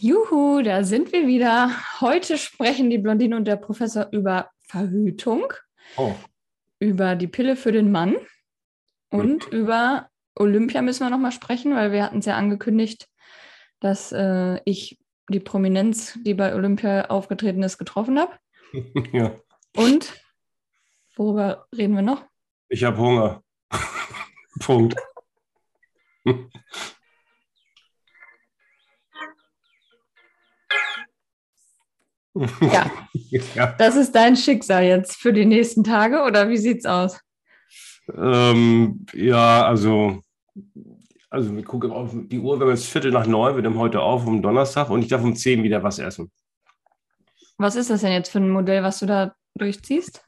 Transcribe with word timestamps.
Juhu, 0.00 0.62
da 0.62 0.84
sind 0.84 1.12
wir 1.12 1.26
wieder. 1.26 1.70
Heute 2.00 2.36
sprechen 2.38 2.90
die 2.90 2.98
Blondine 2.98 3.36
und 3.36 3.46
der 3.46 3.56
Professor 3.56 4.08
über 4.12 4.50
Verhütung, 4.62 5.52
Oh, 5.96 6.14
über 6.80 7.14
die 7.14 7.28
Pille 7.28 7.56
für 7.56 7.72
den 7.72 7.90
Mann 7.90 8.16
und 9.10 9.50
Mhm. 9.50 9.58
über 9.58 10.10
Olympia 10.34 10.82
müssen 10.82 11.06
wir 11.06 11.10
nochmal 11.10 11.32
sprechen, 11.32 11.74
weil 11.74 11.92
wir 11.92 12.04
hatten 12.04 12.18
es 12.18 12.26
ja 12.26 12.36
angekündigt, 12.36 13.08
dass 13.80 14.12
äh, 14.12 14.60
ich 14.64 14.98
die 15.30 15.40
Prominenz, 15.40 16.18
die 16.24 16.34
bei 16.34 16.54
Olympia 16.54 17.06
aufgetreten 17.06 17.62
ist, 17.62 17.78
getroffen 17.78 18.18
habe. 18.18 18.32
ja. 19.12 19.34
Und 19.76 20.12
worüber 21.16 21.66
reden 21.74 21.94
wir 21.94 22.02
noch? 22.02 22.24
Ich 22.68 22.84
habe 22.84 22.98
Hunger. 22.98 23.42
Punkt. 24.60 24.94
Ja, 32.60 32.90
ja. 33.54 33.74
das 33.78 33.96
ist 33.96 34.14
dein 34.14 34.36
Schicksal 34.36 34.84
jetzt 34.84 35.16
für 35.16 35.32
die 35.32 35.46
nächsten 35.46 35.84
Tage 35.84 36.22
oder 36.22 36.48
wie 36.48 36.56
sieht's 36.56 36.86
aus? 36.86 37.20
Ähm, 38.14 39.06
ja, 39.14 39.66
also, 39.66 40.20
also 41.30 41.56
wir 41.56 41.64
gucken 41.64 41.90
auf 41.90 42.10
die 42.12 42.38
Uhr, 42.38 42.58
wir 42.58 42.66
haben 42.66 42.74
jetzt 42.74 42.86
Viertel 42.86 43.10
nach 43.10 43.26
neun, 43.26 43.56
wir 43.56 43.62
nehmen 43.62 43.78
heute 43.78 44.00
auf 44.00 44.26
um 44.26 44.42
Donnerstag 44.42 44.90
und 44.90 45.02
ich 45.02 45.08
darf 45.08 45.22
um 45.22 45.34
zehn 45.34 45.62
wieder 45.62 45.82
was 45.82 45.98
essen. 45.98 46.30
Was 47.58 47.74
ist 47.74 47.90
das 47.90 48.02
denn 48.02 48.12
jetzt 48.12 48.30
für 48.30 48.38
ein 48.38 48.50
Modell, 48.50 48.82
was 48.82 48.98
du 48.98 49.06
da 49.06 49.34
durchziehst? 49.54 50.25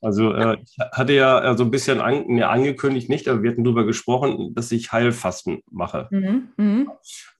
Also 0.00 0.32
äh, 0.32 0.58
ich 0.62 0.76
hatte 0.92 1.12
ja 1.12 1.52
äh, 1.52 1.56
so 1.56 1.64
ein 1.64 1.70
bisschen 1.70 2.00
an, 2.00 2.26
ne, 2.26 2.48
angekündigt, 2.48 3.08
nicht, 3.08 3.28
aber 3.28 3.42
wir 3.42 3.50
hatten 3.50 3.64
darüber 3.64 3.84
gesprochen, 3.84 4.54
dass 4.54 4.70
ich 4.72 4.92
Heilfasten 4.92 5.60
mache. 5.70 6.08
Mhm. 6.10 6.48
Mhm. 6.56 6.90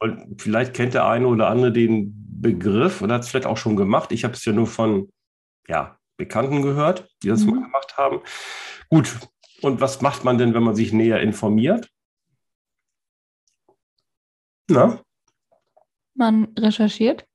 Und 0.00 0.40
vielleicht 0.42 0.74
kennt 0.74 0.94
der 0.94 1.06
eine 1.06 1.26
oder 1.26 1.48
andere 1.48 1.72
den 1.72 2.12
Begriff 2.40 3.02
oder 3.02 3.14
hat 3.14 3.22
es 3.22 3.28
vielleicht 3.28 3.46
auch 3.46 3.56
schon 3.56 3.76
gemacht. 3.76 4.12
Ich 4.12 4.24
habe 4.24 4.34
es 4.34 4.44
ja 4.44 4.52
nur 4.52 4.66
von 4.66 5.10
ja, 5.68 5.98
Bekannten 6.16 6.62
gehört, 6.62 7.08
die 7.22 7.28
das 7.28 7.44
Mhm. 7.44 7.50
mal 7.54 7.62
gemacht 7.64 7.96
haben. 7.96 8.20
Gut, 8.90 9.14
und 9.62 9.80
was 9.80 10.00
macht 10.02 10.24
man 10.24 10.38
denn, 10.38 10.54
wenn 10.54 10.62
man 10.62 10.74
sich 10.74 10.92
näher 10.92 11.20
informiert? 11.20 11.88
Na, 14.68 15.00
Man 16.14 16.48
recherchiert. 16.58 17.26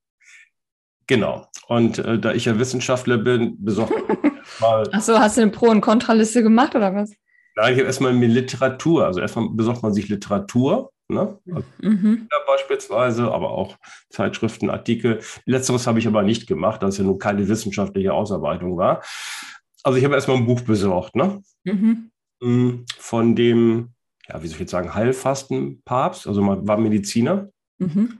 Genau. 1.09 1.45
Und 1.67 1.97
äh, 1.99 2.17
da 2.17 2.31
ich 2.33 2.45
ja 2.45 2.57
Wissenschaftler 2.57 3.17
bin, 3.17 3.57
besorgt 3.63 3.91
mal, 4.61 4.87
Achso, 4.93 5.19
hast 5.19 5.35
du 5.37 5.41
eine 5.41 5.51
Pro- 5.51 5.69
und 5.69 5.81
Kontraliste 5.81 6.41
gemacht 6.41 6.73
oder 6.75 6.95
was? 6.95 7.11
nein, 7.57 7.73
ich 7.73 7.79
habe 7.79 7.87
erstmal 7.87 8.13
mir 8.13 8.29
Literatur, 8.29 9.05
also 9.05 9.19
erstmal 9.19 9.49
besorgt 9.49 9.83
man 9.83 9.93
sich 9.93 10.07
Literatur, 10.07 10.91
ne? 11.09 11.37
Also 11.51 11.67
Mhm. 11.81 12.29
Beispielsweise, 12.47 13.31
aber 13.31 13.51
auch 13.51 13.77
Zeitschriften, 14.09 14.69
Artikel. 14.69 15.19
Letzteres 15.45 15.85
habe 15.87 15.99
ich 15.99 16.07
aber 16.07 16.23
nicht 16.23 16.47
gemacht, 16.47 16.81
da 16.81 16.87
es 16.87 16.97
ja 16.97 17.03
nun 17.03 17.19
keine 17.19 17.47
wissenschaftliche 17.49 18.13
Ausarbeitung 18.13 18.77
war. 18.77 19.01
Also 19.83 19.97
ich 19.97 20.05
habe 20.05 20.15
erstmal 20.15 20.37
ein 20.37 20.45
Buch 20.45 20.61
besorgt, 20.61 21.15
ne? 21.15 21.41
Mhm. 21.65 22.11
Mm, 22.41 22.85
Von 22.97 23.35
dem, 23.35 23.89
ja, 24.27 24.41
wie 24.41 24.47
soll 24.47 24.55
ich 24.55 24.59
jetzt 24.61 24.71
sagen, 24.71 24.93
Heilfastenpapst, 24.93 26.27
also 26.27 26.41
man 26.41 26.67
war 26.67 26.77
Mediziner. 26.77 27.49
Mhm. 27.79 28.19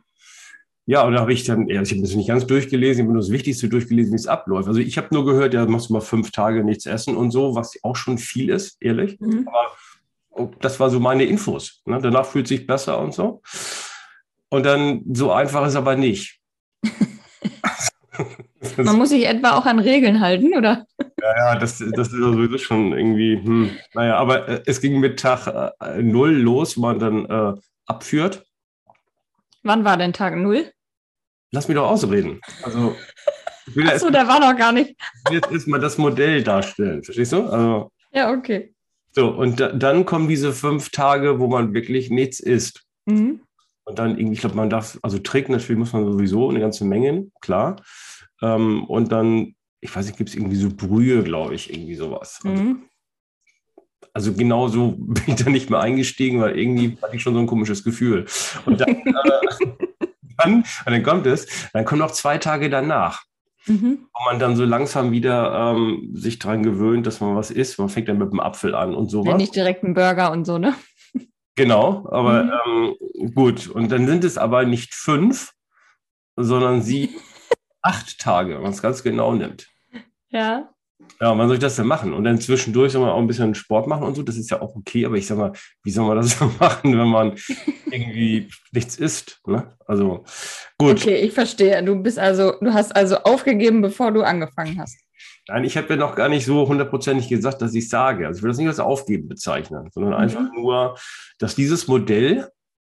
Ja, 0.90 1.04
und 1.04 1.14
da 1.14 1.20
habe 1.20 1.32
ich 1.32 1.44
dann, 1.44 1.68
ja, 1.68 1.84
ich 1.84 1.92
habe 1.92 2.02
das 2.02 2.16
nicht 2.16 2.30
ganz 2.30 2.48
durchgelesen, 2.48 3.02
ich 3.02 3.06
habe 3.06 3.14
nur 3.14 3.22
das 3.22 3.30
Wichtigste 3.30 3.70
durchgelesen, 3.70 4.12
wie 4.12 4.16
es 4.16 4.26
abläuft. 4.26 4.68
Also 4.68 4.80
ich 4.80 4.98
habe 4.98 5.09
nur 5.12 5.23
gehört, 5.23 5.54
ja, 5.54 5.64
machst 5.68 5.90
du 5.90 5.94
mal 5.94 6.02
fünf 6.02 6.32
Tage 6.32 6.64
nichts 6.64 6.88
essen 6.88 7.16
und 7.16 7.30
so, 7.30 7.54
was 7.54 7.78
auch 7.84 7.95
schon 7.95 8.18
viel 8.18 8.50
ist, 8.50 8.76
ehrlich. 8.82 9.20
Mhm. 9.20 9.48
Und 10.30 10.56
das 10.66 10.80
war 10.80 10.90
so 10.90 11.00
meine 11.00 11.26
Infos. 11.26 11.84
Ne? 11.86 12.00
Danach 12.02 12.26
fühlt 12.26 12.48
sich 12.48 12.66
besser 12.66 13.00
und 13.00 13.14
so. 13.14 13.44
Und 14.50 14.66
dann 14.66 15.04
so 15.14 15.32
einfach 15.32 15.67
ist 15.67 15.76
aber 15.76 15.95
nicht. 15.95 16.40
Man 18.78 18.98
muss 18.98 19.10
sich 19.10 19.28
etwa 19.28 19.52
auch 19.60 19.67
an 19.67 19.78
Regeln 19.78 20.22
halten, 20.22 20.56
oder? 20.58 20.88
Ja, 21.22 21.36
ja, 21.38 21.56
das, 21.60 21.77
das 21.77 22.08
ist 22.08 22.17
sowieso 22.17 22.58
schon 22.58 22.94
irgendwie, 22.94 23.36
hm, 23.36 23.70
naja, 23.94 24.16
aber 24.16 24.48
äh, 24.48 24.64
es 24.66 24.82
ging 24.82 25.00
mit 25.00 25.20
Tag 25.20 25.45
äh, 25.82 26.02
null 26.02 26.32
los, 26.32 26.77
wo 26.77 26.82
man 26.82 26.98
dann 26.98 27.26
äh, 27.27 27.54
abführt. 27.86 28.44
Wann 29.61 29.86
war 29.86 29.95
denn 29.95 30.14
Tag 30.14 30.36
Null? 30.36 30.71
Lass 31.52 31.67
mich 31.67 31.76
doch 31.76 31.89
ausreden. 31.89 32.39
Also, 32.64 32.95
Achso, 33.86 34.10
der 34.10 34.27
war 34.27 34.39
noch 34.39 34.58
gar 34.58 34.71
nicht. 34.71 34.95
jetzt 35.32 35.52
erstmal 35.52 35.80
das 35.80 35.98
Modell 35.98 36.43
darstellen, 36.43 37.04
verstehst 37.04 37.32
du? 37.33 37.43
Also, 37.43 37.92
Ja, 38.11 38.32
okay. 38.32 38.73
so, 39.11 39.30
und 39.30 39.59
da, 39.59 39.71
dann 39.71 40.05
kommen 40.05 40.27
diese 40.27 40.54
fünf 40.54 40.89
Tage, 40.89 41.39
wo 41.39 41.48
man 41.48 41.73
wirklich 41.73 42.09
nichts 42.09 42.39
isst. 42.39 42.83
Mhm. 43.05 43.42
Und 43.83 43.98
dann 43.99 44.11
irgendwie, 44.17 44.33
ich 44.33 44.39
glaube, 44.42 44.55
man 44.55 44.70
darf, 44.70 44.99
also 45.02 45.17
trinken 45.20 45.52
natürlich 45.54 45.80
muss 45.80 45.93
man 45.93 46.05
sowieso 46.11 46.49
eine 46.49 46.59
ganze 46.59 46.86
Menge, 46.86 47.27
klar. 47.42 47.77
Ähm, 48.42 48.83
und 48.86 49.11
dann, 49.11 49.55
ich 49.82 49.95
weiß 49.95 50.05
nicht, 50.05 50.17
gibt 50.17 50.30
es 50.30 50.36
irgendwie 50.36 50.55
so 50.58 50.70
Brühe, 50.70 51.23
glaube 51.23 51.55
ich, 51.55 51.73
irgendwie 51.73 51.95
sowas. 51.95 52.39
Also, 52.43 52.55
Mhm. 52.64 52.83
also 54.14 54.33
genau 54.33 54.67
so 54.67 54.92
bin 54.98 55.23
ich 55.27 55.36
da 55.43 55.49
nicht 55.49 55.70
mehr 55.71 55.80
eingestiegen, 55.80 56.39
weil 56.42 56.58
irgendwie 56.58 56.98
hatte 57.02 57.15
ich 57.15 57.21
schon 57.23 57.33
so 57.33 57.39
ein 57.39 57.48
komisches 57.48 57.83
Gefühl. 57.83 58.26
Und 58.65 58.80
dann, 58.82 58.89
äh, 59.05 59.88
dann, 60.39 60.54
und 60.55 60.66
dann 60.86 61.04
kommt 61.04 61.26
es, 61.27 61.70
dann 61.73 61.86
kommen 61.86 62.00
noch 62.00 62.11
zwei 62.11 62.38
Tage 62.38 62.70
danach, 62.70 63.23
Mhm. 63.66 64.08
wo 64.14 64.26
man 64.26 64.39
dann 64.39 64.55
so 64.55 64.64
langsam 64.66 65.11
wieder 65.11 65.73
ähm, 65.76 66.11
sich 66.14 66.39
dran 66.39 66.64
gewöhnt, 66.64 67.05
dass 67.05 67.20
man 67.20 67.36
was 67.36 67.52
isst. 67.52 67.77
Man 67.77 67.89
fängt 67.89 68.08
dann 68.10 68.17
mit 68.17 68.32
dem 68.32 68.39
Apfel 68.39 68.73
an 68.73 68.95
und 68.95 69.05
Ja, 69.05 69.10
sowas. 69.11 69.38
nicht 69.38 69.55
direkt 69.55 69.83
ein 69.83 69.94
Burger 69.94 70.32
und 70.32 70.45
so, 70.45 70.58
ne? 70.58 70.73
Genau, 71.55 72.08
aber 72.10 72.50
ähm, 72.66 72.95
gut. 73.36 73.67
Und 73.67 73.92
dann 73.92 74.08
sind 74.08 74.23
es 74.23 74.38
aber 74.38 74.64
nicht 74.66 74.94
fünf, 74.94 75.52
sondern 76.38 76.82
sie 76.82 77.10
acht 77.82 78.17
Tage, 78.20 78.56
wenn 78.56 78.61
man 78.61 78.71
es 78.71 78.82
ganz 78.82 79.04
genau 79.04 79.33
nimmt. 79.33 79.67
Ja. 80.30 80.70
Ja, 81.20 81.37
wann 81.37 81.47
soll 81.47 81.58
ich 81.58 81.61
das 81.61 81.75
denn 81.75 81.87
machen? 81.87 82.14
Und 82.14 82.23
dann 82.23 82.39
zwischendurch 82.39 82.92
soll 82.92 83.02
man 83.02 83.11
auch 83.11 83.20
ein 83.20 83.27
bisschen 83.27 83.55
Sport 83.55 83.87
machen 83.87 84.03
und 84.03 84.15
so. 84.15 84.23
Das 84.23 84.37
ist 84.37 84.49
ja 84.49 84.61
auch 84.61 84.75
okay, 84.75 85.05
aber 85.05 85.15
ich 85.15 85.27
sag 85.27 85.37
mal, 85.37 85.52
wie 85.83 85.92
soll 85.92 86.08
man 86.08 86.17
das 86.17 86.30
so 86.39 86.52
machen, 86.59 86.97
wenn 86.97 87.08
man 87.08 87.36
irgendwie 87.92 88.49
nichts 88.71 88.95
isst? 88.97 89.42
Ne? 89.45 89.75
Also 89.86 90.23
gut. 90.77 91.02
Okay, 91.02 91.17
ich 91.17 91.33
verstehe. 91.33 91.83
Du 91.83 91.95
bist 92.02 92.20
also, 92.20 92.53
du 92.61 92.73
hast 92.73 92.95
also 92.95 93.17
aufgegeben, 93.17 93.81
bevor 93.81 94.11
du 94.11 94.21
angefangen 94.21 94.80
hast. 94.80 94.97
Nein, 95.47 95.64
ich 95.64 95.75
habe 95.77 95.89
ja 95.89 95.95
noch 95.95 96.15
gar 96.15 96.30
nicht 96.30 96.45
so 96.45 96.67
hundertprozentig 96.67 97.27
gesagt, 97.27 97.61
dass 97.61 97.73
ich 97.73 97.89
sage. 97.89 98.27
Also 98.27 98.37
ich 98.37 98.43
will 98.43 98.52
das 98.52 98.58
nicht 98.58 98.67
als 98.67 98.80
Aufgeben 98.80 99.27
bezeichnen, 99.27 99.89
sondern 99.91 100.14
einfach 100.14 100.45
nur, 100.53 100.95
dass 101.39 101.55
dieses 101.55 101.87
Modell, 101.87 102.49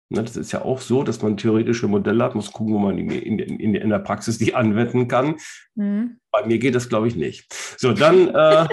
ne, 0.10 0.24
das 0.24 0.38
ist 0.38 0.54
ja 0.54 0.62
auch 0.62 0.80
so, 0.80 1.04
dass 1.04 1.22
man 1.22 1.38
theoretische 1.38 1.88
Modelle 1.88 2.24
hat, 2.24 2.34
muss 2.34 2.54
gucken, 2.54 2.74
wo 2.74 2.80
man 2.80 2.98
in, 2.98 3.10
in, 3.12 3.40
in, 3.40 3.76
in 3.76 3.90
der 3.90 4.00
Praxis 4.00 4.38
die 4.38 4.56
anwenden 4.56 5.08
kann. 5.08 5.36
Mhm. 5.76 6.18
Bei 6.38 6.46
mir 6.46 6.58
geht 6.60 6.76
das, 6.76 6.90
glaube 6.90 7.08
ich, 7.08 7.16
nicht. 7.16 7.54
So, 7.78 7.94
dann. 7.94 8.28
Äh, 8.34 8.68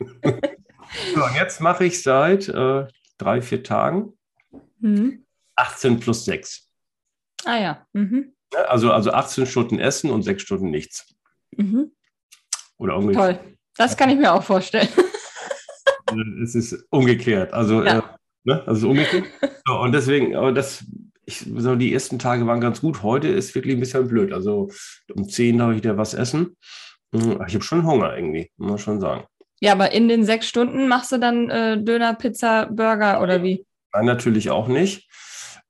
so, 1.14 1.20
jetzt 1.36 1.60
mache 1.60 1.84
ich 1.84 2.02
seit 2.02 2.48
äh, 2.48 2.86
drei, 3.18 3.42
vier 3.42 3.62
Tagen 3.62 4.12
Mhm. 4.80 5.24
18 5.56 5.98
plus 5.98 6.26
6. 6.26 6.68
Ah 7.46 7.56
ja. 7.56 7.86
Mhm. 7.94 8.34
Ne? 8.52 8.68
Also, 8.68 8.92
also 8.92 9.12
18 9.12 9.46
Stunden 9.46 9.78
Essen 9.78 10.10
und 10.10 10.22
6 10.22 10.42
Stunden 10.42 10.68
nichts. 10.70 11.14
Mhm. 11.56 11.92
Oder 12.76 12.94
irgendwie. 12.94 13.14
Toll. 13.14 13.38
Das 13.78 13.96
kann 13.96 14.10
ich 14.10 14.16
mir 14.18 14.32
auch 14.32 14.42
vorstellen. 14.42 14.88
Es 16.44 16.54
ist 16.54 16.84
umgekehrt. 16.90 17.52
Also, 17.54 17.82
Ja. 17.82 17.98
äh, 17.98 18.02
ne? 18.44 18.62
also 18.66 18.90
umgekehrt. 18.90 19.24
So, 19.66 19.80
und 19.80 19.92
deswegen, 19.92 20.36
aber 20.36 20.52
das, 20.52 20.84
ich, 21.26 21.46
so 21.56 21.74
die 21.76 21.92
ersten 21.92 22.18
Tage 22.18 22.46
waren 22.46 22.60
ganz 22.60 22.80
gut. 22.80 23.02
Heute 23.02 23.28
ist 23.28 23.54
wirklich 23.54 23.74
ein 23.74 23.80
bisschen 23.80 24.08
blöd. 24.08 24.32
Also 24.32 24.70
um 25.14 25.28
10 25.28 25.58
darf 25.58 25.72
ich 25.72 25.78
wieder 25.78 25.96
was 25.96 26.14
essen. 26.14 26.56
Hm, 27.14 27.42
Ich 27.46 27.54
habe 27.54 27.64
schon 27.64 27.86
Hunger 27.86 28.16
irgendwie, 28.16 28.50
muss 28.56 28.70
man 28.70 28.78
schon 28.78 29.00
sagen. 29.00 29.24
Ja, 29.60 29.72
aber 29.72 29.92
in 29.92 30.08
den 30.08 30.24
sechs 30.24 30.48
Stunden 30.48 30.88
machst 30.88 31.12
du 31.12 31.18
dann 31.18 31.48
äh, 31.48 31.82
Döner, 31.82 32.14
Pizza, 32.14 32.66
Burger 32.66 33.22
oder 33.22 33.42
wie? 33.42 33.64
Nein, 33.92 34.06
natürlich 34.06 34.50
auch 34.50 34.68
nicht. 34.68 35.08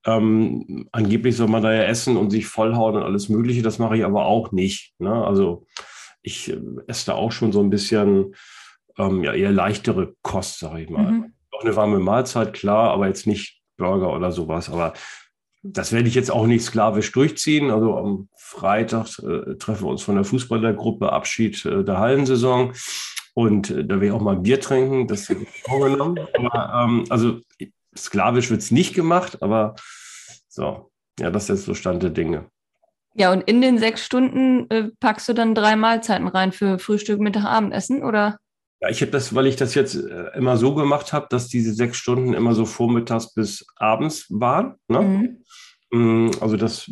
Ähm, 0.05 0.87
angeblich 0.91 1.35
soll 1.35 1.47
man 1.47 1.63
da 1.63 1.73
ja 1.73 1.83
essen 1.83 2.17
und 2.17 2.29
sich 2.29 2.47
vollhauen 2.47 2.95
und 2.95 3.03
alles 3.03 3.29
Mögliche. 3.29 3.61
Das 3.61 3.79
mache 3.79 3.97
ich 3.97 4.05
aber 4.05 4.25
auch 4.25 4.51
nicht. 4.51 4.93
Ne? 4.99 5.11
Also 5.25 5.65
ich 6.21 6.51
äh, 6.51 6.59
esse 6.87 7.07
da 7.07 7.13
auch 7.13 7.31
schon 7.31 7.51
so 7.51 7.61
ein 7.61 7.69
bisschen 7.69 8.35
ähm, 8.97 9.23
ja, 9.23 9.33
eher 9.33 9.51
leichtere 9.51 10.13
Kost, 10.21 10.59
sage 10.59 10.81
ich 10.81 10.89
mal. 10.89 11.11
Mhm. 11.11 11.33
Auch 11.51 11.63
eine 11.63 11.75
warme 11.75 11.99
Mahlzeit, 11.99 12.53
klar, 12.53 12.91
aber 12.91 13.07
jetzt 13.07 13.27
nicht 13.27 13.61
Burger 13.77 14.13
oder 14.13 14.31
sowas. 14.31 14.69
Aber 14.69 14.93
das 15.67 15.91
werde 15.91 16.07
ich 16.07 16.15
jetzt 16.15 16.31
auch 16.31 16.45
nicht 16.45 16.63
sklavisch 16.63 17.11
durchziehen. 17.11 17.71
Also 17.71 17.97
am 17.97 18.29
Freitag 18.37 19.07
äh, 19.19 19.55
treffen 19.55 19.85
wir 19.85 19.89
uns 19.89 20.03
von 20.03 20.15
der 20.15 20.23
Fußballergruppe 20.23 21.11
Abschied 21.11 21.65
äh, 21.65 21.83
der 21.83 21.97
Hallensaison. 21.97 22.73
Und 23.33 23.71
äh, 23.71 23.83
da 23.83 23.95
werde 23.95 24.05
ich 24.07 24.11
auch 24.11 24.21
mal 24.21 24.37
Bier 24.37 24.59
trinken. 24.59 25.07
Das 25.07 25.29
habe 25.29 25.43
ich 25.43 25.63
vorgenommen. 25.63 26.19
Aber 26.35 26.83
ähm, 26.83 27.05
also 27.09 27.39
sklavisch 27.97 28.51
wird 28.51 28.61
es 28.61 28.71
nicht 28.71 28.93
gemacht, 28.93 29.41
aber 29.41 29.75
so, 30.47 30.91
ja, 31.19 31.31
das 31.31 31.43
ist 31.43 31.49
jetzt 31.49 31.65
so 31.65 31.73
Stand 31.73 32.03
der 32.03 32.11
Dinge. 32.11 32.45
Ja, 33.15 33.31
und 33.31 33.41
in 33.41 33.61
den 33.61 33.77
sechs 33.77 34.05
Stunden 34.05 34.69
äh, 34.69 34.89
packst 34.99 35.27
du 35.29 35.33
dann 35.33 35.55
drei 35.55 35.75
Mahlzeiten 35.75 36.27
rein 36.27 36.51
für 36.51 36.79
Frühstück, 36.79 37.19
Mittag, 37.19 37.45
Abendessen, 37.45 38.03
oder? 38.03 38.37
Ja, 38.81 38.89
ich 38.89 39.01
habe 39.01 39.11
das, 39.11 39.33
weil 39.33 39.47
ich 39.47 39.55
das 39.55 39.73
jetzt 39.73 39.95
äh, 39.95 40.35
immer 40.35 40.57
so 40.57 40.75
gemacht 40.75 41.13
habe, 41.13 41.27
dass 41.29 41.47
diese 41.47 41.73
sechs 41.73 41.97
Stunden 41.97 42.33
immer 42.33 42.53
so 42.53 42.65
vormittags 42.65 43.33
bis 43.33 43.65
abends 43.77 44.27
waren. 44.29 44.75
Ne? 44.87 45.01
Mhm. 45.91 46.27
Mm, 46.27 46.31
also 46.41 46.57
das 46.57 46.91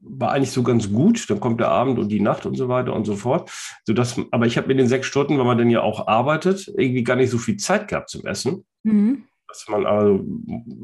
war 0.00 0.32
eigentlich 0.32 0.50
so 0.50 0.62
ganz 0.62 0.90
gut. 0.90 1.28
Dann 1.30 1.40
kommt 1.40 1.60
der 1.60 1.68
Abend 1.68 1.98
und 1.98 2.08
die 2.08 2.20
Nacht 2.20 2.46
und 2.46 2.56
so 2.56 2.68
weiter 2.68 2.92
und 2.92 3.04
so 3.04 3.16
fort. 3.16 3.50
Sodass, 3.84 4.20
aber 4.30 4.46
ich 4.46 4.56
habe 4.56 4.70
in 4.70 4.78
den 4.78 4.88
sechs 4.88 5.06
Stunden, 5.06 5.38
weil 5.38 5.44
man 5.44 5.58
dann 5.58 5.70
ja 5.70 5.82
auch 5.82 6.06
arbeitet, 6.06 6.68
irgendwie 6.76 7.04
gar 7.04 7.16
nicht 7.16 7.30
so 7.30 7.38
viel 7.38 7.56
Zeit 7.56 7.88
gehabt 7.88 8.10
zum 8.10 8.26
Essen. 8.26 8.64
Mhm. 8.82 9.24
Dass 9.48 9.68
man 9.68 9.86
also 9.86 10.24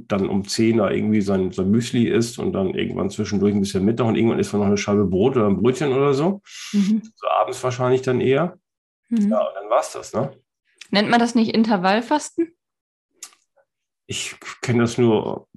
dann 0.07 0.29
um 0.29 0.47
10 0.47 0.79
da 0.79 0.91
irgendwie 0.91 1.21
sein, 1.21 1.51
sein 1.51 1.71
Müsli 1.71 2.09
isst 2.09 2.39
und 2.39 2.53
dann 2.53 2.75
irgendwann 2.75 3.11
zwischendurch 3.11 3.55
ein 3.55 3.61
bisschen 3.61 3.85
Mittag 3.85 4.07
und 4.07 4.15
irgendwann 4.15 4.39
isst 4.39 4.53
man 4.53 4.61
noch 4.61 4.69
eine 4.69 4.79
Scheibe 4.79 5.05
Brot 5.05 5.37
oder 5.37 5.49
ein 5.49 5.61
Brötchen 5.61 5.93
oder 5.93 6.15
so. 6.15 6.43
Mhm. 6.73 7.03
So 7.17 7.29
abends 7.29 7.63
wahrscheinlich 7.63 8.03
dann 8.03 8.21
eher. 8.21 8.57
Mhm. 9.13 9.31
Ja, 9.31 9.47
und 9.47 9.55
dann 9.55 9.69
war 9.69 9.81
es 9.81 9.93
das, 9.93 10.15
ne? 10.15 10.35
Nennt 10.91 11.11
man 11.11 11.21
das 11.21 11.35
nicht 11.35 11.55
Intervallfasten? 11.55 12.57
Ich 14.07 14.37
kenne 14.63 14.83
das 14.83 14.97
nur 14.97 15.49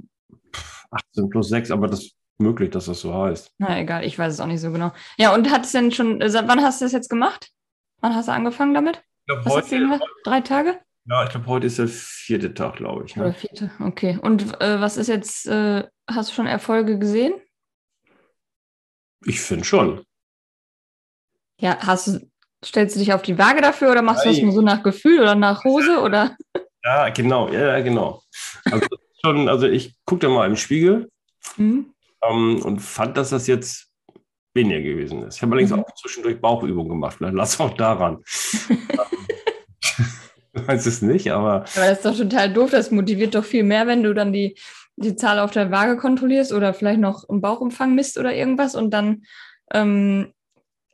18 0.92 1.30
plus 1.30 1.50
6, 1.50 1.72
aber 1.72 1.88
das 1.88 2.02
ist 2.02 2.16
möglich, 2.38 2.70
dass 2.72 2.86
das 2.86 3.00
so 3.00 3.14
heißt. 3.14 3.54
Na 3.58 3.80
egal, 3.80 4.04
ich 4.04 4.20
weiß 4.20 4.34
es 4.34 4.40
auch 4.42 4.48
nicht 4.48 4.60
so 4.60 4.72
genau. 4.72 4.92
Ja, 5.18 5.34
und 5.34 5.50
hat 5.52 5.66
es 5.66 5.72
denn 5.72 5.92
schon, 5.92 6.20
äh, 6.22 6.32
wann 6.34 6.62
hast 6.62 6.82
du 6.82 6.86
das 6.86 6.92
jetzt 6.92 7.10
gemacht? 7.10 7.50
Wann 8.02 8.14
hast 8.14 8.28
du 8.28 8.34
angefangen 8.34 8.74
damit? 8.74 9.02
Ich 9.26 9.34
glaube, 9.34 9.50
heute, 9.50 10.00
Drei 10.26 10.42
Tage? 10.42 10.80
Ja, 11.06 11.24
ich 11.24 11.30
glaube, 11.30 11.46
heute 11.48 11.68
ist 11.68 11.80
der 11.80 11.88
vierte 11.88 12.54
Tag, 12.54 12.76
glaube 12.76 13.06
ich. 13.06 13.16
Ne? 13.16 13.24
Oder 13.24 13.34
vierte, 13.34 13.72
okay. 13.80 14.20
Und 14.22 14.60
äh, 14.62 14.82
was 14.82 14.98
ist 14.98 15.08
jetzt, 15.08 15.48
äh, 15.48 15.88
hast 16.10 16.30
du 16.30 16.34
schon 16.34 16.48
Erfolge 16.48 17.00
gesehen? 17.00 17.34
Ich 19.24 19.40
finde 19.40 19.64
schon. 19.64 20.04
Ja, 21.58 21.78
hast 21.80 22.08
du, 22.08 22.32
stellst 22.66 22.96
du 22.96 23.00
dich 23.00 23.14
auf 23.14 23.22
die 23.22 23.38
Waage 23.38 23.62
dafür 23.62 23.92
oder 23.92 24.02
machst 24.02 24.26
Nein. 24.26 24.34
du 24.34 24.40
das 24.40 24.44
nur 24.46 24.54
so 24.54 24.62
nach 24.62 24.84
Gefühl 24.84 25.22
oder 25.22 25.36
nach 25.36 25.64
Hose 25.64 26.00
oder? 26.02 26.36
Ja, 26.84 27.10
genau, 27.10 27.50
ja, 27.50 27.80
genau. 27.82 28.22
Also, 28.66 28.88
schon, 29.24 29.50
also 29.50 29.68
ich 29.68 29.96
gucke 30.06 30.28
da 30.28 30.30
mal 30.30 30.48
im 30.48 30.56
Spiegel 30.56 31.10
mhm. 31.58 31.94
ähm, 32.24 32.62
und 32.64 32.80
fand, 32.80 33.18
dass 33.18 33.30
das 33.30 33.48
jetzt 33.48 33.88
weniger 34.54 34.82
gewesen 34.82 35.24
ist. 35.24 35.38
Ich 35.38 35.42
habe 35.42 35.52
allerdings 35.52 35.72
mhm. 35.72 35.80
auch 35.80 35.96
zwischendurch 35.96 36.40
Bauchübungen 36.40 36.90
gemacht. 36.90 37.18
Vielleicht 37.18 37.36
lass 37.36 37.60
auch 37.60 37.74
daran. 37.76 38.24
weiß 40.54 40.86
es 40.86 41.02
nicht, 41.02 41.32
aber. 41.32 41.66
Aber 41.76 41.88
das 41.88 41.98
ist 41.98 42.06
doch 42.06 42.18
total 42.18 42.52
doof. 42.52 42.72
Das 42.72 42.92
motiviert 42.92 43.36
doch 43.36 43.44
viel 43.44 43.64
mehr, 43.64 43.88
wenn 43.88 44.04
du 44.04 44.14
dann 44.14 44.32
die, 44.32 44.58
die 44.96 45.16
Zahl 45.16 45.40
auf 45.40 45.52
der 45.52 45.72
Waage 45.72 45.98
kontrollierst 45.98 46.54
oder 46.54 46.74
vielleicht 46.74 47.00
noch 47.00 47.28
im 47.30 47.42
Bauchumfang 47.42 47.94
misst 47.94 48.18
oder 48.18 48.34
irgendwas 48.34 48.76
und 48.76 48.92
dann 48.92 49.24
ähm, 49.74 50.34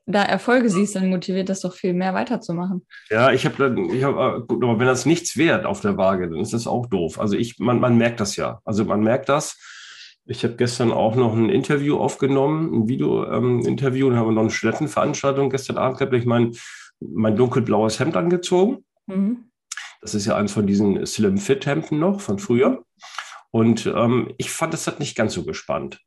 da 0.05 0.23
Erfolge 0.23 0.69
siehst, 0.69 0.95
dann 0.95 1.09
motiviert 1.09 1.49
das 1.49 1.61
doch 1.61 1.73
viel 1.73 1.93
mehr 1.93 2.13
weiterzumachen. 2.13 2.85
Ja, 3.09 3.31
ich 3.31 3.45
habe 3.45 3.55
dann, 3.57 3.89
ich 3.89 4.03
hab, 4.03 4.15
äh, 4.15 4.41
gut, 4.45 4.63
aber 4.63 4.79
wenn 4.79 4.87
das 4.87 5.05
nichts 5.05 5.37
wert 5.37 5.65
auf 5.65 5.81
der 5.81 5.97
Waage, 5.97 6.29
dann 6.29 6.39
ist 6.39 6.53
das 6.53 6.67
auch 6.67 6.87
doof. 6.87 7.19
Also 7.19 7.35
ich, 7.35 7.59
man, 7.59 7.79
man 7.79 7.97
merkt 7.97 8.19
das 8.19 8.35
ja. 8.35 8.59
Also 8.65 8.85
man 8.85 9.01
merkt 9.01 9.29
das. 9.29 9.57
Ich 10.25 10.43
habe 10.43 10.55
gestern 10.55 10.91
auch 10.91 11.15
noch 11.15 11.33
ein 11.33 11.49
Interview 11.49 11.97
aufgenommen, 11.97 12.73
ein 12.73 12.87
Video-Interview 12.87 14.07
ähm, 14.07 14.13
und 14.13 14.19
habe 14.19 14.33
noch 14.33 14.41
eine 14.41 14.51
Studentenveranstaltung 14.51 15.49
gestern 15.49 15.77
Abend 15.77 15.97
gehabt. 15.97 16.13
Ich 16.13 16.25
mein, 16.25 16.55
mein 16.99 17.35
dunkelblaues 17.35 17.99
Hemd 17.99 18.15
angezogen. 18.15 18.85
Mhm. 19.07 19.51
Das 20.01 20.15
ist 20.15 20.25
ja 20.25 20.35
eins 20.35 20.51
von 20.51 20.65
diesen 20.65 21.05
Slim 21.05 21.37
Fit 21.37 21.65
Hemden 21.65 21.99
noch 21.99 22.21
von 22.21 22.39
früher. 22.39 22.83
Und 23.51 23.85
ähm, 23.85 24.33
ich 24.37 24.51
fand, 24.51 24.73
das 24.73 24.87
hat 24.87 24.99
nicht 24.99 25.15
ganz 25.15 25.33
so 25.33 25.43
gespannt. 25.43 25.99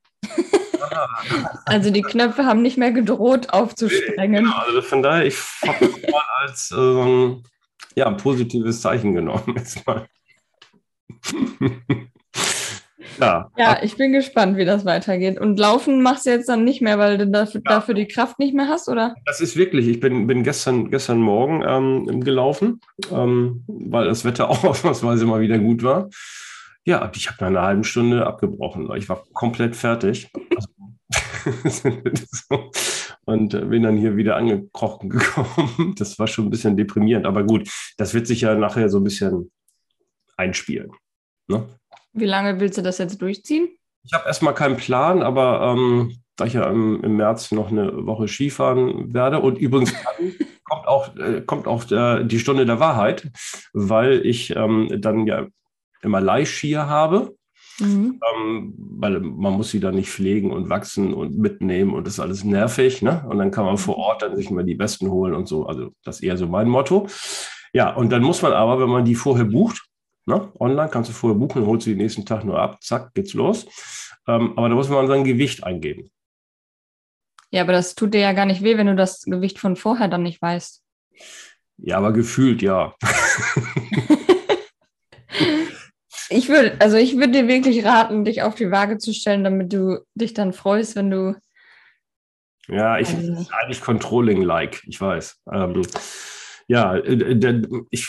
Also 1.66 1.90
die 1.90 2.02
Knöpfe 2.02 2.44
haben 2.44 2.62
nicht 2.62 2.76
mehr 2.76 2.92
gedroht 2.92 3.50
aufzusprengen. 3.50 4.44
Genau, 4.44 4.56
also 4.56 4.82
von 4.82 5.02
daher, 5.02 5.26
ich 5.26 5.36
habe 5.66 5.86
das 5.86 6.02
mal 6.10 6.22
als 6.42 6.74
ähm, 6.76 7.42
ja, 7.94 8.06
ein 8.06 8.16
positives 8.16 8.80
Zeichen 8.80 9.14
genommen. 9.14 9.42
Jetzt 9.56 9.86
mal. 9.86 10.06
ja. 13.18 13.50
ja, 13.56 13.78
ich 13.82 13.96
bin 13.96 14.12
gespannt, 14.12 14.56
wie 14.56 14.64
das 14.64 14.84
weitergeht. 14.84 15.40
Und 15.40 15.58
Laufen 15.58 16.02
machst 16.02 16.26
du 16.26 16.30
jetzt 16.30 16.48
dann 16.48 16.64
nicht 16.64 16.82
mehr, 16.82 16.98
weil 16.98 17.18
du 17.18 17.26
dafür, 17.28 17.62
ja. 17.64 17.74
dafür 17.76 17.94
die 17.94 18.08
Kraft 18.08 18.38
nicht 18.38 18.54
mehr 18.54 18.68
hast, 18.68 18.88
oder? 18.88 19.14
Das 19.24 19.40
ist 19.40 19.56
wirklich, 19.56 19.88
ich 19.88 20.00
bin, 20.00 20.26
bin 20.26 20.42
gestern, 20.42 20.90
gestern 20.90 21.18
Morgen 21.18 21.62
ähm, 21.66 22.20
gelaufen, 22.22 22.80
ähm, 23.10 23.64
weil 23.66 24.06
das 24.06 24.24
Wetter 24.24 24.50
auch 24.50 24.64
ausnahmsweise 24.64 25.24
mal 25.24 25.40
wieder 25.40 25.58
gut 25.58 25.82
war. 25.82 26.08
Ja, 26.86 27.10
ich 27.14 27.28
habe 27.28 27.38
nach 27.40 27.48
einer 27.48 27.62
halben 27.62 27.84
Stunde 27.84 28.26
abgebrochen. 28.26 28.90
Ich 28.96 29.08
war 29.08 29.24
komplett 29.32 29.74
fertig. 29.74 30.30
Also, 30.54 30.68
und 33.24 33.70
bin 33.70 33.82
dann 33.82 33.96
hier 33.96 34.16
wieder 34.16 34.36
angekrochen 34.36 35.08
gekommen. 35.10 35.94
Das 35.98 36.18
war 36.18 36.26
schon 36.26 36.46
ein 36.46 36.50
bisschen 36.50 36.76
deprimierend, 36.76 37.26
aber 37.26 37.44
gut, 37.44 37.68
das 37.96 38.14
wird 38.14 38.26
sich 38.26 38.42
ja 38.42 38.54
nachher 38.54 38.88
so 38.88 38.98
ein 38.98 39.04
bisschen 39.04 39.50
einspielen. 40.36 40.90
Ne? 41.48 41.66
Wie 42.12 42.26
lange 42.26 42.60
willst 42.60 42.78
du 42.78 42.82
das 42.82 42.98
jetzt 42.98 43.20
durchziehen? 43.20 43.68
Ich 44.02 44.12
habe 44.12 44.26
erstmal 44.26 44.54
keinen 44.54 44.76
Plan, 44.76 45.22
aber 45.22 45.74
ähm, 45.74 46.16
da 46.36 46.44
ich 46.44 46.54
ja 46.54 46.68
im, 46.68 47.02
im, 47.02 47.16
März 47.16 47.52
noch 47.52 47.70
eine 47.70 48.06
Woche 48.06 48.28
Skifahren 48.28 49.14
werde 49.14 49.40
und 49.40 49.58
übrigens 49.58 49.94
kommt 50.64 50.86
auch, 50.86 51.16
äh, 51.16 51.40
kommt 51.40 51.66
auch 51.66 51.90
äh, 51.90 52.24
die 52.24 52.38
Stunde 52.38 52.66
der 52.66 52.80
Wahrheit, 52.80 53.30
weil 53.72 54.24
ich 54.26 54.54
ähm, 54.54 54.88
dann 54.98 55.26
ja 55.26 55.46
immer 56.02 56.20
Leihskier 56.20 56.86
habe. 56.86 57.34
Mhm. 57.80 58.20
Ähm, 58.34 58.74
weil 58.76 59.20
man 59.20 59.54
muss 59.54 59.70
sie 59.70 59.80
dann 59.80 59.96
nicht 59.96 60.08
pflegen 60.08 60.52
und 60.52 60.68
wachsen 60.68 61.12
und 61.12 61.36
mitnehmen 61.38 61.92
und 61.92 62.06
das 62.06 62.14
ist 62.14 62.20
alles 62.20 62.44
nervig. 62.44 63.02
Ne? 63.02 63.24
Und 63.28 63.38
dann 63.38 63.50
kann 63.50 63.64
man 63.64 63.78
vor 63.78 63.96
Ort 63.96 64.22
dann 64.22 64.36
sich 64.36 64.50
mal 64.50 64.64
die 64.64 64.74
besten 64.74 65.10
holen 65.10 65.34
und 65.34 65.48
so. 65.48 65.66
Also 65.66 65.90
das 66.04 66.16
ist 66.16 66.22
eher 66.22 66.36
so 66.36 66.46
mein 66.46 66.68
Motto. 66.68 67.08
Ja, 67.72 67.92
und 67.94 68.10
dann 68.10 68.22
muss 68.22 68.42
man 68.42 68.52
aber, 68.52 68.80
wenn 68.80 68.88
man 68.88 69.04
die 69.04 69.16
vorher 69.16 69.44
bucht, 69.44 69.84
ne? 70.26 70.52
online 70.60 70.88
kannst 70.88 71.10
du 71.10 71.14
vorher 71.14 71.38
buchen, 71.38 71.66
holst 71.66 71.86
du 71.86 71.90
die 71.90 71.96
nächsten 71.96 72.24
Tag 72.24 72.44
nur 72.44 72.58
ab, 72.58 72.82
zack, 72.82 73.12
geht's 73.14 73.34
los. 73.34 73.66
Ähm, 74.28 74.56
aber 74.56 74.68
da 74.68 74.74
muss 74.76 74.88
man 74.88 75.08
sein 75.08 75.24
Gewicht 75.24 75.64
eingeben. 75.64 76.10
Ja, 77.50 77.62
aber 77.62 77.72
das 77.72 77.94
tut 77.94 78.14
dir 78.14 78.20
ja 78.20 78.32
gar 78.32 78.46
nicht 78.46 78.62
weh, 78.62 78.76
wenn 78.76 78.86
du 78.86 78.96
das 78.96 79.22
Gewicht 79.22 79.58
von 79.58 79.76
vorher 79.76 80.08
dann 80.08 80.22
nicht 80.22 80.40
weißt. 80.40 80.82
Ja, 81.78 81.98
aber 81.98 82.12
gefühlt 82.12 82.62
ja. 82.62 82.94
Ich 86.34 86.48
würde, 86.48 86.72
also 86.80 86.96
ich 86.96 87.16
würde 87.16 87.30
dir 87.30 87.48
wirklich 87.48 87.84
raten, 87.84 88.24
dich 88.24 88.42
auf 88.42 88.56
die 88.56 88.72
Waage 88.72 88.98
zu 88.98 89.14
stellen, 89.14 89.44
damit 89.44 89.72
du 89.72 90.04
dich 90.16 90.34
dann 90.34 90.52
freust, 90.52 90.96
wenn 90.96 91.08
du. 91.08 91.36
Ja, 92.66 92.98
ich 92.98 93.08
also, 93.14 93.46
eigentlich 93.52 93.80
Controlling-like, 93.80 94.82
ich 94.86 95.00
weiß. 95.00 95.42
Ähm, 95.52 95.82
ja, 96.66 96.96
äh, 96.96 97.62
ich 97.90 98.08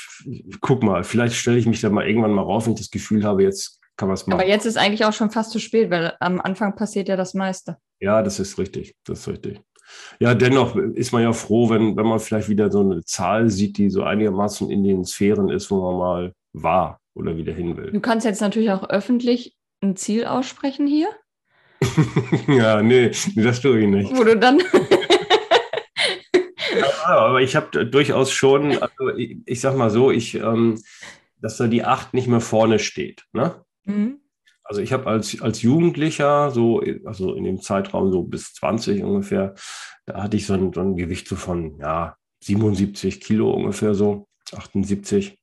guck 0.59 0.81
mal, 0.81 1.03
vielleicht 1.03 1.35
stelle 1.35 1.57
ich 1.57 1.67
mich 1.67 1.81
da 1.81 1.89
mal 1.91 2.07
irgendwann 2.07 2.31
mal 2.31 2.41
rauf, 2.41 2.65
wenn 2.65 2.73
ich 2.73 2.79
das 2.79 2.89
Gefühl 2.89 3.23
habe, 3.25 3.43
jetzt 3.43 3.79
kann 3.95 4.07
man 4.07 4.15
es 4.15 4.25
machen. 4.25 4.39
Aber 4.39 4.49
jetzt 4.49 4.65
ist 4.65 4.77
eigentlich 4.77 5.05
auch 5.05 5.13
schon 5.13 5.29
fast 5.29 5.51
zu 5.51 5.59
spät, 5.59 5.91
weil 5.91 6.13
am 6.19 6.41
Anfang 6.41 6.75
passiert 6.75 7.07
ja 7.07 7.17
das 7.17 7.35
meiste. 7.35 7.77
Ja, 7.99 8.23
das 8.23 8.39
ist 8.39 8.57
richtig. 8.57 8.95
Das 9.03 9.19
ist 9.19 9.27
richtig. 9.27 9.61
Ja, 10.19 10.33
dennoch 10.33 10.75
ist 10.75 11.11
man 11.11 11.21
ja 11.21 11.31
froh, 11.31 11.69
wenn, 11.69 11.95
wenn 11.95 12.07
man 12.07 12.19
vielleicht 12.19 12.49
wieder 12.49 12.71
so 12.71 12.79
eine 12.79 13.03
Zahl 13.03 13.51
sieht, 13.51 13.77
die 13.77 13.91
so 13.91 14.01
einigermaßen 14.01 14.71
in 14.71 14.83
den 14.83 15.05
Sphären 15.05 15.49
ist, 15.49 15.69
wo 15.69 15.91
man 15.91 15.97
mal 15.99 16.33
war 16.53 16.99
oder 17.15 17.37
wieder 17.37 17.53
hin 17.53 17.75
will. 17.77 17.91
Du 17.91 17.99
kannst 17.99 18.25
jetzt 18.25 18.41
natürlich 18.41 18.71
auch 18.71 18.89
öffentlich 18.89 19.55
ein 19.81 19.95
Ziel 19.95 20.25
aussprechen 20.25 20.85
hier. 20.85 21.09
ja, 22.47 22.81
nee, 22.81 23.11
das 23.35 23.61
tue 23.61 23.79
ich 23.79 23.87
nicht. 23.87 24.15
Wo 24.15 24.23
du 24.23 24.37
dann. 24.37 24.59
ja, 26.79 27.05
aber 27.07 27.41
ich 27.41 27.55
habe 27.55 27.85
durchaus 27.85 28.31
schon, 28.31 28.77
also 28.77 29.09
ich, 29.17 29.37
ich, 29.45 29.61
sag 29.61 29.75
mal 29.75 29.89
so, 29.89 30.11
ich, 30.11 30.35
ähm, 30.35 30.81
dass 31.41 31.57
da 31.57 31.67
die 31.67 31.83
Acht 31.83 32.13
nicht 32.13 32.27
mehr 32.27 32.41
vorne 32.41 32.79
steht. 32.79 33.23
Ne? 33.33 33.63
Mhm. 33.85 34.19
Also 34.63 34.81
ich 34.81 34.93
habe 34.93 35.07
als, 35.07 35.41
als 35.41 35.61
Jugendlicher, 35.61 36.49
so, 36.51 36.81
also 37.05 37.35
in 37.35 37.43
dem 37.43 37.61
Zeitraum 37.61 38.11
so 38.11 38.23
bis 38.23 38.53
20 38.55 39.03
ungefähr, 39.03 39.53
da 40.05 40.23
hatte 40.23 40.37
ich 40.37 40.47
so 40.47 40.53
ein, 40.55 40.73
so 40.73 40.81
ein 40.81 40.95
Gewicht 40.95 41.27
so 41.27 41.35
von 41.35 41.77
ja, 41.79 42.17
77 42.41 43.21
Kilo 43.21 43.51
ungefähr 43.51 43.93
so, 43.93 44.27
78. 44.51 45.37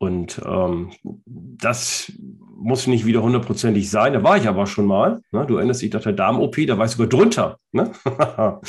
Und 0.00 0.40
ähm, 0.46 0.92
das 1.04 2.10
muss 2.56 2.86
nicht 2.86 3.04
wieder 3.04 3.22
hundertprozentig 3.22 3.90
sein. 3.90 4.14
Da 4.14 4.22
war 4.22 4.38
ich 4.38 4.48
aber 4.48 4.66
schon 4.66 4.86
mal. 4.86 5.20
Ne? 5.30 5.44
Du 5.44 5.56
erinnerst 5.56 5.82
dich, 5.82 5.92
nach 5.92 6.00
der 6.00 6.14
Darm-OP, 6.14 6.56
da 6.66 6.78
war 6.78 6.86
ich 6.86 6.92
sogar 6.92 7.06
drunter. 7.06 7.58
Ne? 7.72 7.92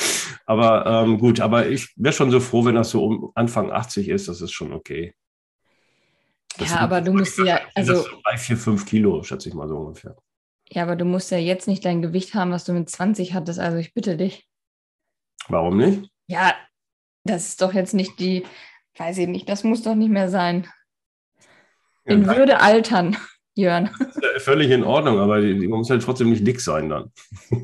aber 0.46 0.86
ähm, 0.86 1.18
gut, 1.18 1.40
aber 1.40 1.68
ich 1.68 1.94
wäre 1.96 2.12
schon 2.12 2.30
so 2.30 2.38
froh, 2.38 2.66
wenn 2.66 2.74
das 2.74 2.90
so 2.90 3.02
um 3.02 3.32
Anfang 3.34 3.72
80 3.72 4.10
ist. 4.10 4.28
Das 4.28 4.42
ist 4.42 4.52
schon 4.52 4.74
okay. 4.74 5.14
Das 6.58 6.72
ja, 6.72 6.80
aber 6.80 7.00
du 7.00 7.14
musst 7.14 7.38
ja. 7.38 7.60
Also, 7.74 8.04
drei, 8.24 8.36
vier, 8.36 8.58
fünf 8.58 8.84
Kilo, 8.84 9.22
schätze 9.22 9.48
ich 9.48 9.54
mal 9.54 9.68
so 9.68 9.78
ungefähr. 9.78 10.14
Ja, 10.68 10.82
aber 10.82 10.96
du 10.96 11.06
musst 11.06 11.30
ja 11.30 11.38
jetzt 11.38 11.66
nicht 11.66 11.82
dein 11.86 12.02
Gewicht 12.02 12.34
haben, 12.34 12.50
was 12.50 12.64
du 12.64 12.74
mit 12.74 12.90
20 12.90 13.32
hattest. 13.32 13.58
Also 13.58 13.78
ich 13.78 13.94
bitte 13.94 14.18
dich. 14.18 14.46
Warum 15.48 15.78
nicht? 15.78 16.10
Ja, 16.26 16.54
das 17.24 17.48
ist 17.48 17.62
doch 17.62 17.72
jetzt 17.72 17.94
nicht 17.94 18.20
die, 18.20 18.44
weiß 18.98 19.16
ich 19.16 19.28
nicht, 19.28 19.48
das 19.48 19.64
muss 19.64 19.82
doch 19.82 19.94
nicht 19.94 20.10
mehr 20.10 20.28
sein. 20.28 20.68
In 22.04 22.24
ja, 22.24 22.36
Würde 22.36 22.60
altern, 22.60 23.16
Jörn. 23.54 23.90
Ja 24.00 24.22
völlig 24.42 24.70
in 24.70 24.84
Ordnung, 24.84 25.18
aber 25.18 25.40
die, 25.40 25.58
die, 25.58 25.68
man 25.68 25.78
muss 25.78 25.90
halt 25.90 26.02
trotzdem 26.02 26.30
nicht 26.30 26.46
dick 26.46 26.60
sein 26.60 26.88
dann. 26.88 27.12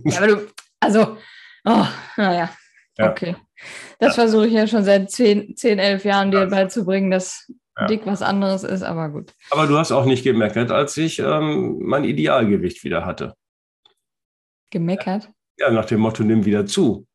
Ja, 0.05 0.19
aber 0.19 0.27
du, 0.27 0.47
also, 0.81 1.17
oh, 1.65 1.87
naja, 2.17 2.51
ja. 2.97 3.11
okay. 3.11 3.37
Das 3.99 4.15
versuche 4.15 4.47
ich 4.47 4.53
ja 4.53 4.67
schon 4.67 4.85
seit 4.85 5.11
10, 5.11 5.57
10 5.57 5.79
11 5.79 6.05
Jahren 6.05 6.31
dir 6.31 6.47
beizubringen, 6.47 7.11
dass 7.11 7.51
dick 7.89 8.07
was 8.07 8.23
anderes 8.23 8.63
ist, 8.63 8.83
aber 8.83 9.09
gut. 9.09 9.33
Aber 9.51 9.67
du 9.67 9.77
hast 9.77 9.93
auch 9.93 10.05
nicht 10.05 10.25
gemerkt, 10.25 10.57
als 10.57 10.97
ich 10.97 11.19
ähm, 11.19 11.79
mein 11.81 12.05
Idealgewicht 12.05 12.85
wieder 12.85 13.05
hatte. 13.05 13.35
Gemeckert? 14.71 15.31
Ja, 15.59 15.71
nach 15.71 15.87
dem 15.87 16.01
Motto, 16.01 16.23
nimm 16.23 16.45
wieder 16.45 16.67
zu. 16.67 17.07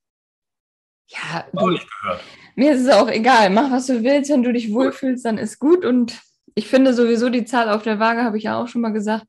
Ja, 1.07 1.45
Auch 1.53 1.67
du, 1.67 1.69
nicht 1.71 1.87
gehört. 2.01 2.23
mir 2.55 2.73
ist 2.73 2.81
es 2.81 2.89
auch 2.89 3.09
egal. 3.09 3.49
Mach, 3.49 3.71
was 3.71 3.87
du 3.87 4.03
willst. 4.03 4.31
Wenn 4.31 4.43
du 4.43 4.51
dich 4.51 4.73
wohlfühlst, 4.73 5.25
dann 5.25 5.37
ist 5.37 5.59
gut. 5.59 5.85
Und 5.85 6.19
ich 6.55 6.67
finde 6.67 6.93
sowieso 6.93 7.29
die 7.29 7.45
Zahl 7.45 7.69
auf 7.69 7.83
der 7.83 7.99
Waage, 7.99 8.23
habe 8.23 8.37
ich 8.37 8.43
ja 8.43 8.61
auch 8.61 8.67
schon 8.67 8.81
mal 8.81 8.93
gesagt, 8.93 9.25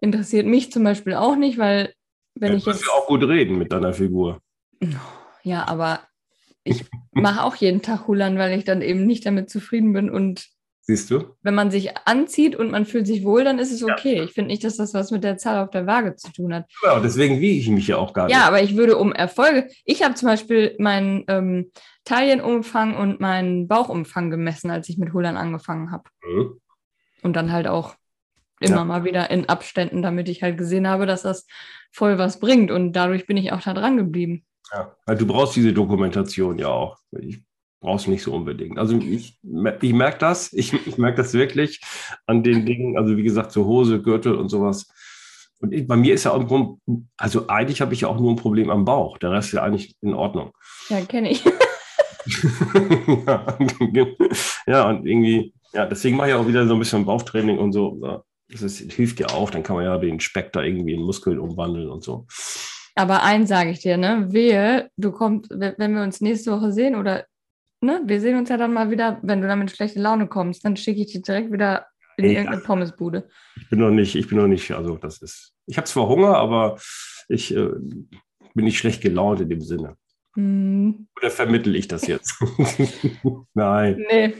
interessiert 0.00 0.46
mich 0.46 0.72
zum 0.72 0.84
Beispiel 0.84 1.14
auch 1.14 1.36
nicht, 1.36 1.58
weil 1.58 1.94
wenn 2.34 2.52
Ja, 2.52 2.58
ich 2.58 2.64
du 2.64 2.70
kannst 2.70 2.86
ja 2.86 2.92
auch 2.92 3.06
gut 3.06 3.22
reden 3.24 3.58
mit 3.58 3.72
deiner 3.72 3.92
Figur. 3.92 4.40
Ja, 5.42 5.66
aber 5.68 6.00
ich 6.64 6.84
mache 7.12 7.42
auch 7.42 7.54
jeden 7.56 7.82
Tag 7.82 8.06
Hulan, 8.06 8.38
weil 8.38 8.56
ich 8.58 8.64
dann 8.64 8.82
eben 8.82 9.06
nicht 9.06 9.26
damit 9.26 9.50
zufrieden 9.50 9.92
bin. 9.92 10.10
Und 10.10 10.46
Siehst 10.82 11.10
du? 11.10 11.36
wenn 11.42 11.54
man 11.54 11.70
sich 11.70 11.96
anzieht 12.06 12.56
und 12.56 12.70
man 12.70 12.84
fühlt 12.86 13.06
sich 13.06 13.24
wohl, 13.24 13.44
dann 13.44 13.58
ist 13.58 13.72
es 13.72 13.82
okay. 13.82 14.22
Ich 14.22 14.32
finde 14.32 14.48
nicht, 14.48 14.64
dass 14.64 14.76
das 14.76 14.94
was 14.94 15.10
mit 15.10 15.22
der 15.24 15.36
Zahl 15.38 15.62
auf 15.62 15.70
der 15.70 15.86
Waage 15.86 16.16
zu 16.16 16.32
tun 16.32 16.54
hat. 16.54 16.66
Ja, 16.82 16.96
und 16.96 17.02
deswegen 17.02 17.40
wiege 17.40 17.60
ich 17.60 17.68
mich 17.68 17.86
ja 17.88 17.96
auch 17.96 18.12
gar 18.12 18.26
nicht. 18.26 18.34
Ja, 18.34 18.44
aber 18.44 18.62
ich 18.62 18.76
würde 18.76 18.96
um 18.96 19.12
Erfolge. 19.12 19.68
Ich 19.84 20.02
habe 20.02 20.14
zum 20.14 20.26
Beispiel 20.28 20.74
meinen 20.78 21.24
ähm, 21.28 21.70
Taillenumfang 22.10 22.96
und 22.96 23.20
meinen 23.20 23.68
Bauchumfang 23.68 24.30
gemessen, 24.30 24.70
als 24.70 24.88
ich 24.88 24.98
mit 24.98 25.12
Hulan 25.12 25.36
angefangen 25.36 25.92
habe. 25.92 26.04
Mhm. 26.24 26.60
Und 27.22 27.36
dann 27.36 27.52
halt 27.52 27.68
auch 27.68 27.94
immer 28.58 28.76
Ja. 28.78 28.84
mal 28.84 29.04
wieder 29.04 29.30
in 29.30 29.48
Abständen, 29.48 30.02
damit 30.02 30.28
ich 30.28 30.42
halt 30.42 30.58
gesehen 30.58 30.88
habe, 30.88 31.06
dass 31.06 31.22
das 31.22 31.46
voll 31.92 32.18
was 32.18 32.40
bringt. 32.40 32.72
Und 32.72 32.94
dadurch 32.94 33.26
bin 33.26 33.36
ich 33.36 33.52
auch 33.52 33.62
da 33.62 33.74
dran 33.74 33.96
geblieben. 33.96 34.44
Ja. 34.72 34.96
Weil 35.06 35.18
du 35.18 35.26
brauchst 35.26 35.54
diese 35.54 35.72
Dokumentation 35.72 36.58
ja 36.58 36.68
auch. 36.68 36.98
Ich 37.20 37.42
brauch's 37.80 38.08
nicht 38.08 38.22
so 38.24 38.34
unbedingt. 38.34 38.76
Also 38.78 38.98
ich, 38.98 39.38
ich 39.80 39.92
merke 39.92 40.18
das, 40.18 40.52
ich, 40.52 40.74
ich 40.86 40.98
merke 40.98 41.18
das 41.18 41.32
wirklich 41.32 41.80
an 42.26 42.42
den 42.42 42.66
Dingen, 42.66 42.98
also 42.98 43.16
wie 43.16 43.22
gesagt, 43.22 43.52
so 43.52 43.66
Hose, 43.66 44.02
Gürtel 44.02 44.34
und 44.34 44.48
sowas. 44.48 44.88
Und 45.60 45.72
ich, 45.72 45.86
bei 45.86 45.96
mir 45.96 46.14
ist 46.14 46.24
ja 46.24 46.32
auch, 46.32 46.40
ein 46.40 46.46
Grund- 46.48 46.80
also 47.16 47.46
eigentlich 47.46 47.80
habe 47.80 47.94
ich 47.94 48.00
ja 48.00 48.08
auch 48.08 48.18
nur 48.18 48.32
ein 48.32 48.36
Problem 48.36 48.68
am 48.68 48.84
Bauch. 48.84 49.16
Der 49.18 49.30
Rest 49.30 49.48
ist 49.48 49.54
ja 49.54 49.62
eigentlich 49.62 49.94
in 50.00 50.14
Ordnung. 50.14 50.52
Ja, 50.88 51.00
kenne 51.02 51.30
ich. 51.30 51.44
ja, 54.66 54.88
und 54.88 55.06
irgendwie, 55.06 55.52
ja, 55.72 55.86
deswegen 55.86 56.16
mache 56.16 56.28
ich 56.30 56.34
auch 56.34 56.46
wieder 56.46 56.66
so 56.66 56.74
ein 56.74 56.78
bisschen 56.78 57.04
Bauchtraining 57.04 57.58
und 57.58 57.72
so. 57.72 58.24
Das 58.48 58.62
ist, 58.62 58.92
hilft 58.92 59.20
ja 59.20 59.28
auch, 59.28 59.50
dann 59.50 59.62
kann 59.62 59.76
man 59.76 59.84
ja 59.84 59.96
den 59.98 60.18
Speck 60.20 60.52
da 60.52 60.62
irgendwie 60.62 60.94
in 60.94 61.02
Muskeln 61.02 61.38
umwandeln 61.38 61.88
und 61.88 62.02
so. 62.02 62.26
Aber 62.96 63.22
eins 63.22 63.48
sage 63.48 63.70
ich 63.70 63.80
dir, 63.80 63.96
ne? 63.96 64.26
Wehe, 64.30 64.90
du 64.96 65.12
kommst, 65.12 65.50
wenn 65.50 65.74
wenn 65.78 65.94
wir 65.94 66.02
uns 66.02 66.20
nächste 66.20 66.50
Woche 66.50 66.72
sehen 66.72 66.96
oder, 66.96 67.24
ne? 67.80 68.02
Wir 68.04 68.20
sehen 68.20 68.36
uns 68.36 68.48
ja 68.48 68.56
dann 68.56 68.72
mal 68.72 68.90
wieder, 68.90 69.18
wenn 69.22 69.40
du 69.40 69.46
dann 69.46 69.60
mit 69.60 69.70
schlechter 69.70 70.00
Laune 70.00 70.26
kommst, 70.26 70.64
dann 70.64 70.76
schicke 70.76 71.00
ich 71.00 71.12
dich 71.12 71.22
direkt 71.22 71.52
wieder 71.52 71.86
in 72.16 72.24
Ja. 72.24 72.30
irgendeine 72.32 72.62
Pommesbude. 72.62 73.28
Ich 73.56 73.68
bin 73.70 73.78
noch 73.78 73.90
nicht, 73.90 74.16
ich 74.16 74.28
bin 74.28 74.38
noch 74.38 74.48
nicht, 74.48 74.70
also 74.72 74.96
das 74.96 75.22
ist, 75.22 75.54
ich 75.66 75.76
habe 75.76 75.86
zwar 75.86 76.08
Hunger, 76.08 76.36
aber 76.36 76.78
ich 77.28 77.54
äh, 77.54 77.68
bin 78.54 78.64
nicht 78.64 78.78
schlecht 78.78 79.00
gelaunt 79.00 79.40
in 79.40 79.48
dem 79.48 79.60
Sinne. 79.60 79.96
Hm, 80.36 81.08
Oder 81.18 81.30
vermittel 81.30 81.74
ich 81.76 81.88
das 81.88 82.06
jetzt? 82.06 82.34
Nein. 83.54 83.96
nee, 84.10 84.34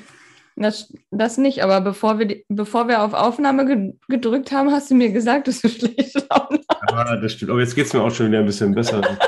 das, 0.56 0.92
das 1.10 1.36
nicht. 1.38 1.62
Aber 1.64 1.80
bevor 1.80 2.18
wir, 2.18 2.26
die, 2.26 2.44
bevor 2.48 2.86
wir 2.88 3.02
auf 3.02 3.12
Aufnahme 3.14 3.66
ge 3.66 3.92
gedrückt 4.08 4.52
haben, 4.52 4.70
hast 4.70 4.90
du 4.90 4.94
mir 4.94 5.10
gesagt, 5.10 5.48
dass 5.48 5.60
du 5.62 5.68
schlechte 5.70 6.26
Laune 6.30 6.60
hast. 6.68 6.90
Ja, 6.92 7.16
das 7.16 7.32
stimmt. 7.32 7.50
Aber 7.50 7.60
jetzt 7.60 7.74
geht 7.74 7.86
es 7.86 7.92
mir 7.92 8.02
auch 8.02 8.14
schon 8.14 8.28
wieder 8.28 8.38
ein 8.40 8.46
bisschen 8.46 8.74
besser. 8.74 9.00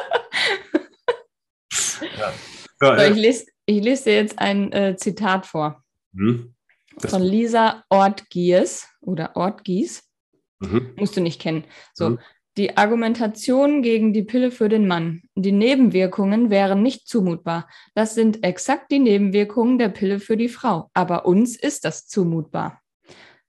ja. 2.00 2.09
Ja, 2.21 2.33
So, 2.81 2.87
äh, 2.92 3.11
ich 3.11 3.16
lese 3.16 3.47
ich 3.66 3.83
lese 3.83 4.04
dir 4.04 4.14
jetzt 4.16 4.38
ein 4.38 4.73
äh, 4.73 4.97
Zitat 4.97 5.47
vor 5.47 5.83
hm, 6.14 6.54
von 6.99 7.23
Lisa 7.23 7.85
Ortgies 7.88 8.88
oder 9.00 9.37
Ortgies. 9.37 10.02
mhm. 10.61 10.92
Musst 10.97 11.16
du 11.16 11.21
nicht 11.21 11.40
kennen. 11.40 11.64
So, 11.95 12.11
Mhm. 12.11 12.19
Die 12.56 12.76
Argumentation 12.76 13.82
gegen 13.82 14.12
die 14.12 14.23
Pille 14.23 14.50
für 14.50 14.68
den 14.68 14.87
Mann. 14.87 15.23
Die 15.35 15.52
Nebenwirkungen 15.52 16.50
wären 16.50 16.82
nicht 16.82 17.09
zumutbar. 17.09 17.68
Das 17.94 18.14
sind 18.14 18.44
exakt 18.44 18.90
die 18.90 18.99
Nebenwirkungen 18.99 19.78
der 19.78 19.88
Pille 19.88 20.21
für 20.21 20.37
die 20.37 20.49
Frau. 20.50 20.90
Aber 20.92 21.25
uns 21.25 21.56
ist 21.56 21.85
das 21.85 22.06
zumutbar. 22.06 22.80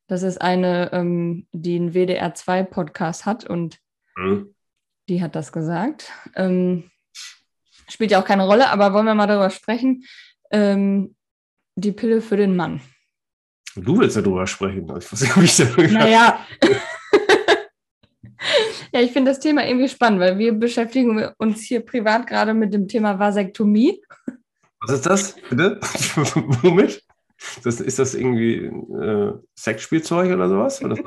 Das 0.08 0.24
ist 0.24 0.42
eine, 0.42 0.92
ähm, 0.94 1.48
die 1.52 1.76
einen 1.76 1.94
WDR2-Podcast 1.94 3.26
hat 3.26 3.50
und 3.50 3.80
Mhm. 4.16 4.54
die 5.10 5.22
hat 5.24 5.36
das 5.36 5.52
gesagt. 5.52 6.12
Ähm, 6.36 6.90
spielt 7.90 8.12
ja 8.12 8.22
auch 8.22 8.26
keine 8.26 8.46
Rolle, 8.46 8.70
aber 8.70 8.94
wollen 8.94 9.06
wir 9.06 9.16
mal 9.16 9.28
darüber 9.28 9.50
sprechen. 9.50 10.04
Ähm, 10.52 11.16
die 11.76 11.92
Pille 11.92 12.22
für 12.22 12.38
den 12.38 12.56
Mann. 12.56 12.80
Du 13.76 13.98
willst 13.98 14.16
ja 14.16 14.22
drüber 14.22 14.46
sprechen. 14.46 14.84
Ich 14.98 15.12
weiß 15.12 15.22
nicht, 15.22 15.36
ob 15.36 15.44
ich 15.44 15.58
da 15.58 15.66
Naja. 16.00 16.46
Ja, 18.94 19.02
ich 19.02 19.12
finde 19.12 19.32
das 19.32 19.40
Thema 19.40 19.66
irgendwie 19.66 19.90
spannend, 19.90 20.20
weil 20.20 20.38
wir 20.38 20.54
beschäftigen 20.54 21.30
uns 21.38 21.62
hier 21.62 21.82
privat 21.82 22.28
gerade 22.28 22.54
mit 22.54 22.74
dem 22.74 22.88
Thema 22.88 23.20
Vasektomie. 23.20 24.02
Was 24.82 24.96
ist 24.96 25.06
das? 25.06 25.36
Bitte? 25.50 25.80
Womit? 26.62 27.04
Das, 27.64 27.82
ist 27.82 28.00
das 28.00 28.16
irgendwie 28.16 28.66
äh, 28.66 29.34
Sexspielzeug 29.58 30.34
oder 30.34 30.50
sowas? 30.50 30.84
Oder 30.84 30.98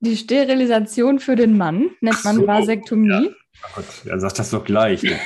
Die 0.00 0.16
Sterilisation 0.16 1.18
für 1.18 1.36
den 1.36 1.56
Mann 1.56 1.90
nennt 2.00 2.24
man 2.24 2.36
so, 2.36 2.46
Vasektomie. 2.46 3.30
Ach 3.62 3.74
Gott, 3.74 3.86
ja, 4.04 4.18
sag 4.18 4.34
das 4.34 4.50
doch 4.50 4.64
gleich. 4.64 5.02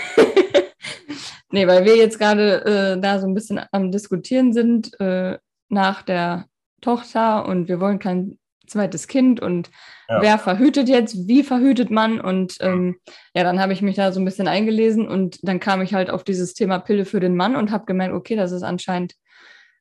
Nee, 1.53 1.67
weil 1.67 1.85
wir 1.85 1.97
jetzt 1.97 2.19
gerade 2.19 2.65
äh, 2.65 3.01
da 3.01 3.19
so 3.19 3.27
ein 3.27 3.35
bisschen 3.35 3.61
am 3.73 3.91
Diskutieren 3.91 4.53
sind 4.53 4.99
äh, 5.01 5.39
nach 5.69 6.03
der 6.03 6.47
Tochter 6.81 7.47
und 7.47 7.69
wir 7.69 7.81
wollen 7.81 7.99
kein 7.99 8.39
zweites 8.71 9.09
Kind 9.09 9.41
und 9.41 9.71
Ja. 10.09 10.23
wer 10.23 10.39
verhütet 10.39 10.89
jetzt, 10.89 11.29
wie 11.29 11.43
verhütet 11.43 11.91
man 11.91 12.21
und 12.21 12.57
ähm, 12.61 12.97
ja, 13.35 13.45
dann 13.45 13.61
habe 13.61 13.73
ich 13.73 13.83
mich 13.83 13.97
da 13.97 14.13
so 14.13 14.21
ein 14.21 14.25
bisschen 14.25 14.49
eingelesen 14.49 15.07
und 15.07 15.39
dann 15.43 15.61
kam 15.61 15.83
ich 15.83 15.95
halt 15.95 16.11
auf 16.11 16.25
dieses 16.25 16.55
Thema 16.55 16.79
Pille 16.79 17.05
für 17.05 17.21
den 17.21 17.37
Mann 17.37 17.57
und 17.57 17.71
habe 17.71 17.85
gemerkt, 17.85 18.15
okay, 18.15 18.37
das 18.37 18.53
ist 18.53 18.63
anscheinend 18.63 19.15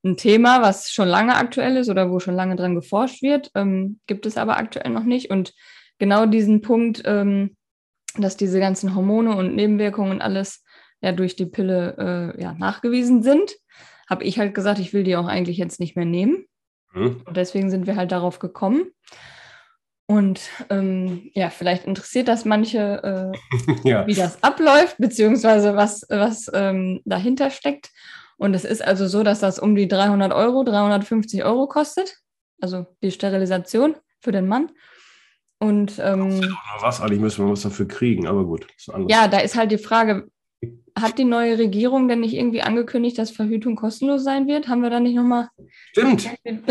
ein 0.03 0.17
Thema, 0.17 0.62
was 0.62 0.91
schon 0.91 1.08
lange 1.08 1.36
aktuell 1.36 1.77
ist 1.77 1.89
oder 1.89 2.10
wo 2.10 2.19
schon 2.19 2.36
lange 2.36 2.55
dran 2.55 2.75
geforscht 2.75 3.22
wird, 3.22 3.51
ähm, 3.55 4.00
gibt 4.08 4.25
es 4.25 4.38
aber 4.38 4.58
aktuell 4.58 4.91
noch 4.91 5.03
nicht 5.03 5.29
und 5.29 5.53
genau 5.98 6.25
diesen 6.25 6.62
Punkt, 6.62 7.01
ähm, 7.05 7.55
dass 8.17 8.38
diese 8.38 8.60
ganzen 8.60 8.96
Hormone 8.96 9.36
und 9.36 9.55
Nebenwirkungen 9.55 10.12
und 10.12 10.22
alles 10.22 10.63
ja 11.01 11.12
durch 11.12 11.36
die 11.36 11.46
Pille 11.46 12.36
äh, 12.38 12.41
ja, 12.41 12.53
nachgewiesen 12.53 13.24
sind, 13.24 13.55
habe 14.10 14.24
ich 14.24 14.39
halt 14.39 14.55
gesagt, 14.55 14.79
ich 14.79 14.93
will 14.93 15.03
die 15.03 15.15
auch 15.15 15.27
eigentlich 15.27 15.58
jetzt 15.58 15.79
nicht 15.79 15.96
mehr 15.96 16.05
nehmen. 16.05 16.46
Hm? 16.93 17.22
Und 17.25 17.38
deswegen 17.38 17.69
sind 17.69 17.88
wir 17.88 17.96
halt 17.96 18.12
darauf 18.12 18.39
gekommen. 18.39 18.91
Und 20.08 20.41
ähm, 20.72 21.29
ja, 21.36 21.51
vielleicht 21.51 21.86
interessiert 21.86 22.27
das 22.27 22.43
manche, 22.43 23.31
äh, 23.34 23.69
Ja. 23.88 24.08
wie 24.08 24.15
das 24.15 24.41
abläuft, 24.43 24.98
beziehungsweise 24.98 25.75
was, 25.75 26.03
was 26.10 26.50
ähm, 26.53 27.01
dahinter 27.05 27.51
steckt. 27.51 27.91
Und 28.38 28.53
es 28.55 28.65
ist 28.65 28.84
also 28.84 29.08
so, 29.08 29.22
dass 29.22 29.39
das 29.39 29.60
um 29.60 29.75
die 29.75 29.88
300 29.88 30.34
Euro, 30.34 30.63
350 30.63 31.43
Euro 31.43 31.67
kostet. 31.67 32.17
Also 32.62 32.88
die 33.03 33.12
Sterilisation 33.12 33.96
für 34.19 34.31
den 34.31 34.48
Mann. 34.48 34.72
Und 35.60 36.00
ähm, 36.00 36.41
was? 36.79 37.01
Eigentlich 37.01 37.19
müssen 37.19 37.46
wir 37.46 37.51
was 37.51 37.62
dafür 37.62 37.88
kriegen, 37.88 38.27
aber 38.27 38.46
gut. 38.46 38.63
Das 38.63 38.88
ist 38.88 38.89
anders. 38.93 39.12
ja, 39.15 39.27
da 39.27 39.39
ist 39.39 39.55
halt 39.58 39.72
die 39.72 39.77
Frage, 39.77 40.27
hat 40.98 41.18
die 41.18 41.25
neue 41.25 41.58
Regierung 41.58 42.08
denn 42.08 42.20
nicht 42.20 42.34
irgendwie 42.34 42.62
angekündigt, 42.62 43.18
dass 43.18 43.32
Verhütung 43.32 43.75
kostenlos 43.75 44.24
sein 44.24 44.48
wird? 44.48 44.68
Haben 44.68 44.82
wir 44.82 44.89
da 44.89 45.00
nicht 45.00 45.16
nochmal. 45.16 45.50
Stimmt. 45.92 46.30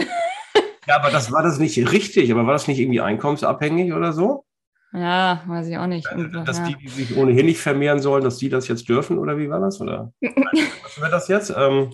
Ja, 0.88 0.97
aber 0.97 1.11
das 1.11 1.30
war 1.30 1.42
das 1.42 1.59
nicht 1.59 1.76
richtig. 1.92 2.33
Aber 2.33 2.47
war 2.47 2.54
das 2.54 2.66
nicht 2.66 2.78
irgendwie 2.78 3.02
einkommensabhängig 3.02 3.92
oder 3.92 4.14
so? 4.14 4.47
Ja, 4.92 5.42
weiß 5.47 5.68
ich 5.68 5.76
auch 5.76 5.87
nicht. 5.87 6.11
Und, 6.11 6.33
Dass 6.33 6.64
die, 6.64 6.76
die 6.76 6.88
sich 6.88 7.14
ohnehin 7.14 7.45
nicht 7.45 7.61
vermehren 7.61 8.00
sollen, 8.00 8.25
dass 8.25 8.38
die 8.38 8.49
das 8.49 8.68
jetzt 8.68 8.88
dürfen 8.88 9.18
oder 9.18 9.37
wie 9.37 9.50
war 9.50 9.61
das? 9.61 9.80
Oder 9.83 10.12
was 10.21 11.00
wird 11.00 11.12
das 11.12 11.28
jetzt? 11.28 11.52
Ähm, 11.54 11.90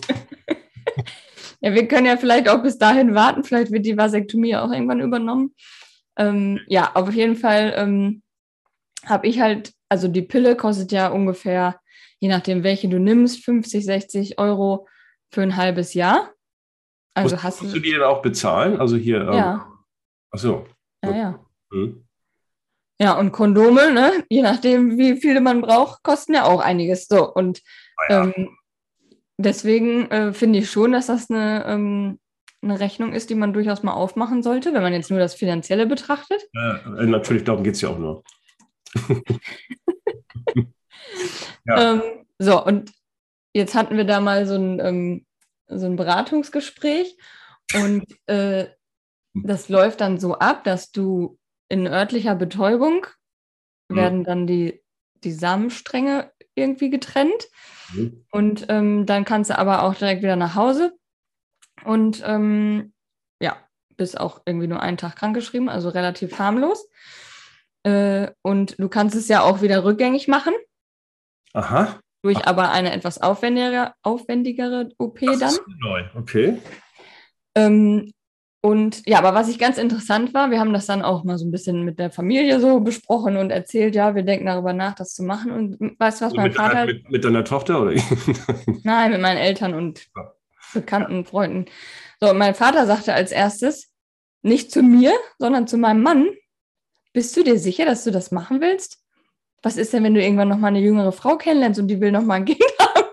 ja, 1.59 1.73
wir 1.73 1.87
können 1.89 2.05
ja 2.05 2.15
vielleicht 2.15 2.47
auch 2.47 2.63
bis 2.63 2.77
dahin 2.77 3.13
warten. 3.13 3.43
Vielleicht 3.43 3.71
wird 3.71 3.85
die 3.85 3.97
Vasektomie 3.97 4.55
auch 4.55 4.71
irgendwann 4.71 5.01
übernommen. 5.01 5.53
Ähm, 6.17 6.61
ja, 6.67 6.91
auf 6.93 7.13
jeden 7.13 7.35
Fall 7.35 7.73
ähm, 7.75 8.21
habe 9.05 9.27
ich 9.27 9.41
halt, 9.41 9.73
also 9.89 10.07
die 10.07 10.21
Pille 10.21 10.55
kostet 10.55 10.93
ja 10.93 11.09
ungefähr, 11.09 11.81
je 12.25 12.31
nachdem, 12.31 12.63
welche 12.63 12.89
du 12.89 12.97
nimmst, 12.99 13.45
50, 13.45 13.85
60 13.85 14.39
Euro 14.39 14.87
für 15.31 15.43
ein 15.43 15.55
halbes 15.57 15.93
Jahr. 15.93 16.31
Also 17.13 17.35
musst, 17.35 17.43
hast 17.43 17.61
musst 17.61 17.75
du. 17.75 17.79
die 17.79 17.91
denn 17.91 18.01
auch 18.01 18.23
bezahlen? 18.23 18.79
Also 18.79 18.95
hier. 18.97 19.21
Ähm, 19.21 19.33
Ja, 19.33 19.67
Ach 20.31 20.39
so. 20.39 20.65
ja, 21.03 21.15
ja. 21.15 21.39
Hm. 21.71 22.03
Ja, 22.99 23.13
und 23.19 23.31
Kondome, 23.31 23.91
ne? 23.93 24.23
je 24.27 24.41
nachdem, 24.41 24.97
wie 24.97 25.17
viele 25.21 25.39
man 25.39 25.61
braucht, 25.61 26.01
kosten 26.01 26.33
ja 26.33 26.45
auch 26.45 26.61
einiges. 26.61 27.05
So, 27.07 27.31
und 27.31 27.61
Ah 27.97 28.03
ja. 28.11 28.23
ähm, 28.23 28.57
deswegen 29.37 30.09
äh, 30.09 30.33
finde 30.33 30.57
ich 30.59 30.71
schon, 30.71 30.93
dass 30.93 31.05
das 31.05 31.29
eine, 31.29 31.63
ähm, 31.67 32.19
eine 32.63 32.79
Rechnung 32.79 33.13
ist, 33.13 33.29
die 33.29 33.35
man 33.35 33.53
durchaus 33.53 33.83
mal 33.83 33.93
aufmachen 33.93 34.41
sollte, 34.41 34.73
wenn 34.73 34.81
man 34.81 34.93
jetzt 34.93 35.11
nur 35.11 35.19
das 35.19 35.35
Finanzielle 35.35 35.85
betrachtet. 35.85 36.41
Äh, 36.55 37.05
natürlich, 37.05 37.43
darum 37.43 37.63
geht 37.63 37.75
es 37.75 37.81
ja 37.81 37.89
auch 37.89 37.99
nur. 37.99 38.23
Ja. 41.65 41.93
Ähm, 41.93 42.01
so, 42.39 42.63
und 42.63 42.91
jetzt 43.53 43.75
hatten 43.75 43.97
wir 43.97 44.05
da 44.05 44.19
mal 44.19 44.45
so 44.45 44.55
ein, 44.55 44.79
ähm, 44.79 45.25
so 45.67 45.85
ein 45.85 45.95
Beratungsgespräch 45.95 47.17
und 47.73 48.05
äh, 48.27 48.67
das 49.33 49.69
läuft 49.69 50.01
dann 50.01 50.19
so 50.19 50.35
ab, 50.35 50.63
dass 50.63 50.91
du 50.91 51.37
in 51.69 51.87
örtlicher 51.87 52.35
Betäubung 52.35 53.07
mhm. 53.89 53.95
werden 53.95 54.23
dann 54.23 54.47
die, 54.47 54.81
die 55.23 55.31
Samenstränge 55.31 56.31
irgendwie 56.55 56.89
getrennt. 56.89 57.47
Mhm. 57.93 58.25
Und 58.31 58.65
ähm, 58.69 59.05
dann 59.05 59.25
kannst 59.25 59.49
du 59.49 59.57
aber 59.57 59.83
auch 59.83 59.95
direkt 59.95 60.21
wieder 60.21 60.35
nach 60.35 60.55
Hause. 60.55 60.93
Und 61.83 62.23
ähm, 62.25 62.93
ja, 63.41 63.57
bist 63.97 64.19
auch 64.19 64.41
irgendwie 64.45 64.67
nur 64.67 64.81
einen 64.81 64.97
Tag 64.97 65.17
krankgeschrieben, 65.17 65.69
also 65.69 65.89
relativ 65.89 66.39
harmlos. 66.39 66.87
Äh, 67.83 68.31
und 68.41 68.79
du 68.79 68.89
kannst 68.89 69.15
es 69.15 69.27
ja 69.27 69.41
auch 69.41 69.61
wieder 69.61 69.83
rückgängig 69.83 70.27
machen. 70.27 70.53
Aha. 71.55 71.99
Durch 72.21 72.39
Ach. 72.39 72.47
aber 72.47 72.71
eine 72.71 72.91
etwas 72.91 73.21
aufwendigere, 73.21 73.93
aufwendigere 74.01 74.89
OP 74.97 75.19
das 75.21 75.39
dann. 75.39 75.49
Ist 75.49 75.61
neu, 75.79 76.03
okay. 76.15 76.57
Ähm, 77.55 78.11
und 78.61 79.03
ja, 79.05 79.19
aber 79.19 79.35
was 79.35 79.47
ich 79.47 79.59
ganz 79.59 79.77
interessant 79.77 80.33
war, 80.33 80.49
wir 80.49 80.59
haben 80.59 80.73
das 80.73 80.87
dann 80.87 81.03
auch 81.03 81.23
mal 81.23 81.37
so 81.37 81.45
ein 81.45 81.51
bisschen 81.51 81.85
mit 81.85 81.99
der 81.99 82.09
Familie 82.09 82.59
so 82.59 82.79
besprochen 82.79 83.37
und 83.37 83.51
erzählt, 83.51 83.93
ja, 83.93 84.15
wir 84.15 84.23
denken 84.23 84.47
darüber 84.47 84.73
nach, 84.73 84.95
das 84.95 85.13
zu 85.13 85.21
machen. 85.21 85.51
Und 85.51 85.99
weißt 85.99 86.19
du, 86.19 86.25
was 86.25 86.33
mein 86.33 86.47
mit 86.47 86.55
Vater. 86.55 86.73
Deiner, 86.73 86.85
mit, 86.87 87.11
mit, 87.11 87.23
deiner 87.23 87.43
Tochter 87.43 87.81
oder? 87.83 87.93
Nein, 88.83 89.11
mit 89.11 89.21
meinen 89.21 89.37
Eltern 89.37 89.75
und 89.75 90.07
bekannten 90.73 91.25
Freunden. 91.25 91.65
So, 92.19 92.31
und 92.31 92.39
mein 92.39 92.55
Vater 92.55 92.87
sagte 92.87 93.13
als 93.13 93.31
erstes, 93.31 93.91
nicht 94.41 94.71
zu 94.71 94.81
mir, 94.81 95.13
sondern 95.37 95.67
zu 95.67 95.77
meinem 95.77 96.01
Mann, 96.01 96.27
bist 97.13 97.37
du 97.37 97.43
dir 97.43 97.59
sicher, 97.59 97.85
dass 97.85 98.03
du 98.03 98.09
das 98.09 98.31
machen 98.31 98.61
willst? 98.61 99.04
Was 99.65 99.77
ist 99.77 99.91
denn, 99.93 100.03
wenn 100.03 100.13
du 100.13 100.21
irgendwann 100.21 100.47
nochmal 100.49 100.67
eine 100.67 100.79
jüngere 100.79 101.11
Frau 101.11 101.37
kennenlernst 101.37 101.79
und 101.79 101.87
die 101.87 101.99
will 101.99 102.11
nochmal 102.11 102.37
ein 102.37 102.45
Kind 102.45 102.61
haben? 102.79 103.07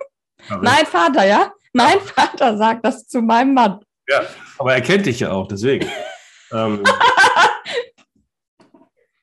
Mein 0.62 0.85
Vater, 0.85 1.25
ja? 1.25 1.50
Mein 1.73 1.99
Vater 1.99 2.59
sagt 2.59 2.85
das 2.85 3.09
zu 3.09 3.23
meinem 3.23 3.54
Mann. 3.54 3.80
Ja, 4.06 4.21
aber 4.59 4.75
er 4.75 4.82
kennt 4.82 5.06
dich 5.06 5.21
ja 5.21 5.32
auch, 5.32 5.49
deswegen. 5.49 5.88
ähm. 6.52 6.82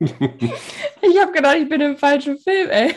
ich 0.00 1.20
habe 1.20 1.30
gedacht, 1.30 1.56
ich 1.60 1.68
bin 1.68 1.80
im 1.80 1.96
falschen 1.96 2.36
Film, 2.36 2.68
ey. 2.68 2.96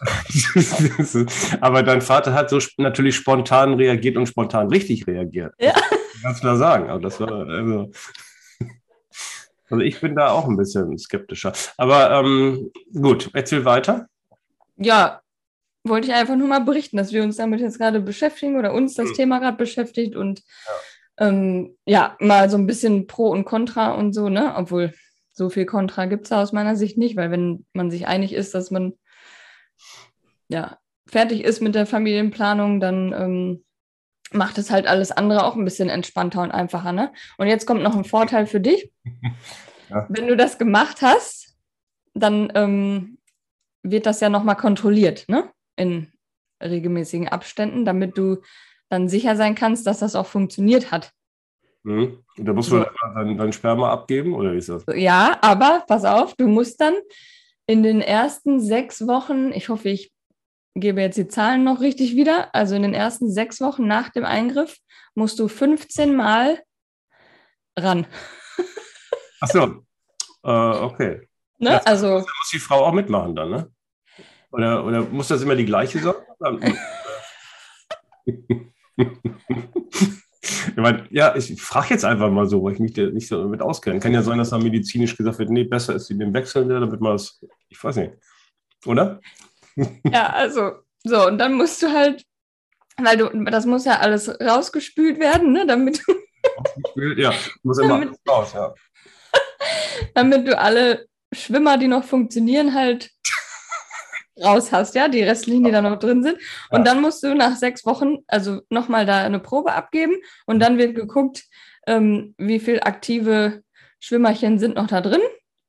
aber 1.60 1.84
dein 1.84 2.02
Vater 2.02 2.34
hat 2.34 2.50
so 2.50 2.58
natürlich 2.78 3.14
spontan 3.14 3.74
reagiert 3.74 4.16
und 4.16 4.26
spontan 4.26 4.66
richtig 4.70 5.06
reagiert. 5.06 5.54
Ja. 5.60 5.74
Ganz 6.24 6.40
klar 6.40 6.56
sagen. 6.56 6.90
Aber 6.90 7.00
das 7.00 7.20
war 7.20 7.30
also, 7.30 7.92
also 9.70 9.82
ich 9.82 10.00
bin 10.00 10.14
da 10.14 10.30
auch 10.30 10.48
ein 10.48 10.56
bisschen 10.56 10.98
skeptischer. 10.98 11.52
Aber 11.76 12.10
ähm, 12.10 12.70
gut, 12.92 13.30
erzähl 13.32 13.64
weiter. 13.64 14.08
Ja, 14.76 15.20
wollte 15.84 16.08
ich 16.08 16.14
einfach 16.14 16.36
nur 16.36 16.48
mal 16.48 16.60
berichten, 16.60 16.96
dass 16.96 17.12
wir 17.12 17.22
uns 17.22 17.36
damit 17.36 17.60
jetzt 17.60 17.78
gerade 17.78 18.00
beschäftigen 18.00 18.58
oder 18.58 18.72
uns 18.72 18.94
das 18.94 19.10
mhm. 19.10 19.14
Thema 19.14 19.38
gerade 19.38 19.56
beschäftigt 19.56 20.16
und 20.16 20.40
ja 20.40 20.72
ähm, 21.18 21.76
ja, 21.84 22.16
mal 22.20 22.48
so 22.48 22.56
ein 22.56 22.66
bisschen 22.66 23.06
Pro 23.06 23.30
und 23.30 23.44
Contra 23.44 23.92
und 23.92 24.12
so, 24.12 24.28
ne? 24.28 24.54
Obwohl 24.56 24.94
so 25.32 25.50
viel 25.50 25.66
Contra 25.66 26.06
gibt 26.06 26.26
es 26.26 26.32
aus 26.32 26.52
meiner 26.52 26.76
Sicht 26.76 26.96
nicht, 26.96 27.16
weil 27.16 27.30
wenn 27.30 27.66
man 27.72 27.90
sich 27.90 28.06
einig 28.06 28.32
ist, 28.32 28.54
dass 28.54 28.70
man 28.70 28.94
ja 30.48 30.78
fertig 31.06 31.44
ist 31.44 31.60
mit 31.60 31.74
der 31.74 31.86
Familienplanung, 31.86 32.80
dann 32.80 33.12
ähm, 33.12 33.64
macht 34.32 34.58
es 34.58 34.70
halt 34.70 34.86
alles 34.86 35.10
andere 35.10 35.44
auch 35.44 35.56
ein 35.56 35.64
bisschen 35.64 35.88
entspannter 35.88 36.42
und 36.42 36.50
einfacher, 36.50 36.92
ne? 36.92 37.12
Und 37.38 37.48
jetzt 37.48 37.66
kommt 37.66 37.82
noch 37.82 37.96
ein 37.96 38.04
Vorteil 38.04 38.46
für 38.46 38.60
dich. 38.60 38.90
Ja. 39.90 40.06
Wenn 40.10 40.26
du 40.26 40.36
das 40.36 40.58
gemacht 40.58 41.00
hast, 41.00 41.56
dann 42.12 42.52
ähm, 42.54 43.16
wird 43.82 44.04
das 44.04 44.20
ja 44.20 44.28
nochmal 44.28 44.56
kontrolliert, 44.56 45.24
ne? 45.28 45.50
In 45.76 46.12
regelmäßigen 46.62 47.28
Abständen, 47.28 47.86
damit 47.86 48.18
du 48.18 48.42
dann 48.90 49.08
sicher 49.08 49.34
sein 49.34 49.54
kannst, 49.54 49.86
dass 49.86 50.00
das 50.00 50.14
auch 50.14 50.26
funktioniert 50.26 50.90
hat. 50.90 51.12
Mhm. 51.84 52.18
Da 52.36 52.52
musst 52.52 52.70
du 52.70 52.78
so. 52.78 52.86
dann 53.14 53.38
dein 53.38 53.52
Sperma 53.52 53.90
abgeben, 53.90 54.34
oder 54.34 54.52
wie 54.52 54.58
ist 54.58 54.68
das? 54.68 54.84
Ja, 54.94 55.38
aber 55.40 55.84
pass 55.86 56.04
auf, 56.04 56.34
du 56.34 56.48
musst 56.48 56.80
dann 56.80 56.94
in 57.66 57.82
den 57.82 58.00
ersten 58.00 58.60
sechs 58.60 59.06
Wochen, 59.06 59.52
ich 59.52 59.68
hoffe, 59.68 59.88
ich 59.88 60.12
gebe 60.74 61.00
jetzt 61.00 61.18
die 61.18 61.28
Zahlen 61.28 61.64
noch 61.64 61.80
richtig 61.80 62.14
wieder, 62.16 62.54
also 62.54 62.74
in 62.74 62.82
den 62.82 62.94
ersten 62.94 63.30
sechs 63.30 63.60
Wochen 63.60 63.86
nach 63.86 64.10
dem 64.10 64.24
Eingriff 64.24 64.76
musst 65.14 65.38
du 65.38 65.48
15 65.48 66.14
Mal 66.14 66.62
ran. 67.78 68.06
Ach 69.40 69.48
so, 69.48 69.84
äh, 70.44 70.50
okay. 70.50 71.28
Ne? 71.58 71.70
Ja, 71.70 71.78
also, 71.84 72.18
muss 72.18 72.50
die 72.52 72.58
Frau 72.58 72.84
auch 72.84 72.92
mitmachen 72.92 73.34
dann, 73.34 73.50
ne? 73.50 73.70
Oder, 74.50 74.84
oder 74.84 75.02
muss 75.02 75.28
das 75.28 75.42
immer 75.42 75.56
die 75.56 75.66
gleiche 75.66 75.98
sein? 75.98 76.74
ich 78.96 80.76
meine, 80.76 81.06
ja, 81.10 81.36
ich 81.36 81.60
frage 81.60 81.88
jetzt 81.90 82.04
einfach 82.04 82.30
mal 82.30 82.46
so, 82.46 82.62
weil 82.62 82.74
ich 82.74 82.78
mich 82.78 82.96
nicht 82.96 83.28
so 83.28 83.42
damit 83.42 83.60
auskenne. 83.60 84.00
Kann 84.00 84.14
ja 84.14 84.22
sein, 84.22 84.38
dass 84.38 84.50
da 84.50 84.58
medizinisch 84.58 85.16
gesagt 85.16 85.38
wird, 85.38 85.50
nee, 85.50 85.64
besser 85.64 85.94
ist 85.94 86.06
sie 86.06 86.16
den 86.16 86.32
wechseln, 86.32 86.68
damit 86.68 87.00
man 87.00 87.12
das, 87.12 87.44
ich 87.68 87.82
weiß 87.82 87.96
nicht. 87.96 88.12
Oder? 88.86 89.20
Ja, 90.04 90.30
also, 90.30 90.72
so, 91.04 91.26
und 91.26 91.38
dann 91.38 91.54
musst 91.54 91.82
du 91.82 91.92
halt, 91.92 92.24
weil 92.96 93.16
du, 93.16 93.28
das 93.44 93.66
muss 93.66 93.84
ja 93.84 93.98
alles 93.98 94.28
rausgespült 94.40 95.18
werden, 95.18 95.52
ne, 95.52 95.66
damit 95.66 96.02
du. 96.06 96.14
Rausgespült, 96.58 97.18
ja, 97.18 97.32
muss 97.62 97.78
immer 97.78 98.00
damit, 98.00 98.18
raus, 98.28 98.52
ja. 98.54 98.74
damit 100.14 100.48
du 100.48 100.58
alle 100.58 101.06
Schwimmer, 101.32 101.78
die 101.78 101.88
noch 101.88 102.04
funktionieren, 102.04 102.74
halt 102.74 103.10
raus 104.42 104.72
hast, 104.72 104.94
ja, 104.94 105.08
die 105.08 105.22
restlichen, 105.22 105.64
die 105.64 105.70
da 105.70 105.82
noch 105.82 105.98
drin 105.98 106.22
sind. 106.22 106.38
Und 106.70 106.78
ja. 106.78 106.84
dann 106.84 107.00
musst 107.00 107.22
du 107.22 107.34
nach 107.34 107.56
sechs 107.56 107.84
Wochen, 107.84 108.18
also 108.26 108.60
nochmal 108.70 109.06
da 109.06 109.22
eine 109.22 109.40
Probe 109.40 109.72
abgeben 109.72 110.16
und 110.46 110.60
dann 110.60 110.78
wird 110.78 110.94
geguckt, 110.94 111.44
ähm, 111.86 112.34
wie 112.38 112.60
viel 112.60 112.80
aktive 112.80 113.62
Schwimmerchen 114.00 114.58
sind 114.58 114.76
noch 114.76 114.86
da 114.86 115.00
drin. 115.00 115.22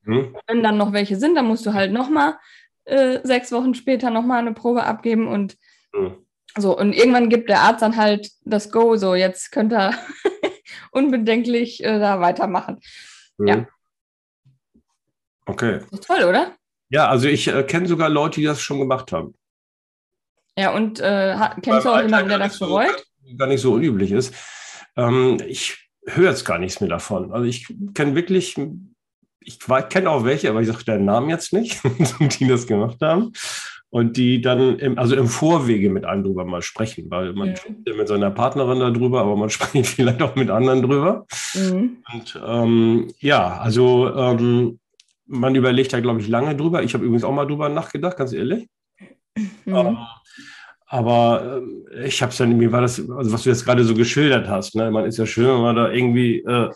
Mhm. 0.04 0.38
Wenn 0.48 0.64
dann 0.64 0.78
noch 0.78 0.94
welche 0.94 1.18
sind, 1.18 1.36
dann 1.36 1.48
musst 1.48 1.66
du 1.66 1.74
halt 1.74 1.92
nochmal 1.92 2.38
äh, 2.90 3.22
sechs 3.24 3.52
Wochen 3.52 3.74
später 3.74 4.10
nochmal 4.10 4.40
eine 4.40 4.54
Probe 4.54 4.84
abgeben 4.84 5.28
und 5.28 5.58
mhm. 5.94 6.18
so. 6.58 6.78
Und 6.78 6.94
irgendwann 6.94 7.30
gibt 7.30 7.50
der 7.50 7.62
Arzt 7.62 7.82
dann 7.82 7.98
halt 7.98 8.32
das 8.44 8.72
Go, 8.72 8.96
so 8.96 9.16
jetzt 9.16 9.52
könnt 9.52 9.74
ihr 9.74 9.94
unbedenklich 10.92 11.84
äh, 11.84 12.00
da 12.00 12.20
weitermachen. 12.20 12.80
Mhm. 13.38 13.48
Ja. 13.48 13.68
Okay. 15.46 15.80
Ist 15.92 16.04
toll, 16.06 16.24
oder? 16.24 16.56
Ja, 16.90 17.08
also 17.08 17.28
ich 17.28 17.48
äh, 17.48 17.64
kenne 17.64 17.88
sogar 17.88 18.10
Leute, 18.10 18.40
die 18.40 18.46
das 18.46 18.62
schon 18.62 18.80
gemacht 18.80 19.12
haben. 19.12 19.36
Ja, 20.58 20.74
und 20.74 21.00
äh, 21.00 21.36
kennst 21.62 21.86
du 21.86 21.90
auch 21.90 22.02
jemanden, 22.02 22.30
der 22.30 22.40
das 22.40 22.60
bereut? 22.60 23.06
So, 23.24 23.36
gar 23.38 23.48
nicht 23.48 23.62
so 23.62 23.74
unüblich 23.74 24.12
ist. 24.12 24.34
Ähm, 24.96 25.38
ich 25.48 25.90
höre 26.06 26.32
jetzt 26.32 26.46
gar 26.46 26.58
nichts 26.58 26.82
mehr 26.82 26.90
davon. 26.90 27.32
Also 27.32 27.46
ich 27.46 27.74
kenne 27.94 28.16
wirklich, 28.16 28.56
ich 29.50 29.90
kenne 29.90 30.10
auch 30.10 30.24
welche, 30.24 30.50
aber 30.50 30.62
ich 30.62 30.68
sage 30.68 30.84
den 30.84 31.06
Namen 31.06 31.30
jetzt 31.30 31.54
nicht, 31.54 31.82
die 32.40 32.48
das 32.48 32.68
gemacht 32.68 32.98
haben. 33.02 33.34
Und 33.92 34.18
die 34.18 34.40
dann, 34.40 34.78
im, 34.78 35.00
also 35.00 35.16
im 35.16 35.26
Vorwege 35.28 35.90
mit 35.90 36.06
einem 36.06 36.24
drüber 36.24 36.46
mal 36.46 36.62
sprechen, 36.62 37.10
weil 37.10 37.34
man 37.34 37.50
mhm. 37.50 37.56
spricht 37.56 37.88
ja 37.88 37.96
mit 37.96 38.08
seiner 38.08 38.30
Partnerin 38.30 38.80
darüber, 38.80 39.22
aber 39.22 39.36
man 39.36 39.50
spricht 39.50 39.88
vielleicht 39.88 40.22
auch 40.22 40.36
mit 40.36 40.52
anderen 40.52 40.84
drüber. 40.84 41.26
Mhm. 41.56 42.04
Und 42.14 42.40
ähm, 42.46 43.08
ja, 43.20 43.58
also 43.58 44.14
ähm, 44.16 44.80
man 45.26 45.56
überlegt 45.56 45.94
da, 45.94 46.00
glaube 46.00 46.22
ich, 46.22 46.28
lange 46.28 46.56
drüber. 46.56 46.84
Ich 46.84 46.94
habe 46.94 47.04
übrigens 47.04 47.24
auch 47.24 47.34
mal 47.34 47.48
drüber 47.48 47.68
nachgedacht, 47.70 48.18
ganz 48.18 48.32
ehrlich. 48.32 48.68
Mhm. 49.36 49.48
Ähm, 49.76 49.98
aber 50.92 51.62
äh, 51.92 52.08
ich 52.08 52.22
habe 52.22 52.32
es 52.32 52.38
dann, 52.38 52.58
mir 52.58 52.72
war 52.72 52.82
das, 52.82 53.00
also 53.10 53.32
was 53.32 53.44
du 53.44 53.50
jetzt 53.50 53.64
gerade 53.64 53.84
so 53.84 53.94
geschildert 53.94 54.48
hast, 54.48 54.76
ne? 54.76 54.90
man 54.90 55.06
ist 55.06 55.18
ja 55.18 55.26
schön, 55.26 55.48
wenn 55.48 55.62
man 55.62 55.76
da 55.76 55.92
irgendwie, 55.92 56.40
äh, 56.40 56.70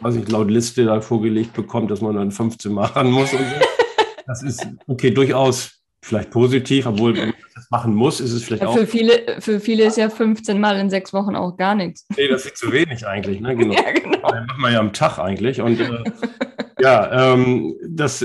weiß 0.00 0.16
ich, 0.16 0.28
laut 0.28 0.50
Liste 0.50 0.84
da 0.84 1.00
vorgelegt 1.00 1.52
bekommt, 1.54 1.90
dass 1.90 2.00
man 2.00 2.16
dann 2.16 2.30
15 2.30 2.72
Mal 2.72 2.86
ran 2.86 3.10
muss. 3.10 3.32
Und 3.32 3.40
so. 3.40 3.66
das 4.26 4.42
ist 4.42 4.66
okay, 4.86 5.10
durchaus 5.10 5.76
vielleicht 6.02 6.30
positiv, 6.30 6.86
obwohl 6.86 7.14
wenn 7.16 7.28
man 7.28 7.36
das 7.54 7.70
machen 7.70 7.94
muss, 7.94 8.20
ist 8.20 8.32
es 8.32 8.44
vielleicht 8.44 8.62
ja, 8.62 8.68
auch. 8.68 8.76
Für 8.76 8.86
viele, 8.86 9.40
für 9.40 9.60
viele 9.60 9.84
ist 9.84 9.96
ja 9.96 10.08
15 10.08 10.60
Mal 10.60 10.78
in 10.78 10.90
sechs 10.90 11.12
Wochen 11.12 11.34
auch 11.34 11.56
gar 11.56 11.74
nichts. 11.74 12.06
Nee, 12.16 12.28
das 12.28 12.46
ist 12.46 12.56
zu 12.56 12.72
wenig 12.72 13.06
eigentlich. 13.06 13.40
Ne? 13.40 13.56
Genau. 13.56 13.74
Ja, 13.76 13.92
genau. 13.92 14.20
Das 14.22 14.46
machen 14.46 14.60
wir 14.60 14.70
ja 14.70 14.80
am 14.80 14.92
Tag 14.92 15.18
eigentlich. 15.18 15.60
Und 15.60 15.80
äh, 15.80 16.04
ja, 16.80 17.32
ähm, 17.32 17.74
das, 17.88 18.20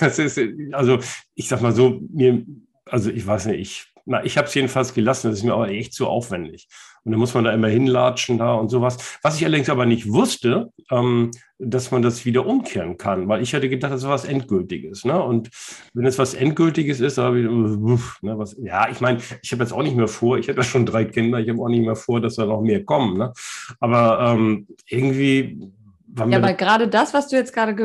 das 0.00 0.18
ist, 0.18 0.40
also 0.72 0.98
ich 1.34 1.48
sag 1.48 1.60
mal 1.60 1.72
so, 1.72 2.00
mir, 2.10 2.44
also 2.86 3.10
ich 3.10 3.26
weiß 3.26 3.46
nicht, 3.46 3.60
ich, 3.60 3.86
na, 4.06 4.24
ich 4.24 4.36
habe 4.36 4.48
es 4.48 4.54
jedenfalls 4.54 4.94
gelassen, 4.94 5.30
das 5.30 5.38
ist 5.38 5.44
mir 5.44 5.54
aber 5.54 5.68
echt 5.68 5.94
zu 5.94 6.06
aufwendig. 6.06 6.68
Und 7.04 7.12
dann 7.12 7.18
muss 7.18 7.34
man 7.34 7.44
da 7.44 7.52
immer 7.52 7.68
hinlatschen 7.68 8.38
da 8.38 8.54
und 8.54 8.68
sowas. 8.68 9.18
Was 9.22 9.36
ich 9.36 9.44
allerdings 9.44 9.70
aber 9.70 9.86
nicht 9.86 10.12
wusste, 10.12 10.70
ähm, 10.90 11.30
dass 11.58 11.90
man 11.90 12.02
das 12.02 12.24
wieder 12.24 12.46
umkehren 12.46 12.96
kann, 12.96 13.28
weil 13.28 13.42
ich 13.42 13.52
hätte 13.52 13.68
gedacht, 13.68 13.92
das 13.92 14.02
ist 14.02 14.08
was 14.08 14.24
Endgültiges. 14.24 15.04
Ne? 15.04 15.22
Und 15.22 15.50
wenn 15.94 16.06
es 16.06 16.18
was 16.18 16.34
Endgültiges 16.34 17.00
ist, 17.00 17.18
habe 17.18 17.40
ich, 17.40 17.48
uff, 17.48 18.18
ne, 18.22 18.38
was, 18.38 18.56
ja, 18.60 18.88
ich 18.90 19.00
meine, 19.00 19.20
ich 19.42 19.52
habe 19.52 19.62
jetzt 19.62 19.72
auch 19.72 19.82
nicht 19.82 19.96
mehr 19.96 20.08
vor, 20.08 20.38
ich 20.38 20.48
habe 20.48 20.58
ja 20.58 20.64
schon 20.64 20.86
drei 20.86 21.04
Kinder, 21.04 21.38
ich 21.38 21.48
habe 21.48 21.60
auch 21.60 21.68
nicht 21.68 21.84
mehr 21.84 21.96
vor, 21.96 22.20
dass 22.20 22.36
da 22.36 22.46
noch 22.46 22.62
mehr 22.62 22.84
kommen. 22.84 23.18
Ne? 23.18 23.32
Aber 23.78 24.34
ähm, 24.34 24.66
irgendwie 24.86 25.70
ja, 26.16 26.38
aber 26.38 26.54
gerade 26.54 26.88
das, 26.88 27.14
was 27.14 27.28
du 27.28 27.36
jetzt 27.36 27.52
gerade, 27.52 27.76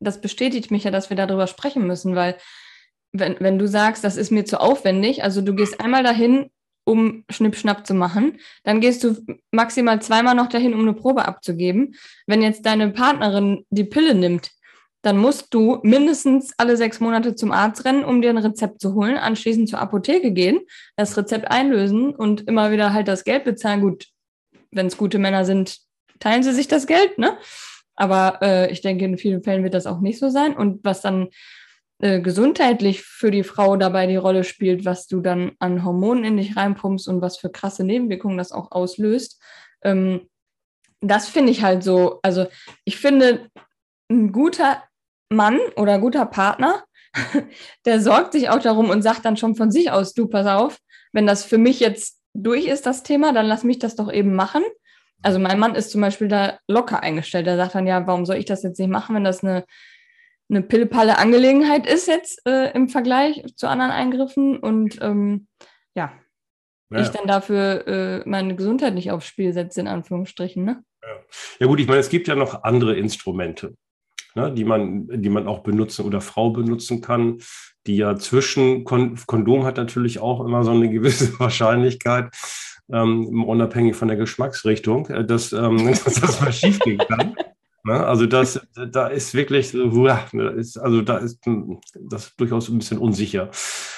das 0.00 0.20
bestätigt 0.22 0.70
mich 0.70 0.84
ja, 0.84 0.90
dass 0.90 1.10
wir 1.10 1.16
darüber 1.16 1.46
sprechen 1.46 1.86
müssen, 1.86 2.16
weil 2.16 2.36
wenn, 3.12 3.36
wenn 3.40 3.58
du 3.58 3.68
sagst, 3.68 4.02
das 4.02 4.16
ist 4.16 4.30
mir 4.30 4.44
zu 4.44 4.60
aufwendig, 4.60 5.24
also 5.24 5.42
du 5.42 5.54
gehst 5.54 5.80
einmal 5.80 6.02
dahin, 6.02 6.50
um 6.90 7.24
Schnippschnapp 7.30 7.86
zu 7.86 7.94
machen, 7.94 8.38
dann 8.64 8.80
gehst 8.80 9.04
du 9.04 9.16
maximal 9.50 10.02
zweimal 10.02 10.34
noch 10.34 10.48
dahin, 10.48 10.74
um 10.74 10.80
eine 10.80 10.94
Probe 10.94 11.26
abzugeben. 11.26 11.94
Wenn 12.26 12.42
jetzt 12.42 12.66
deine 12.66 12.90
Partnerin 12.90 13.64
die 13.70 13.84
Pille 13.84 14.14
nimmt, 14.14 14.50
dann 15.02 15.16
musst 15.16 15.54
du 15.54 15.78
mindestens 15.82 16.52
alle 16.58 16.76
sechs 16.76 17.00
Monate 17.00 17.34
zum 17.34 17.52
Arzt 17.52 17.84
rennen, 17.84 18.04
um 18.04 18.20
dir 18.20 18.30
ein 18.30 18.38
Rezept 18.38 18.80
zu 18.80 18.94
holen, 18.94 19.16
anschließend 19.16 19.68
zur 19.68 19.78
Apotheke 19.78 20.32
gehen, 20.32 20.60
das 20.96 21.16
Rezept 21.16 21.50
einlösen 21.50 22.14
und 22.14 22.46
immer 22.48 22.70
wieder 22.70 22.92
halt 22.92 23.08
das 23.08 23.24
Geld 23.24 23.44
bezahlen. 23.44 23.80
Gut, 23.80 24.08
wenn 24.70 24.86
es 24.86 24.98
gute 24.98 25.18
Männer 25.18 25.44
sind, 25.44 25.78
teilen 26.18 26.42
sie 26.42 26.52
sich 26.52 26.68
das 26.68 26.86
Geld, 26.86 27.16
ne? 27.16 27.38
Aber 27.96 28.38
äh, 28.40 28.72
ich 28.72 28.80
denke, 28.80 29.04
in 29.04 29.18
vielen 29.18 29.42
Fällen 29.42 29.62
wird 29.62 29.74
das 29.74 29.86
auch 29.86 30.00
nicht 30.00 30.18
so 30.18 30.30
sein. 30.30 30.54
Und 30.56 30.84
was 30.84 31.02
dann 31.02 31.28
äh, 32.00 32.20
gesundheitlich 32.20 33.02
für 33.02 33.30
die 33.30 33.44
Frau 33.44 33.76
dabei 33.76 34.06
die 34.06 34.16
Rolle 34.16 34.44
spielt, 34.44 34.84
was 34.84 35.06
du 35.06 35.20
dann 35.20 35.52
an 35.58 35.84
Hormonen 35.84 36.24
in 36.24 36.36
dich 36.36 36.56
reinpumpst 36.56 37.08
und 37.08 37.20
was 37.20 37.36
für 37.36 37.50
krasse 37.50 37.84
Nebenwirkungen 37.84 38.38
das 38.38 38.52
auch 38.52 38.72
auslöst, 38.72 39.40
ähm, 39.82 40.28
das 41.00 41.28
finde 41.28 41.52
ich 41.52 41.62
halt 41.62 41.82
so. 41.82 42.20
Also 42.22 42.46
ich 42.84 42.98
finde, 42.98 43.48
ein 44.10 44.32
guter 44.32 44.82
Mann 45.30 45.58
oder 45.76 45.98
guter 45.98 46.26
Partner, 46.26 46.84
der 47.86 48.00
sorgt 48.00 48.32
sich 48.32 48.50
auch 48.50 48.60
darum 48.60 48.90
und 48.90 49.02
sagt 49.02 49.24
dann 49.24 49.36
schon 49.36 49.54
von 49.54 49.70
sich 49.70 49.90
aus, 49.90 50.14
du, 50.14 50.26
pass 50.26 50.46
auf, 50.46 50.78
wenn 51.12 51.26
das 51.26 51.44
für 51.44 51.58
mich 51.58 51.80
jetzt 51.80 52.20
durch 52.34 52.66
ist, 52.66 52.86
das 52.86 53.02
Thema, 53.02 53.32
dann 53.32 53.46
lass 53.46 53.64
mich 53.64 53.78
das 53.78 53.96
doch 53.96 54.12
eben 54.12 54.34
machen. 54.34 54.62
Also 55.22 55.38
mein 55.38 55.58
Mann 55.58 55.74
ist 55.74 55.90
zum 55.90 56.00
Beispiel 56.00 56.28
da 56.28 56.58
locker 56.66 57.02
eingestellt. 57.02 57.46
Der 57.46 57.56
sagt 57.56 57.74
dann, 57.74 57.86
ja, 57.86 58.06
warum 58.06 58.24
soll 58.24 58.36
ich 58.36 58.44
das 58.46 58.62
jetzt 58.62 58.78
nicht 58.78 58.90
machen, 58.90 59.14
wenn 59.14 59.24
das 59.24 59.42
eine, 59.42 59.64
eine 60.50 60.62
pillepalle 60.62 61.18
Angelegenheit 61.18 61.86
ist 61.86 62.08
jetzt 62.08 62.42
äh, 62.46 62.72
im 62.74 62.88
Vergleich 62.88 63.44
zu 63.56 63.68
anderen 63.68 63.92
Eingriffen 63.92 64.58
und 64.58 64.98
ähm, 65.00 65.46
ja, 65.94 66.12
ja, 66.90 67.00
ich 67.00 67.08
dann 67.08 67.26
dafür 67.26 67.86
äh, 67.86 68.28
meine 68.28 68.56
Gesundheit 68.56 68.94
nicht 68.94 69.10
aufs 69.12 69.26
Spiel 69.26 69.52
setze, 69.52 69.80
in 69.80 69.88
Anführungsstrichen. 69.88 70.64
Ne? 70.64 70.82
Ja. 71.02 71.08
ja 71.60 71.66
gut, 71.66 71.80
ich 71.80 71.86
meine, 71.86 72.00
es 72.00 72.08
gibt 72.08 72.28
ja 72.28 72.34
noch 72.34 72.64
andere 72.64 72.96
Instrumente 72.96 73.74
ne, 74.34 74.52
die, 74.52 74.64
man, 74.64 75.08
die 75.08 75.28
man 75.28 75.46
auch 75.46 75.60
benutzen 75.60 76.04
oder 76.04 76.20
Frau 76.20 76.50
benutzen 76.50 77.00
kann, 77.00 77.38
die 77.86 77.96
ja 77.96 78.16
zwischen 78.16 78.84
Kon 78.84 79.18
Kondom 79.26 79.64
hat 79.64 79.76
natürlich 79.76 80.20
auch 80.20 80.44
immer 80.44 80.64
so 80.64 80.70
eine 80.70 80.90
gewisse 80.90 81.32
Wahrscheinlichkeit, 81.38 82.32
ähm, 82.92 83.44
unabhängig 83.44 83.96
von 83.96 84.08
der 84.08 84.16
Geschmacksrichtung, 84.16 85.06
äh, 85.06 85.24
dass, 85.24 85.52
ähm, 85.52 85.86
dass 86.04 86.14
das 86.14 86.40
mal 86.40 86.52
schief 86.52 86.78
gehen 86.80 86.98
kann. 86.98 87.34
Ne? 87.84 88.06
Also 88.06 88.26
das, 88.26 88.60
da 88.74 89.08
ist 89.08 89.34
wirklich, 89.34 89.74
also 89.74 91.02
da 91.02 91.16
ist 91.18 91.38
das 92.08 92.36
durchaus 92.36 92.68
ein 92.68 92.78
bisschen 92.78 92.98
unsicher. 92.98 93.50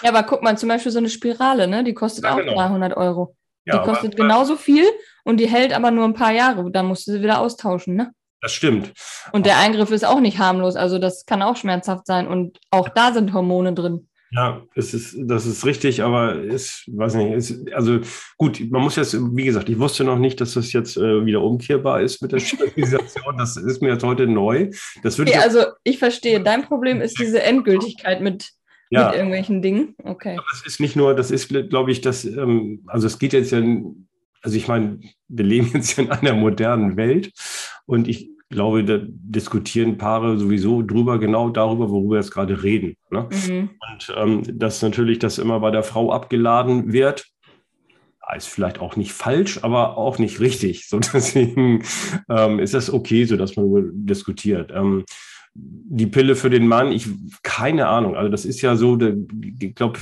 Ja, 0.03 0.11
aber 0.11 0.23
guck 0.23 0.43
mal, 0.43 0.57
zum 0.57 0.69
Beispiel 0.69 0.93
so 0.93 0.99
eine 0.99 1.11
Spirale, 1.11 1.67
ne? 1.67 1.85
die 1.85 1.95
kostet 1.95 2.25
ja, 2.25 2.35
auch 2.35 2.39
genau. 2.39 2.55
300 2.55 2.97
Euro. 2.97 3.37
Die 3.67 3.71
ja, 3.71 3.79
kostet 3.79 4.15
aber, 4.15 4.23
genauso 4.23 4.57
viel 4.57 4.85
und 5.25 5.39
die 5.39 5.49
hält 5.49 5.73
aber 5.73 5.91
nur 5.91 6.05
ein 6.05 6.15
paar 6.15 6.33
Jahre. 6.33 6.71
Da 6.71 6.83
musst 6.83 7.07
du 7.07 7.13
sie 7.13 7.23
wieder 7.23 7.41
austauschen, 7.41 7.95
ne? 7.95 8.13
Das 8.41 8.53
stimmt. 8.53 8.93
Und 9.31 9.47
der 9.47 9.59
Eingriff 9.59 9.93
ist 9.93 10.05
auch 10.05 10.19
nicht 10.19 10.39
harmlos, 10.39 10.75
also 10.75 10.99
das 10.99 11.27
kann 11.27 11.43
auch 11.43 11.57
schmerzhaft 11.57 12.07
sein 12.07 12.27
und 12.27 12.59
auch 12.71 12.89
da 12.89 13.13
sind 13.13 13.33
Hormone 13.33 13.73
drin. 13.73 14.09
Ja, 14.35 14.63
es 14.75 14.95
ist, 14.95 15.15
das 15.19 15.45
ist 15.45 15.67
richtig, 15.67 16.03
aber 16.03 16.43
ist, 16.43 16.85
weiß 16.87 17.17
nicht, 17.17 17.33
ist, 17.33 17.73
also 17.75 18.01
gut, 18.39 18.63
man 18.71 18.81
muss 18.81 18.97
jetzt, 18.97 19.15
wie 19.15 19.45
gesagt, 19.45 19.69
ich 19.69 19.79
wusste 19.79 20.05
noch 20.05 20.19
nicht, 20.19 20.41
dass 20.41 20.55
das 20.55 20.73
jetzt 20.73 20.97
äh, 20.97 21.27
wieder 21.27 21.43
umkehrbar 21.43 22.01
ist 22.01 22.23
mit 22.23 22.33
der 22.33 22.39
Sterilisation. 22.41 23.37
das 23.37 23.59
ist 23.59 23.83
mir 23.83 23.91
jetzt 23.91 24.05
heute 24.05 24.27
neu. 24.27 24.71
Das 25.03 25.19
würde 25.19 25.33
okay, 25.33 25.39
ich 25.39 25.45
also 25.45 25.73
ich 25.85 25.99
verstehe, 25.99 26.43
dein 26.43 26.63
Problem 26.63 27.03
ist 27.03 27.19
diese 27.21 27.43
Endgültigkeit 27.43 28.23
mit, 28.23 28.53
ja. 28.89 29.09
mit 29.09 29.17
irgendwelchen 29.17 29.61
Dingen. 29.61 29.95
Okay. 30.03 30.39
Aber 30.39 30.47
es 30.55 30.67
ist 30.67 30.81
nicht 30.81 30.97
nur, 30.97 31.15
das 31.15 31.31
ist, 31.31 31.51
glaube 31.69 31.93
ich, 31.93 32.01
das, 32.01 32.25
ähm, 32.25 32.85
also 32.87 33.09
es 33.09 33.19
geht 33.19 33.35
jetzt 33.35 33.53
ja, 33.53 33.61
also 34.43 34.57
ich 34.57 34.69
meine, 34.69 35.01
wir 35.29 35.45
leben 35.45 35.71
jetzt 35.75 35.99
in 35.99 36.11
einer 36.11 36.35
modernen 36.35 36.97
Welt 36.97 37.33
und 37.87 38.09
ich 38.09 38.31
glaube, 38.49 38.85
da 38.85 38.99
diskutieren 39.03 39.97
Paare 39.97 40.39
sowieso 40.39 40.83
drüber, 40.83 41.19
genau 41.19 41.49
darüber, 41.49 41.91
worüber 41.91 42.15
wir 42.15 42.21
jetzt 42.21 42.33
gerade 42.33 42.63
reden. 42.63 42.97
Ne? 43.11 43.29
Mhm. 43.49 43.71
Und 43.93 44.15
ähm, 44.17 44.59
dass 44.59 44.83
natürlich 44.83 45.19
das 45.19 45.39
immer 45.39 45.61
bei 45.61 45.71
der 45.71 45.83
Frau 45.83 46.13
abgeladen 46.13 46.93
wird, 46.93 47.27
ist 48.37 48.49
vielleicht 48.49 48.81
auch 48.81 48.97
nicht 48.97 49.13
falsch, 49.13 49.59
aber 49.63 49.99
auch 49.99 50.19
nicht 50.19 50.41
richtig. 50.41 50.89
So 50.89 50.99
deswegen 51.13 51.83
ähm, 52.29 52.59
ist 52.59 52.75
das 52.75 52.93
okay, 52.93 53.25
so 53.25 53.37
dass 53.37 53.57
man 53.57 53.91
diskutiert. 54.07 54.71
Ähm, 54.75 55.05
die 55.55 56.07
Pille 56.07 56.35
für 56.35 56.49
den 56.49 56.67
Mann, 56.67 56.93
ich 56.93 57.09
keine 57.43 57.89
Ahnung. 57.89 58.17
Also 58.17 58.31
das 58.31 58.45
ist 58.45 58.63
ja 58.63 58.75
so, 58.77 58.99
ich 59.61 59.75
glaube, 59.75 59.99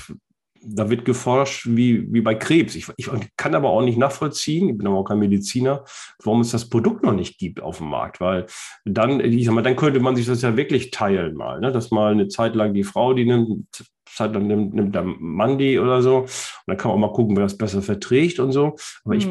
da 0.63 0.91
wird 0.91 1.05
geforscht 1.05 1.67
wie, 1.69 2.13
wie 2.13 2.21
bei 2.21 2.35
Krebs. 2.35 2.75
Ich, 2.75 2.89
ich 2.97 3.09
kann 3.37 3.55
aber 3.55 3.71
auch 3.71 3.83
nicht 3.83 3.99
nachvollziehen, 3.99 4.69
ich 4.69 4.79
bin 4.79 4.87
aber 4.87 4.97
auch 4.97 5.05
kein 5.05 5.19
Mediziner, 5.19 5.85
warum 6.23 6.41
es 6.41 6.51
das 6.51 6.69
Produkt 6.69 7.03
noch 7.03 7.15
nicht 7.15 7.39
gibt 7.39 7.63
auf 7.63 7.79
dem 7.79 7.89
Markt. 7.89 8.21
Weil 8.21 8.47
dann, 8.85 9.21
ich 9.21 9.47
sag 9.47 9.55
mal, 9.55 9.63
dann 9.63 9.77
könnte 9.77 10.01
man 10.01 10.17
sich 10.17 10.27
das 10.27 10.43
ja 10.43 10.57
wirklich 10.57 10.91
teilen 10.91 11.35
mal, 11.35 11.61
ne? 11.61 11.73
dass 11.73 11.91
mal 11.91 12.13
eine 12.13 12.29
Zeit 12.29 12.55
lang 12.55 12.75
die 12.75 12.85
Frau 12.85 13.15
die 13.15 13.25
nimmt, 13.25 13.67
Zeit 14.07 14.35
lang 14.35 14.47
nimmt, 14.47 14.75
nimmt 14.75 14.95
der 14.95 15.05
Mann 15.05 15.59
die 15.59 15.79
oder 15.79 16.03
so. 16.03 16.19
Und 16.19 16.29
dann 16.67 16.77
kann 16.77 16.91
man 16.91 16.97
auch 16.97 17.09
mal 17.09 17.15
gucken, 17.15 17.37
wer 17.37 17.45
das 17.45 17.57
besser 17.57 17.83
verträgt 17.83 18.39
und 18.39 18.53
so. 18.53 18.77
Aber 19.05 19.15
mhm. 19.15 19.21
ich, 19.21 19.27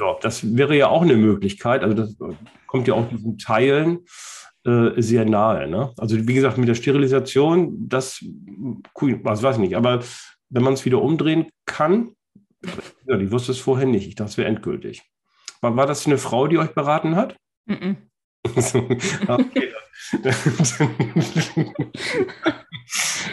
ja, 0.00 0.16
das 0.20 0.56
wäre 0.56 0.76
ja 0.76 0.88
auch 0.88 1.02
eine 1.02 1.16
Möglichkeit. 1.16 1.82
Also 1.82 1.94
das 1.94 2.16
kommt 2.66 2.88
ja 2.88 2.94
auch 2.94 3.08
diesem 3.08 3.38
Teilen 3.38 4.00
äh, 4.66 5.00
sehr 5.00 5.24
nahe. 5.24 5.68
Ne? 5.68 5.92
Also 5.96 6.16
wie 6.26 6.34
gesagt, 6.34 6.58
mit 6.58 6.68
der 6.68 6.74
Sterilisation, 6.74 7.88
das, 7.88 8.24
was 8.94 9.42
weiß 9.42 9.56
ich 9.56 9.62
nicht, 9.62 9.76
aber 9.76 10.00
wenn 10.50 10.62
man 10.62 10.74
es 10.74 10.84
wieder 10.84 11.02
umdrehen 11.02 11.50
kann, 11.66 12.14
ja, 13.06 13.18
ich 13.18 13.30
wusste 13.30 13.52
es 13.52 13.58
vorher 13.58 13.86
nicht. 13.86 14.08
Ich 14.08 14.14
dachte, 14.14 14.30
es 14.30 14.38
wäre 14.38 14.48
endgültig. 14.48 15.02
War, 15.60 15.76
war 15.76 15.86
das 15.86 16.06
eine 16.06 16.18
Frau, 16.18 16.46
die 16.46 16.58
euch 16.58 16.74
beraten 16.74 17.16
hat? 17.16 17.36
Mm 17.66 17.72
-mm. 17.72 17.96
okay, 19.28 19.72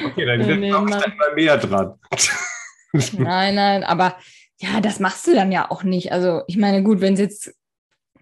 okay, 0.06 0.26
dann 0.26 0.40
nee, 0.40 0.56
nee, 0.58 0.72
mal 0.72 1.36
mehr 1.36 1.58
dran. 1.58 2.00
nein, 3.18 3.56
nein, 3.56 3.84
aber 3.84 4.16
ja, 4.58 4.80
das 4.80 5.00
machst 5.00 5.28
du 5.28 5.34
dann 5.34 5.52
ja 5.52 5.70
auch 5.70 5.84
nicht. 5.84 6.14
Also, 6.14 6.44
ich 6.48 6.58
meine, 6.58 6.84
gut, 6.84 7.02
wenn 7.02 7.16
es 7.16 7.20
jetzt 7.20 7.54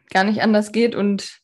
gar 0.10 0.24
nicht 0.24 0.42
anders 0.42 0.72
geht 0.72 0.96
und 0.96 1.42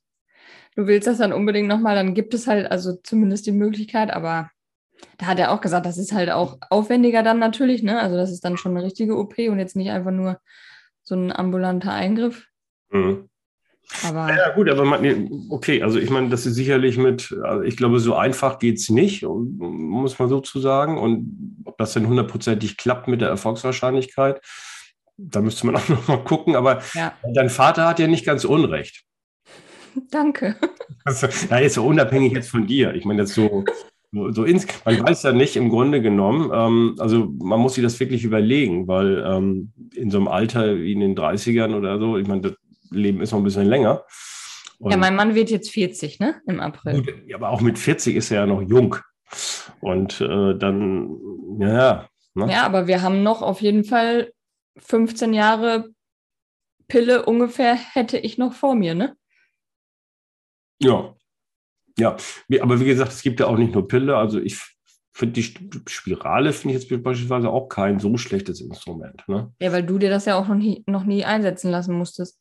du 0.76 0.88
willst 0.88 1.08
das 1.08 1.20
dann 1.20 1.34
unbedingt 1.34 1.68
nochmal, 1.68 1.96
dann 1.96 2.16
gibt 2.16 2.34
es 2.34 2.48
halt 2.48 2.72
also 2.72 2.96
zumindest 3.04 3.46
die 3.46 3.52
Möglichkeit, 3.52 4.10
aber 4.12 4.50
da 5.18 5.28
hat 5.28 5.40
er 5.40 5.52
auch 5.52 5.62
gesagt, 5.62 5.86
das 5.86 5.98
ist 5.98 6.14
halt 6.14 6.30
auch 6.30 6.58
aufwendiger 6.70 7.24
dann 7.24 7.40
natürlich, 7.40 7.84
ne? 7.84 8.00
Also 8.00 8.18
das 8.18 8.32
ist 8.32 8.44
dann 8.44 8.58
schon 8.58 8.76
eine 8.76 8.86
richtige 8.86 9.18
OP 9.18 9.38
und 9.38 9.60
jetzt 9.60 9.76
nicht 9.76 9.92
einfach 9.92 10.12
nur 10.12 10.40
so 11.04 11.16
ein 11.16 11.32
ambulanter 11.32 11.94
Eingriff. 11.94 12.48
Mhm. 12.90 13.30
Aber 14.04 14.36
ja, 14.36 14.50
gut, 14.50 14.70
aber 14.70 14.84
man, 14.84 15.48
okay, 15.50 15.84
also 15.84 16.00
ich 16.00 16.10
meine, 16.10 16.30
das 16.30 16.46
ist 16.46 16.56
sicherlich 16.56 16.98
mit, 16.98 17.32
also 17.44 17.62
ich 17.62 17.78
glaube, 17.78 18.00
so 18.00 18.16
einfach 18.16 18.58
geht 18.58 18.78
es 18.78 18.90
nicht, 18.90 19.24
muss 19.24 20.18
man 20.18 20.28
so 20.28 20.40
zu 20.40 20.60
sagen. 20.60 20.98
Und 20.98 21.62
ob 21.66 21.78
das 21.78 21.94
denn 21.94 22.08
hundertprozentig 22.08 22.78
klappt 22.78 23.08
mit 23.08 23.22
der 23.22 23.30
Erfolgswahrscheinlichkeit, 23.30 24.42
da 25.18 25.42
müsste 25.42 25.68
man 25.68 25.76
auch 25.78 25.88
noch 25.88 26.08
mal 26.08 26.24
gucken. 26.24 26.56
Aber 26.56 26.82
ja. 26.94 27.14
dein 27.34 27.50
Vater 27.50 27.88
hat 27.88 28.00
ja 28.00 28.08
nicht 28.08 28.26
ganz 28.26 28.44
Unrecht. 28.44 29.04
Danke. 30.12 30.56
Also, 31.04 31.28
ja, 31.50 31.60
jetzt 31.60 31.76
so 31.76 31.86
unabhängig 31.86 32.34
jetzt 32.34 32.50
von 32.50 32.68
dir. 32.68 32.94
Ich 32.96 33.06
meine, 33.06 33.22
jetzt 33.22 33.34
so 33.34 33.64
so 34.32 34.44
ins, 34.44 34.66
man 34.86 35.02
weiß 35.02 35.24
ja 35.24 35.32
nicht 35.32 35.56
im 35.56 35.70
Grunde 35.70 36.02
genommen, 36.02 36.52
ähm, 36.54 36.96
also 37.00 37.28
man 37.40 37.60
muss 37.60 37.76
sich 37.76 37.84
das 37.84 38.00
wirklich 38.00 38.24
überlegen, 38.24 38.88
weil 38.88 39.24
ähm, 39.26 39.72
in 39.94 40.10
so 40.10 40.18
einem 40.18 40.28
Alter 40.28 40.78
wie 40.78 40.94
in 40.94 41.02
den 41.02 41.16
30ern 41.16 41.76
oder 41.76 42.00
so, 42.00 42.18
ich 42.18 42.28
meine, 42.28 42.42
das 42.42 42.54
Leben 42.92 43.22
ist 43.22 43.32
noch 43.32 43.40
ein 43.40 43.44
bisschen 43.44 43.68
länger. 43.68 44.04
Und 44.80 44.92
ja, 44.92 44.98
mein 44.98 45.16
Mann 45.16 45.36
wird 45.36 45.50
jetzt 45.50 45.72
40, 45.72 46.20
ne? 46.20 46.42
Im 46.48 46.60
April. 46.60 47.02
Gut, 47.02 47.14
aber 47.34 47.50
auch 47.50 47.62
mit 47.62 47.80
40 47.80 48.16
ist 48.16 48.32
er 48.32 48.42
ja 48.42 48.46
noch 48.46 48.62
jung. 48.62 48.98
Und 49.80 50.22
äh, 50.22 50.58
dann, 50.58 51.18
ja. 51.60 52.08
Ne? 52.34 52.52
Ja, 52.52 52.66
aber 52.66 52.88
wir 52.88 53.02
haben 53.02 53.24
noch 53.24 53.42
auf 53.42 53.62
jeden 53.62 53.84
Fall 53.84 54.32
15 54.78 55.34
Jahre 55.34 55.90
Pille 56.88 57.26
ungefähr 57.26 57.76
hätte 57.76 58.18
ich 58.18 58.38
noch 58.38 58.54
vor 58.54 58.76
mir, 58.76 58.94
ne? 58.94 59.16
Ja, 60.80 61.15
ja, 61.98 62.18
aber 62.62 62.80
wie 62.80 62.86
gesagt, 62.86 63.12
es 63.12 63.22
gibt 63.22 63.40
ja 63.40 63.48
auch 63.48 63.58
nicht 63.58 63.74
nur 63.74 63.88
Pille. 63.88 64.18
Also 64.18 64.40
ich 64.40 64.60
finde 65.16 65.42
die 65.42 65.44
Spirale 65.88 66.52
finde 66.52 66.76
ich 66.76 66.90
jetzt 66.90 67.04
beispielsweise 67.04 67.50
auch 67.50 67.70
kein 67.70 68.00
so 68.00 68.18
schlechtes 68.18 68.60
Instrument. 68.60 69.24
Ne? 69.28 69.54
Ja, 69.62 69.72
weil 69.72 69.84
du 69.84 69.98
dir 69.98 70.10
das 70.10 70.26
ja 70.26 70.36
auch 70.36 70.48
noch 70.48 70.56
nie, 70.56 70.84
noch 70.88 71.06
nie 71.06 71.24
einsetzen 71.24 71.72
lassen 71.72 71.96
musstest. 71.98 72.38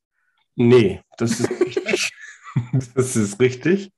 Nee, 0.57 1.01
das 1.17 1.39
ist 1.41 1.51
richtig. 1.51 2.11
das 2.95 3.17
ist 3.17 3.41
richtig. 3.41 3.93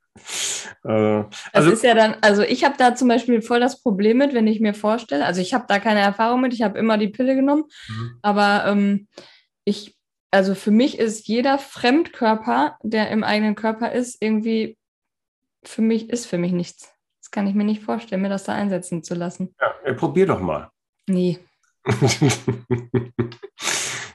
Äh, 0.85 1.25
also, 1.53 1.71
ist 1.71 1.85
ja 1.85 1.95
dann, 1.95 2.17
also 2.21 2.43
ich 2.43 2.65
habe 2.65 2.75
da 2.79 2.95
zum 2.95 3.09
Beispiel 3.09 3.43
voll 3.43 3.61
das 3.61 3.83
Problem 3.83 4.19
mit, 4.19 4.35
wenn 4.35 4.47
ich 4.47 4.61
mir 4.61 4.75
vorstelle, 4.75 5.25
also 5.25 5.41
ich 5.41 5.55
habe 5.55 5.65
da 5.69 5.79
keine 5.79 6.01
Erfahrung 6.01 6.41
mit, 6.41 6.55
ich 6.55 6.63
habe 6.63 6.79
immer 6.79 6.99
die 6.99 7.09
Pille 7.09 7.35
genommen, 7.35 7.65
mhm. 7.89 8.19
aber 8.23 8.65
ähm, 8.67 9.09
ich, 9.65 9.97
also 10.31 10.55
für 10.55 10.71
mich 10.71 10.99
ist 10.99 11.29
jeder 11.29 11.59
Fremdkörper, 11.59 12.77
der 12.83 13.11
im 13.11 13.25
eigenen 13.25 13.55
Körper 13.55 13.93
ist, 13.93 14.21
irgendwie 14.21 14.77
für 15.69 15.83
mich 15.83 16.11
ist 16.11 16.27
für 16.27 16.39
mich 16.39 16.53
nichts. 16.53 16.93
Das 17.21 17.31
kann 17.31 17.47
ich 17.47 17.55
mir 17.55 17.65
nicht 17.65 17.83
vorstellen, 17.83 18.23
mir 18.23 18.29
das 18.29 18.45
da 18.45 18.55
einsetzen 18.55 19.03
zu 19.03 19.15
lassen. 19.15 19.55
Ja, 19.61 19.95
probier 19.95 20.27
doch 20.27 20.41
mal. 20.41 20.71
Nee. 21.09 21.39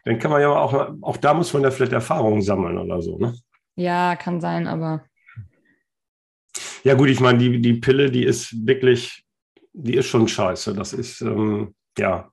Dann 0.03 0.17
kann 0.17 0.31
man 0.31 0.41
ja 0.41 0.49
auch, 0.49 0.73
auch 1.01 1.17
da 1.17 1.33
muss 1.33 1.53
man 1.53 1.63
ja 1.63 1.71
vielleicht 1.71 1.93
Erfahrungen 1.93 2.41
sammeln 2.41 2.77
oder 2.77 3.01
so, 3.01 3.17
ne? 3.17 3.35
Ja, 3.75 4.15
kann 4.15 4.41
sein, 4.41 4.67
aber. 4.67 5.05
Ja, 6.83 6.95
gut, 6.95 7.09
ich 7.09 7.19
meine, 7.19 7.37
die, 7.37 7.61
die 7.61 7.75
Pille, 7.75 8.09
die 8.09 8.23
ist 8.23 8.65
wirklich, 8.65 9.23
die 9.73 9.95
ist 9.95 10.07
schon 10.07 10.27
scheiße. 10.27 10.73
Das 10.73 10.93
ist, 10.93 11.21
ähm, 11.21 11.75
ja, 11.97 12.31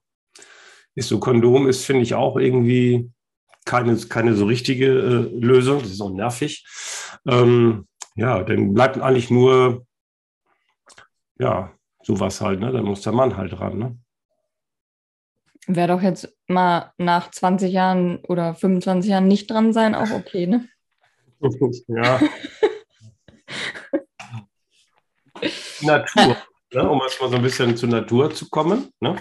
ist 0.94 1.08
so 1.08 1.20
Kondom 1.20 1.68
ist, 1.68 1.84
finde 1.84 2.02
ich, 2.02 2.14
auch 2.14 2.36
irgendwie 2.36 3.10
keine, 3.64 3.96
keine 3.96 4.34
so 4.34 4.46
richtige 4.46 4.86
äh, 4.86 5.38
Lösung. 5.38 5.80
Das 5.80 5.90
ist 5.90 6.00
auch 6.00 6.12
nervig. 6.12 6.64
Ähm, 7.26 7.86
ja, 8.18 8.42
dann 8.42 8.74
bleibt 8.74 8.98
eigentlich 8.98 9.30
nur, 9.30 9.86
ja, 11.38 11.72
sowas 12.02 12.40
halt, 12.40 12.58
ne? 12.58 12.72
Dann 12.72 12.84
muss 12.84 13.02
der 13.02 13.12
Mann 13.12 13.36
halt 13.36 13.60
ran, 13.60 13.78
ne? 13.78 13.96
Wäre 15.68 15.88
doch 15.88 16.02
jetzt 16.02 16.36
mal 16.48 16.92
nach 16.98 17.30
20 17.30 17.72
Jahren 17.72 18.16
oder 18.24 18.56
25 18.56 19.08
Jahren 19.08 19.28
nicht 19.28 19.48
dran 19.48 19.72
sein, 19.72 19.94
auch 19.94 20.10
okay, 20.10 20.48
ne? 20.48 20.68
ja. 21.86 22.20
Natur, 25.82 26.36
ne? 26.72 26.90
um 26.90 27.00
erstmal 27.00 27.30
so 27.30 27.36
ein 27.36 27.42
bisschen 27.42 27.76
zur 27.76 27.88
Natur 27.88 28.34
zu 28.34 28.48
kommen. 28.48 28.92
Ne? 28.98 29.14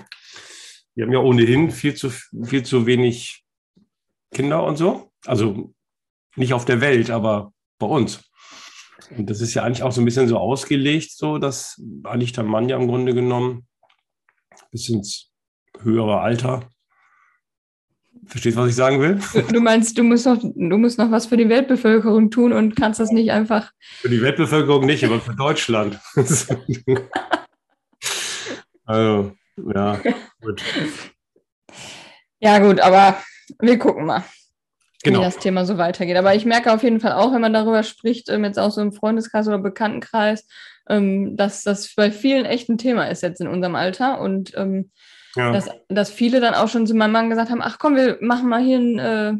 Wir 0.95 1.05
haben 1.05 1.13
ja 1.13 1.19
ohnehin 1.19 1.69
viel 1.69 1.93
zu, 1.93 2.09
viel 2.09 2.63
zu 2.63 2.87
wenig 2.87 3.45
Kinder 4.33 4.63
und 4.63 4.77
so. 4.77 5.11
Also 5.27 5.71
nicht 6.35 6.55
auf 6.55 6.65
der 6.65 6.81
Welt, 6.81 7.11
aber 7.11 7.53
bei 7.77 7.85
uns. 7.85 8.26
Und 9.15 9.29
das 9.29 9.41
ist 9.41 9.53
ja 9.53 9.63
eigentlich 9.63 9.83
auch 9.83 9.91
so 9.91 10.01
ein 10.01 10.05
bisschen 10.05 10.27
so 10.27 10.37
ausgelegt, 10.37 11.11
so 11.11 11.37
dass 11.37 11.81
eigentlich 12.03 12.33
der 12.33 12.43
Mann 12.43 12.69
ja 12.69 12.77
im 12.77 12.87
Grunde 12.87 13.13
genommen 13.13 13.67
bis 14.71 14.89
ins 14.89 15.31
höhere 15.81 16.19
Alter. 16.19 16.69
Verstehst 18.25 18.57
du, 18.57 18.61
was 18.61 18.69
ich 18.69 18.75
sagen 18.75 18.99
will? 18.99 19.19
Du 19.53 19.61
meinst, 19.61 19.97
du 19.97 20.03
musst 20.03 20.25
noch, 20.25 20.37
du 20.41 20.77
musst 20.77 20.97
noch 20.97 21.11
was 21.11 21.27
für 21.27 21.37
die 21.37 21.47
Weltbevölkerung 21.47 22.29
tun 22.29 22.51
und 22.51 22.75
kannst 22.75 22.99
das 22.99 23.11
nicht 23.11 23.31
einfach. 23.31 23.71
Für 23.79 24.09
die 24.09 24.21
Weltbevölkerung 24.21 24.85
nicht, 24.85 25.05
aber 25.05 25.21
für 25.21 25.35
Deutschland. 25.35 25.99
also, 28.85 29.31
ja, 29.73 30.01
gut. 30.41 30.63
Ja, 32.39 32.59
gut, 32.59 32.81
aber 32.81 33.17
wir 33.59 33.79
gucken 33.79 34.05
mal, 34.05 34.23
Genau. 35.07 35.19
wie 35.19 35.23
das 35.25 35.37
Thema 35.37 35.65
so 35.65 35.77
weitergeht. 35.77 36.17
Aber 36.17 36.35
ich 36.35 36.45
merke 36.45 36.73
auf 36.73 36.83
jeden 36.83 36.99
Fall 36.99 37.13
auch, 37.13 37.33
wenn 37.33 37.41
man 37.41 37.53
darüber 37.53 37.83
spricht, 37.83 38.29
ähm, 38.29 38.43
jetzt 38.43 38.59
auch 38.59 38.71
so 38.71 38.81
im 38.81 38.93
Freundeskreis 38.93 39.47
oder 39.47 39.57
Bekanntenkreis, 39.59 40.47
ähm, 40.89 41.35
dass 41.35 41.63
das 41.63 41.93
bei 41.95 42.11
vielen 42.11 42.45
echt 42.45 42.69
ein 42.69 42.77
Thema 42.77 43.05
ist 43.05 43.23
jetzt 43.23 43.41
in 43.41 43.47
unserem 43.47 43.75
Alter 43.75 44.19
und 44.21 44.53
ähm, 44.55 44.91
Ja. 45.35 45.51
dass, 45.51 45.69
dass 45.89 46.09
viele 46.11 46.39
dann 46.39 46.53
auch 46.53 46.67
schon 46.69 46.87
zu 46.87 46.93
meinem 46.95 47.11
Mann 47.11 47.29
gesagt 47.29 47.49
haben, 47.51 47.61
ach 47.61 47.77
komm, 47.79 47.95
wir 47.95 48.17
machen 48.21 48.49
mal 48.49 48.61
hier 48.61 48.77
einen, 48.77 48.99
äh, 48.99 49.33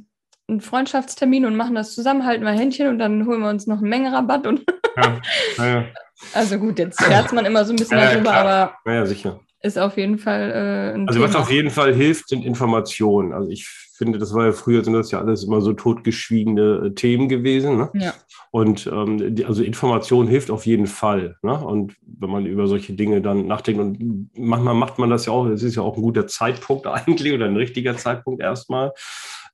einen 0.50 0.62
Freundschaftstermin 0.62 1.46
und 1.46 1.56
machen 1.56 1.76
das 1.76 1.94
zusammen, 1.94 2.26
halten 2.26 2.44
wir 2.44 2.52
Händchen 2.52 2.88
und 2.88 3.00
dann 3.00 3.26
holen 3.26 3.42
wir 3.42 3.50
uns 3.50 3.68
noch 3.68 3.78
einen 3.80 3.90
Mengerabatt. 3.90 4.48
Und 4.48 4.64
Ja, 4.98 5.20
ja, 5.58 5.86
also 6.34 6.58
gut, 6.58 6.80
jetzt 6.80 7.00
scherzt 7.04 7.32
man 7.34 7.46
immer 7.46 7.64
so 7.66 7.74
ein 7.74 7.76
bisschen 7.76 8.00
darüber, 8.00 8.34
aber 8.34 8.78
ja 8.92 9.06
sicher. 9.06 9.40
Ist 9.68 9.78
auf 9.78 9.98
jeden 9.98 10.18
Fall 10.18 10.52
äh, 10.52 10.94
ein 10.96 11.08
Also 11.08 11.22
was 11.22 11.32
Thema. 11.32 11.44
auf 11.44 11.52
jeden 11.52 11.70
Fall 11.70 11.94
hilft, 11.94 12.30
sind 12.30 12.44
Informationen. 12.46 13.34
Also 13.34 13.50
ich 13.50 13.68
finde, 13.98 14.20
das 14.20 14.34
war 14.34 14.46
ja 14.46 14.52
früher, 14.52 14.84
sind 14.84 14.94
das 14.94 15.12
ja 15.12 15.20
alles 15.20 15.44
immer 15.44 15.62
so 15.62 15.74
totgeschwiegene 15.74 16.88
äh, 16.88 16.90
Themen 16.92 17.30
gewesen. 17.30 17.78
Ne? 17.78 17.90
Ja. 17.96 18.14
Und 18.52 18.88
ähm, 18.88 19.36
die, 19.36 19.46
also 19.46 19.64
Information 19.64 20.28
hilft 20.28 20.52
auf 20.52 20.66
jeden 20.66 20.88
Fall. 20.88 21.36
Ne? 21.42 21.54
Und 21.58 21.96
wenn 22.06 22.30
man 22.30 22.46
über 22.46 22.68
solche 22.68 22.94
Dinge 22.94 23.22
dann 23.22 23.48
nachdenkt 23.48 23.82
und 23.82 24.30
manchmal 24.36 24.76
macht 24.76 25.00
man 25.00 25.10
das 25.10 25.26
ja 25.26 25.34
auch, 25.34 25.48
es 25.48 25.64
ist 25.64 25.76
ja 25.76 25.82
auch 25.82 25.98
ein 25.98 26.04
guter 26.04 26.28
Zeitpunkt 26.28 26.88
eigentlich 26.88 27.34
oder 27.34 27.46
ein 27.46 27.58
richtiger 27.58 27.98
Zeitpunkt 27.98 28.42
erstmal, 28.42 28.92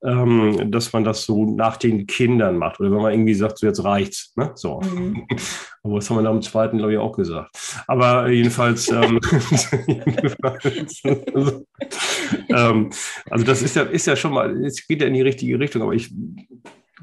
ähm, 0.04 0.70
dass 0.72 0.92
man 0.92 1.04
das 1.04 1.26
so 1.26 1.46
nach 1.46 1.78
den 1.78 2.08
Kindern 2.08 2.58
macht. 2.58 2.80
Oder 2.80 2.92
wenn 2.92 3.02
man 3.02 3.14
irgendwie 3.14 3.34
sagt, 3.34 3.60
so 3.60 3.68
jetzt 3.68 3.84
reicht's. 3.84 4.34
Ne? 4.36 4.52
So. 4.56 4.82
Mhm. 4.82 5.28
Aber 5.84 5.96
das 5.96 6.10
haben 6.10 6.22
wir 6.22 6.30
am 6.30 6.42
zweiten, 6.42 6.78
glaube 6.78 6.94
ich, 6.94 7.00
auch 7.00 7.16
gesagt. 7.16 7.56
Aber 7.88 8.30
jedenfalls, 8.30 8.90
ähm, 8.90 9.20
jedenfalls 9.88 11.02
also, 11.34 11.66
ähm, 12.50 12.90
also 13.30 13.46
das 13.46 13.62
ist 13.62 13.76
ja, 13.76 13.84
ist 13.84 14.08
ja 14.08 14.16
schon 14.16 14.34
mal, 14.34 14.66
es 14.66 14.88
geht 14.88 15.02
ja 15.02 15.08
in 15.08 15.14
die 15.14 15.22
richtige 15.22 15.60
Richtung, 15.60 15.82
aber 15.82 15.94
ich 15.94 16.10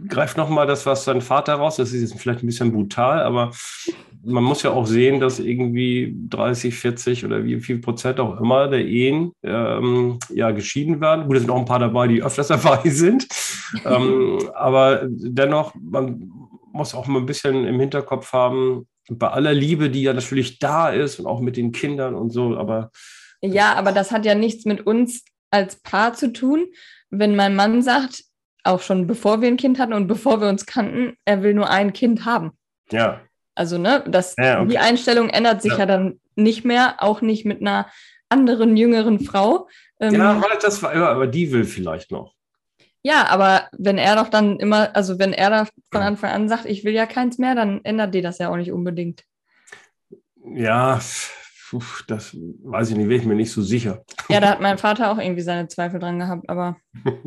greife 0.08 0.38
nochmal 0.38 0.66
das, 0.66 0.86
was 0.86 1.04
sein 1.04 1.20
Vater 1.20 1.54
raus, 1.54 1.76
das 1.76 1.92
ist 1.92 2.00
jetzt 2.00 2.20
vielleicht 2.20 2.42
ein 2.42 2.46
bisschen 2.46 2.72
brutal, 2.72 3.20
aber 3.20 3.50
man 4.22 4.44
muss 4.44 4.62
ja 4.62 4.70
auch 4.70 4.87
sehen, 4.87 5.20
dass 5.20 5.38
irgendwie 5.38 6.14
30, 6.28 6.74
40 6.74 7.24
oder 7.24 7.44
wie 7.44 7.61
viel 7.61 7.78
Prozent 7.78 8.20
auch 8.20 8.40
immer 8.40 8.68
der 8.68 8.85
Ehen 8.85 9.33
ähm, 9.42 10.18
ja 10.28 10.50
geschieden 10.50 11.00
werden. 11.00 11.26
Gut, 11.26 11.37
es 11.37 11.42
sind 11.42 11.50
auch 11.50 11.59
ein 11.59 11.64
paar 11.64 11.78
dabei, 11.78 12.09
die 12.09 12.22
öfters 12.22 12.48
dabei 12.48 12.88
sind. 12.88 13.26
ähm, 13.85 14.38
aber 14.54 15.06
dennoch, 15.09 15.74
man 15.74 16.30
muss 16.72 16.94
auch 16.94 17.06
mal 17.06 17.20
ein 17.20 17.26
bisschen 17.26 17.66
im 17.66 17.80
Hinterkopf 17.80 18.33
haben, 18.33 18.87
bei 19.11 19.28
aller 19.28 19.54
Liebe, 19.54 19.90
die 19.90 20.02
ja 20.02 20.12
natürlich 20.12 20.59
da 20.59 20.90
ist 20.90 21.18
und 21.18 21.26
auch 21.26 21.40
mit 21.40 21.56
den 21.56 21.72
Kindern 21.72 22.14
und 22.14 22.30
so, 22.30 22.56
aber 22.56 22.90
Ja, 23.40 23.74
aber 23.74 23.92
das 23.92 24.12
hat 24.12 24.24
ja 24.24 24.35
nichts 24.35 24.64
mit 24.66 24.87
uns 24.87 25.24
als 25.50 25.76
Paar 25.83 26.14
zu 26.14 26.33
tun. 26.33 26.66
Wenn 27.11 27.35
mein 27.35 27.56
Mann 27.56 27.83
sagt, 27.83 28.22
auch 28.62 28.80
schon 28.80 29.06
bevor 29.06 29.40
wir 29.40 29.48
ein 29.48 29.56
Kind 29.56 29.78
hatten 29.80 29.94
und 29.94 30.06
bevor 30.06 30.40
wir 30.40 30.48
uns 30.48 30.64
kannten, 30.66 31.16
er 31.24 31.42
will 31.42 31.54
nur 31.54 31.70
ein 31.70 31.92
Kind 31.92 32.24
haben. 32.24 32.52
ja, 32.92 33.20
Also, 33.54 33.78
ne, 33.78 34.04
das, 34.06 34.34
Ja, 34.38 34.60
okay. 34.60 34.70
die 34.70 34.78
Einstellung 34.78 35.28
ändert 35.28 35.62
sich 35.62 35.72
Ja. 35.72 35.80
ja. 35.80 35.86
dann 35.86 36.20
nicht 36.36 36.64
mehr, 36.64 36.96
auch 36.98 37.20
nicht 37.20 37.44
mit 37.44 37.60
einer 37.60 37.86
anderen, 38.28 38.76
jüngeren 38.76 39.20
Frau. 39.20 39.68
Ähm, 40.00 40.14
ja, 40.14 40.34
ja. 40.34 40.42
weil 40.42 40.58
das 40.62 40.82
war 40.82 40.92
immer, 40.92 41.08
aber 41.08 41.26
die 41.26 41.50
will 41.52 41.64
vielleicht 41.64 42.10
noch. 42.10 42.34
aber 43.04 43.68
wenn 43.76 43.98
er 43.98 44.16
doch 44.16 44.28
dann 44.28 44.58
immer, 44.58 44.94
also 44.94 45.18
wenn 45.18 45.32
er 45.32 45.50
da 45.50 45.66
von 45.90 46.02
Anfang 46.02 46.30
an 46.30 46.48
sagt, 46.48 46.66
ich 46.66 46.84
will 46.84 46.92
ja 46.94 47.06
keins 47.06 47.38
mehr, 47.38 47.54
dann 47.54 47.80
ändert 47.84 48.14
dir 48.14 48.22
das 48.22 48.38
ja 48.38 48.50
auch 48.50 48.56
nicht 48.56 48.72
unbedingt. 48.72 49.24
Ja, 50.44 51.00
das 52.08 52.36
weiß 52.64 52.90
ich 52.90 52.96
nicht, 52.96 53.08
wäre 53.08 53.20
ich 53.20 53.26
mir 53.26 53.34
nicht 53.34 53.52
so 53.52 53.62
sicher. 53.62 54.04
Ja, 54.28 54.40
da 54.40 54.50
hat 54.50 54.60
mein 54.60 54.78
Vater 54.78 55.10
auch 55.12 55.18
irgendwie 55.18 55.42
seine 55.42 55.68
Zweifel 55.68 56.00
dran 56.00 56.18
gehabt, 56.18 56.48
aber 56.48 56.76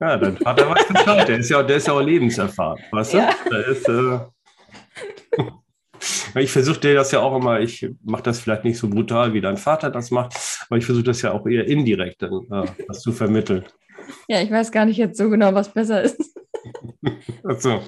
Ja, 0.00 0.16
dein 0.16 0.36
Vater 0.38 0.70
weiß 0.70 0.88
Bescheid, 0.88 1.28
der 1.28 1.38
ist 1.38 1.50
ja, 1.50 1.62
der 1.62 1.76
ist 1.76 1.86
ja 1.86 1.92
auch 1.92 2.00
lebenserfahren, 2.00 2.82
weißt 2.90 3.12
du? 3.14 3.18
Ja. 3.18 3.30
Der 3.50 3.66
ist, 3.66 3.86
äh, 3.88 4.18
ich 6.34 6.50
versuche 6.50 6.80
dir 6.80 6.94
das 6.94 7.12
ja 7.12 7.20
auch 7.20 7.36
immer, 7.36 7.60
ich 7.60 7.88
mache 8.02 8.22
das 8.22 8.40
vielleicht 8.40 8.64
nicht 8.64 8.78
so 8.78 8.88
brutal, 8.88 9.32
wie 9.34 9.40
dein 9.40 9.56
Vater 9.56 9.90
das 9.90 10.10
macht, 10.10 10.34
aber 10.68 10.78
ich 10.78 10.84
versuche 10.86 11.04
das 11.04 11.22
ja 11.22 11.32
auch 11.32 11.46
eher 11.46 11.66
indirekt 11.66 12.22
dann, 12.22 12.32
äh, 12.50 12.66
das 12.88 13.00
zu 13.00 13.12
vermitteln. 13.12 13.64
ja, 14.28 14.40
ich 14.40 14.50
weiß 14.50 14.72
gar 14.72 14.84
nicht 14.86 14.96
jetzt 14.96 15.18
so 15.18 15.28
genau, 15.30 15.54
was 15.54 15.68
besser 15.72 16.02
ist. 16.02 16.20
Also, 17.42 17.80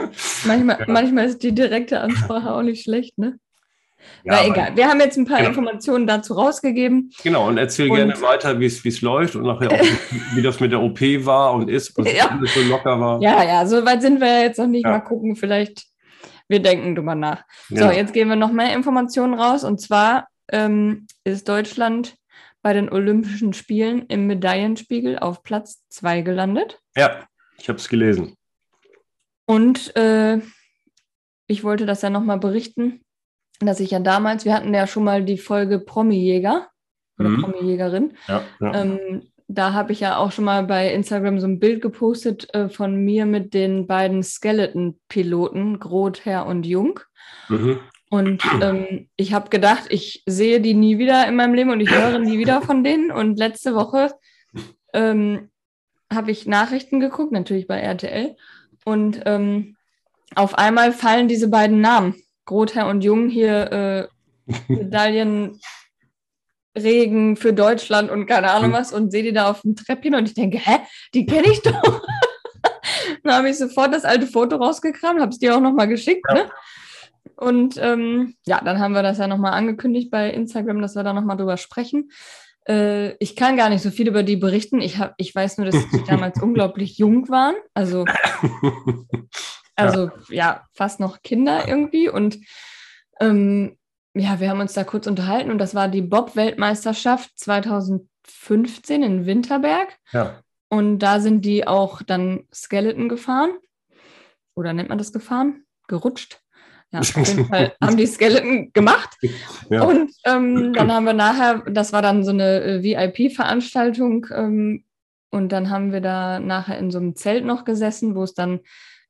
Manchmal, 0.47 0.79
Ja. 0.81 0.87
manchmal 0.89 1.27
ist 1.27 1.43
die 1.43 1.53
direkte 1.55 2.01
Ansprache 2.01 2.53
auch 2.55 2.63
nicht 2.63 2.83
schlecht, 2.83 3.19
ne? 3.19 3.39
ja, 4.25 4.33
aber- 4.41 4.47
egal. 4.49 4.77
Wir 4.77 4.89
haben 4.89 4.99
jetzt 5.01 5.19
ein 5.19 5.27
paar 5.27 5.39
Genau. 5.39 5.51
Informationen 5.51 6.07
dazu 6.07 6.33
rausgegeben. 6.35 7.11
Genau, 7.23 7.47
und 7.49 7.59
erzähl 7.59 7.91
Und- 7.91 7.97
gerne 7.97 8.21
weiter, 8.23 8.59
wie 8.59 8.67
es 8.67 9.01
läuft 9.03 9.37
und 9.37 9.43
nachher 9.43 9.71
auch, 9.71 9.79
wie 10.35 10.41
das 10.43 10.59
mit 10.61 10.73
der 10.73 10.81
OP 10.81 11.01
war 11.27 11.53
und 11.53 11.69
ist, 11.69 11.97
was 11.99 12.11
Ja. 12.13 12.41
so 12.43 12.61
locker 12.63 12.99
war. 12.99 13.21
Ja, 13.23 13.45
ja, 13.45 13.67
so 13.67 13.85
weit 13.85 14.01
sind 14.01 14.21
wir 14.21 14.27
ja 14.29 14.41
jetzt 14.45 14.59
noch 14.59 14.67
nicht. 14.67 14.85
Ja. 14.85 14.93
Mal 14.93 15.01
gucken, 15.01 15.37
vielleicht 15.37 15.85
wir 16.53 16.61
denken 16.63 16.95
drüber 16.95 17.17
nach. 17.17 17.43
Genau. 17.69 17.87
So, 17.87 17.91
jetzt 17.93 18.13
geben 18.13 18.31
wir 18.31 18.37
noch 18.37 18.53
mehr 18.53 18.73
Informationen 18.75 19.35
raus. 19.35 19.65
Und 19.65 19.81
zwar 19.81 20.29
ähm, 20.53 21.09
ist 21.25 21.49
Deutschland 21.49 22.15
bei 22.63 22.73
den 22.73 22.89
Olympischen 22.93 23.53
Spielen 23.53 24.07
im 24.07 24.29
Medaillenspiegel 24.29 25.19
auf 25.19 25.43
Platz 25.43 25.83
2 25.89 26.21
gelandet. 26.23 26.79
ja 26.97 27.27
ich 27.59 27.69
habe 27.69 27.79
es 27.79 27.89
gelesen. 27.89 28.37
Und 29.47 29.95
äh, 29.97 30.41
ich 31.47 31.63
wollte 31.65 31.87
das 31.87 32.03
ja 32.03 32.11
nochmal 32.11 32.39
berichten, 32.39 33.03
dass 33.61 33.79
ich 33.81 33.91
ja 33.93 34.01
damals, 34.01 34.45
wir 34.45 34.55
hatten 34.55 34.75
ja 34.75 34.87
schon 34.87 35.05
mal 35.05 35.25
die 35.25 35.39
Folge 35.39 35.79
Promi-Jäger 35.79 36.69
oder 37.19 37.29
Mhm. 37.29 37.43
Promi-Jägerin. 37.43 38.17
Ja, 38.27 38.43
ja. 38.61 38.75
Ähm, 38.75 39.32
da 39.55 39.73
habe 39.73 39.93
ich 39.93 40.01
ja 40.01 40.17
auch 40.17 40.33
schon 40.33 40.45
mal 40.45 40.65
bei 40.65 40.93
Instagram 40.93 41.39
so 41.41 41.47
ein 41.47 41.59
Bild 41.59 41.83
gepostet 41.83 42.53
äh, 42.55 42.69
von 42.69 42.97
mir 42.97 43.27
mit 43.27 43.55
den 43.55 43.87
beiden 43.87 44.23
Skeleton-Piloten, 44.23 45.79
Grother 45.79 46.47
und 46.47 46.67
Jung. 46.67 47.01
Mhm. 47.49 47.81
Und 48.11 48.43
ähm, 48.61 49.09
ich 49.17 49.33
habe 49.33 49.49
gedacht, 49.49 49.85
ich 49.89 50.23
sehe 50.27 50.61
die 50.61 50.75
nie 50.75 50.99
wieder 50.99 51.27
in 51.27 51.37
meinem 51.37 51.55
Leben 51.55 51.71
und 51.71 51.81
ich 51.81 51.91
höre 51.91 52.19
nie 52.19 52.39
wieder 52.39 52.61
von 52.61 52.85
denen. 52.85 53.11
Und 53.11 53.39
letzte 53.39 53.75
Woche 53.75 54.13
ähm, 54.93 55.49
habe 56.13 56.31
ich 56.31 56.47
Nachrichten 56.47 57.01
geguckt, 57.01 57.33
natürlich 57.33 57.67
bei 57.67 57.79
RTL. 57.79 58.37
Und 58.85 59.23
ähm, 59.25 59.77
auf 60.35 60.59
einmal 60.59 60.93
fallen 60.93 61.29
diese 61.29 61.49
beiden 61.49 61.81
Namen, 61.81 62.15
Grother 62.45 62.89
und 62.89 63.03
Jung, 63.03 63.29
hier 63.29 63.73
äh, 63.73 64.53
Medaillen. 64.69 65.59
Regen 66.77 67.37
für 67.37 67.53
Deutschland 67.53 68.11
und 68.11 68.27
keine 68.27 68.51
Ahnung 68.51 68.71
Mhm. 68.71 68.75
was 68.75 68.93
und 68.93 69.11
sehe 69.11 69.23
die 69.23 69.33
da 69.33 69.51
auf 69.51 69.63
dem 69.63 69.77
Treppchen 69.77 70.15
und 70.15 70.29
ich 70.29 70.35
denke, 70.35 70.59
hä, 70.59 70.79
die 71.15 71.27
kenne 71.27 71.49
ich 71.51 71.63
doch. 71.63 71.83
Dann 73.23 73.35
habe 73.35 73.51
ich 73.51 73.59
sofort 73.59 73.95
das 73.95 74.05
alte 74.05 74.27
Foto 74.27 74.57
rausgekramt, 74.57 75.21
habe 75.21 75.31
es 75.31 75.39
dir 75.39 75.57
auch 75.57 75.61
nochmal 75.61 75.89
geschickt. 75.89 76.25
Ne? 76.33 76.51
Und 77.37 77.77
ähm, 77.79 78.35
ja, 78.47 78.61
dann 78.63 78.79
haben 78.79 78.95
wir 78.95 79.03
das 79.03 79.19
ja 79.19 79.27
nochmal 79.27 79.53
angekündigt 79.53 80.11
bei 80.11 80.31
Instagram, 80.31 80.81
dass 80.81 80.95
wir 80.95 81.03
da 81.03 81.13
nochmal 81.13 81.37
drüber 81.37 81.57
sprechen. 81.57 82.11
Äh, 82.69 83.17
ich 83.17 83.35
kann 83.37 83.57
gar 83.57 83.69
nicht 83.69 83.83
so 83.83 83.91
viel 83.91 84.09
über 84.09 84.23
die 84.23 84.37
berichten. 84.37 84.81
Ich, 84.81 84.99
hab, 84.99 85.15
ich 85.17 85.35
weiß 85.35 85.59
nur, 85.59 85.67
dass 85.67 85.91
die 85.91 86.05
damals 86.07 86.41
unglaublich 86.41 86.99
jung 86.99 87.29
waren. 87.29 87.55
Also, 87.75 88.05
also 89.77 90.11
ja. 90.29 90.65
fast 90.73 91.01
noch 91.01 91.23
Kinder 91.23 91.67
irgendwie. 91.67 92.09
Und 92.09 92.39
ähm, 93.21 93.77
ja, 94.15 94.41
wir 94.41 94.51
haben 94.51 94.61
uns 94.61 94.75
da 94.75 94.85
kurz 94.85 95.07
unterhalten 95.07 95.51
und 95.51 95.59
das 95.59 95.75
war 95.75 95.89
die 95.89 96.03
Bob-Weltmeisterschaft 96.03 97.31
2015 97.37 99.03
in 99.03 99.27
Winterberg. 99.27 99.97
Ja. 100.13 100.41
Und 100.69 101.01
da 101.01 101.21
sind 101.21 101.45
die 101.45 101.67
auch 101.67 102.03
dann 102.03 102.47
Skeleton 102.53 103.09
gefahren. 103.09 103.51
Oder 104.55 104.73
nennt 104.73 104.91
man 104.91 104.99
das 104.99 105.13
gefahren? 105.13 105.65
Gerutscht. 105.89 106.41
Ja, 106.91 107.01
auf 107.01 107.17
jeden 107.17 107.47
Fall 107.49 107.75
haben 107.81 107.97
die 107.97 108.07
Skeleton 108.07 108.73
gemacht. 108.73 109.17
Ja. 109.71 109.85
Und 109.85 110.13
ähm, 110.25 110.73
dann 110.75 110.93
haben 110.93 111.07
wir 111.07 111.15
nachher, 111.15 111.63
das 111.71 111.93
war 111.93 112.03
dann 112.03 112.25
so 112.25 112.31
eine 112.31 112.63
äh, 112.63 112.83
VIP-Veranstaltung. 112.83 114.27
Ähm, 114.35 114.85
und 115.31 115.51
dann 115.51 115.71
haben 115.71 115.93
wir 115.93 116.03
da 116.03 116.39
nachher 116.39 116.79
in 116.79 116.91
so 116.91 116.99
einem 116.99 117.17
Zelt 117.17 117.47
noch 117.47 117.65
gesessen, 117.65 118.15
wo 118.15 118.23
es 118.23 118.35
dann 118.35 118.61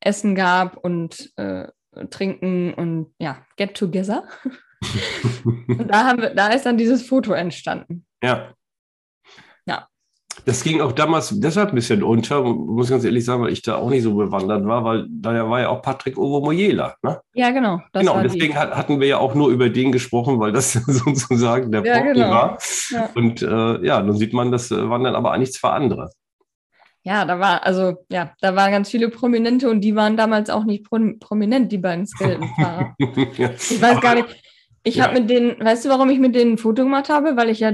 Essen 0.00 0.36
gab 0.36 0.76
und 0.76 1.32
äh, 1.36 1.66
Trinken 2.10 2.72
und 2.74 3.14
ja, 3.18 3.44
Get 3.56 3.74
Together. 3.74 4.24
und 5.44 5.88
da, 5.88 6.04
haben 6.04 6.20
wir, 6.20 6.30
da 6.34 6.48
ist 6.48 6.66
dann 6.66 6.76
dieses 6.76 7.06
Foto 7.06 7.32
entstanden. 7.32 8.04
Ja. 8.22 8.52
Ja. 9.66 9.88
Das 10.44 10.64
ging 10.64 10.80
auch 10.80 10.92
damals 10.92 11.28
deshalb 11.40 11.70
ein 11.70 11.74
bisschen 11.74 12.02
unter, 12.02 12.42
muss 12.42 12.90
ganz 12.90 13.04
ehrlich 13.04 13.24
sagen, 13.24 13.42
weil 13.42 13.52
ich 13.52 13.62
da 13.62 13.76
auch 13.76 13.90
nicht 13.90 14.02
so 14.02 14.14
bewandert 14.14 14.66
war, 14.66 14.84
weil 14.84 15.06
da 15.08 15.48
war 15.48 15.60
ja 15.60 15.68
auch 15.68 15.82
Patrick 15.82 16.18
Ovomoyela. 16.18 16.96
Ne? 17.02 17.20
Ja, 17.34 17.50
genau. 17.50 17.80
genau, 17.92 18.20
deswegen 18.22 18.56
hat, 18.56 18.74
hatten 18.74 19.00
wir 19.00 19.08
ja 19.08 19.18
auch 19.18 19.34
nur 19.34 19.50
über 19.50 19.68
den 19.68 19.92
gesprochen, 19.92 20.40
weil 20.40 20.52
das 20.52 20.72
sozusagen 20.86 21.70
der 21.70 21.84
Ja, 21.84 21.98
Profi 21.98 22.12
genau. 22.14 22.30
war. 22.30 22.58
Ja. 22.90 23.10
Und 23.14 23.42
äh, 23.42 23.86
ja, 23.86 24.00
dann 24.00 24.16
sieht 24.16 24.32
man, 24.32 24.50
das 24.50 24.70
äh, 24.70 24.88
waren 24.88 25.04
dann 25.04 25.14
aber 25.14 25.32
eigentlich 25.32 25.52
zwei 25.52 25.70
andere. 25.70 26.10
Ja, 27.04 27.24
da 27.24 27.40
war, 27.40 27.64
also, 27.66 28.04
ja, 28.10 28.32
da 28.40 28.54
waren 28.54 28.70
ganz 28.70 28.88
viele 28.88 29.08
Prominente 29.08 29.68
und 29.68 29.80
die 29.80 29.96
waren 29.96 30.16
damals 30.16 30.50
auch 30.50 30.64
nicht 30.64 30.84
pro 30.84 30.98
prominent, 31.18 31.72
die 31.72 31.78
beiden 31.78 32.06
Skeleton-Fahrer. 32.06 32.94
ja. 33.36 33.50
Ich 33.50 33.82
weiß 33.82 34.00
gar 34.00 34.14
nicht. 34.14 34.28
Ich 34.84 34.96
Ja. 34.96 35.04
habe 35.04 35.20
mit 35.20 35.30
denen, 35.30 35.58
weißt 35.64 35.84
du, 35.84 35.88
warum 35.88 36.10
ich 36.10 36.18
mit 36.18 36.34
denen 36.34 36.52
ein 36.54 36.58
Foto 36.58 36.82
gemacht 36.84 37.08
habe? 37.08 37.36
Weil 37.36 37.50
ich 37.50 37.60
ja 37.60 37.72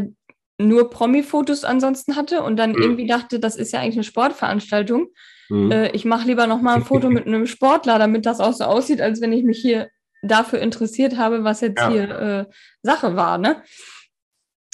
nur 0.60 0.90
Promi-Fotos 0.90 1.64
ansonsten 1.64 2.16
hatte 2.16 2.42
und 2.42 2.56
dann 2.56 2.72
Mhm. 2.72 2.82
irgendwie 2.82 3.06
dachte, 3.06 3.38
das 3.40 3.56
ist 3.56 3.72
ja 3.72 3.80
eigentlich 3.80 3.96
eine 3.96 4.04
Sportveranstaltung. 4.04 5.08
Mhm. 5.48 5.70
Äh, 5.70 5.90
ich 5.92 6.04
mache 6.04 6.26
lieber 6.26 6.46
noch 6.46 6.60
mal 6.60 6.74
ein 6.76 6.84
Foto 6.84 7.08
mit 7.10 7.26
einem 7.26 7.46
Sportler, 7.46 7.98
damit 7.98 8.26
das 8.26 8.40
auch 8.40 8.52
so 8.52 8.64
aussieht, 8.64 9.00
als 9.00 9.20
wenn 9.20 9.32
ich 9.32 9.44
mich 9.44 9.58
hier 9.58 9.88
dafür 10.22 10.58
interessiert 10.60 11.16
habe, 11.16 11.44
was 11.44 11.60
jetzt 11.60 11.80
Ja. 11.80 11.90
hier 11.90 12.10
äh, 12.10 12.44
Sache 12.82 13.14
war, 13.16 13.38
ne? 13.38 13.62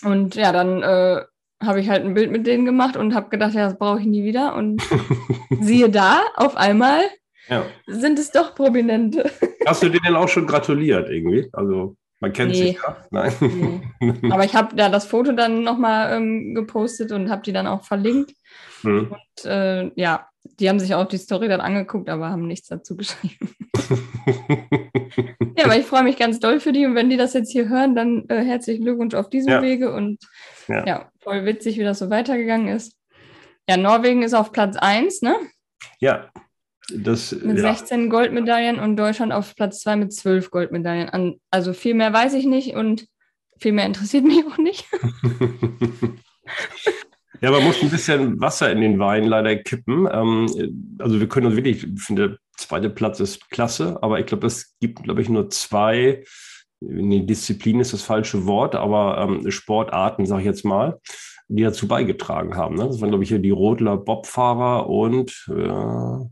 Und 0.05 0.35
ja, 0.35 0.53
dann 0.53 0.83
äh, 0.83 1.23
habe 1.63 1.81
ich 1.81 1.89
halt 1.89 2.05
ein 2.05 2.15
Bild 2.15 2.31
mit 2.31 2.47
denen 2.47 2.65
gemacht 2.65 2.97
und 2.97 3.15
habe 3.15 3.29
gedacht, 3.31 3.55
ja, 3.55 3.67
das 3.69 3.79
brauche 3.79 4.01
ich 4.01 4.07
nie 4.07 4.25
wieder. 4.25 4.55
Und 4.55 4.81
siehe 5.61 5.89
da, 5.91 6.21
auf 6.37 6.57
einmal 6.57 7.01
ja. 7.49 7.65
sind 7.87 8.19
es 8.19 8.31
doch 8.33 8.55
Prominente. 8.55 9.31
Hast 9.67 9.83
du 9.83 9.89
denen 9.89 10.17
auch 10.17 10.29
schon 10.29 10.47
gratuliert 10.47 11.09
irgendwie? 11.09 11.49
Also 11.53 11.97
man 12.25 12.33
kennt 12.33 12.53
Nee. 12.53 12.57
sich 12.57 12.75
ja. 12.77 12.97
Nein. 13.11 13.33
Nee. 14.01 14.31
Aber 14.33 14.45
ich 14.45 14.55
habe 14.55 14.75
da 14.75 14.89
das 14.89 15.05
Foto 15.05 15.33
dann 15.33 15.63
nochmal 15.63 16.17
ähm, 16.17 16.55
gepostet 16.55 17.13
und 17.13 17.29
habe 17.29 17.43
die 17.43 17.53
dann 17.53 17.67
auch 17.67 17.85
verlinkt. 17.85 18.33
Mhm. 18.83 19.11
Und, 19.13 19.45
äh, 19.45 19.91
ja, 19.95 20.27
die 20.59 20.69
haben 20.71 20.81
sich 20.81 20.95
auch 20.95 21.07
die 21.07 21.19
Story 21.19 21.49
dann 21.49 21.61
angeguckt, 21.61 22.09
aber 22.09 22.31
haben 22.31 22.47
nichts 22.47 22.69
dazu 22.69 22.97
geschrieben. 22.97 23.51
Ja, 25.57 25.67
aber 25.67 25.77
ich 25.79 25.87
freue 25.87 26.03
mich 26.03 26.17
ganz 26.17 26.41
doll 26.41 26.59
für 26.59 26.73
die 26.73 26.85
und 26.85 26.97
wenn 26.97 27.09
die 27.09 27.17
das 27.17 27.33
jetzt 27.33 27.53
hier 27.53 27.69
hören, 27.69 27.95
dann 27.95 28.25
äh, 28.29 28.43
herzlichen 28.45 28.83
Glückwunsch 28.85 29.15
auf 29.15 29.31
diesem 29.31 29.53
Ja. 29.53 29.63
Wege 29.63 29.95
und 29.95 30.19
Ja. 30.67 30.85
ja. 30.85 31.11
voll 31.23 31.45
witzig, 31.45 31.79
wie 31.79 31.85
das 31.85 32.01
so 32.01 32.11
weitergegangen 32.11 32.67
ist. 32.67 32.97
Ja, 33.69 33.77
Norwegen 33.77 34.23
ist 34.25 34.35
auf 34.35 34.51
Platz 34.51 34.77
1, 34.77 35.23
ne? 35.23 35.37
ja. 36.01 36.29
Das, 36.93 37.33
Mit 37.33 37.59
ja. 37.59 37.75
16 37.75 38.11
Goldmedaillen 38.11 38.79
und 38.79 38.97
Deutschland 38.97 39.33
auf 39.33 39.55
Platz 39.55 39.81
2 39.81 39.97
mit 39.97 40.13
12 40.13 40.51
Goldmedaillen. 40.51 41.09
An, 41.09 41.37
also 41.51 41.73
viel 41.73 41.95
mehr 41.95 42.13
weiß 42.13 42.35
ich 42.35 42.45
nicht 42.45 42.75
und 42.75 43.07
viel 43.59 43.73
mehr 43.73 43.87
interessiert 43.87 44.25
mich 44.25 44.45
auch 44.47 44.59
nicht. 44.59 44.87
Ja, 47.41 47.51
man 47.51 47.65
muss 47.65 47.83
ein 47.83 47.91
bisschen 47.91 48.41
Wasser 48.41 48.73
in 48.73 48.81
den 48.81 48.99
Wein 48.99 49.25
leider 49.25 49.55
kippen. 49.57 50.09
Ähm, 50.11 50.47
also 50.99 51.21
wir 51.21 51.29
können 51.29 51.45
uns 51.45 51.57
wirklich, 51.57 51.85
ich 51.85 52.03
finde, 52.03 52.29
der 52.29 52.39
zweite 52.57 52.89
Platz 52.89 53.21
ist 53.21 53.51
klasse, 53.51 53.99
aber 54.03 54.19
ich 54.19 54.25
glaube, 54.25 54.47
es 54.47 54.77
gibt, 54.81 55.03
glaube 55.03 55.21
ich, 55.21 55.29
nur 55.29 55.51
zwei, 55.51 56.25
nee, 56.81 57.21
Disziplin 57.21 57.81
ist 57.81 57.93
das 57.93 58.01
falsche 58.01 58.47
Wort, 58.47 58.75
aber 58.75 59.19
ähm, 59.19 59.51
Sportarten, 59.51 60.25
sage 60.25 60.41
ich 60.41 60.47
jetzt 60.47 60.65
mal, 60.65 60.99
die 61.49 61.65
dazu 61.65 61.87
beigetragen 61.87 62.57
haben. 62.57 62.77
Ne? 62.77 62.87
Das 62.87 63.03
waren, 63.03 63.11
glaube 63.11 63.25
ich, 63.25 63.29
hier 63.29 63.41
die 63.41 63.51
Rodler 63.51 63.99
Bobfahrer 63.99 64.89
und 64.89 65.47
äh, 65.51 66.27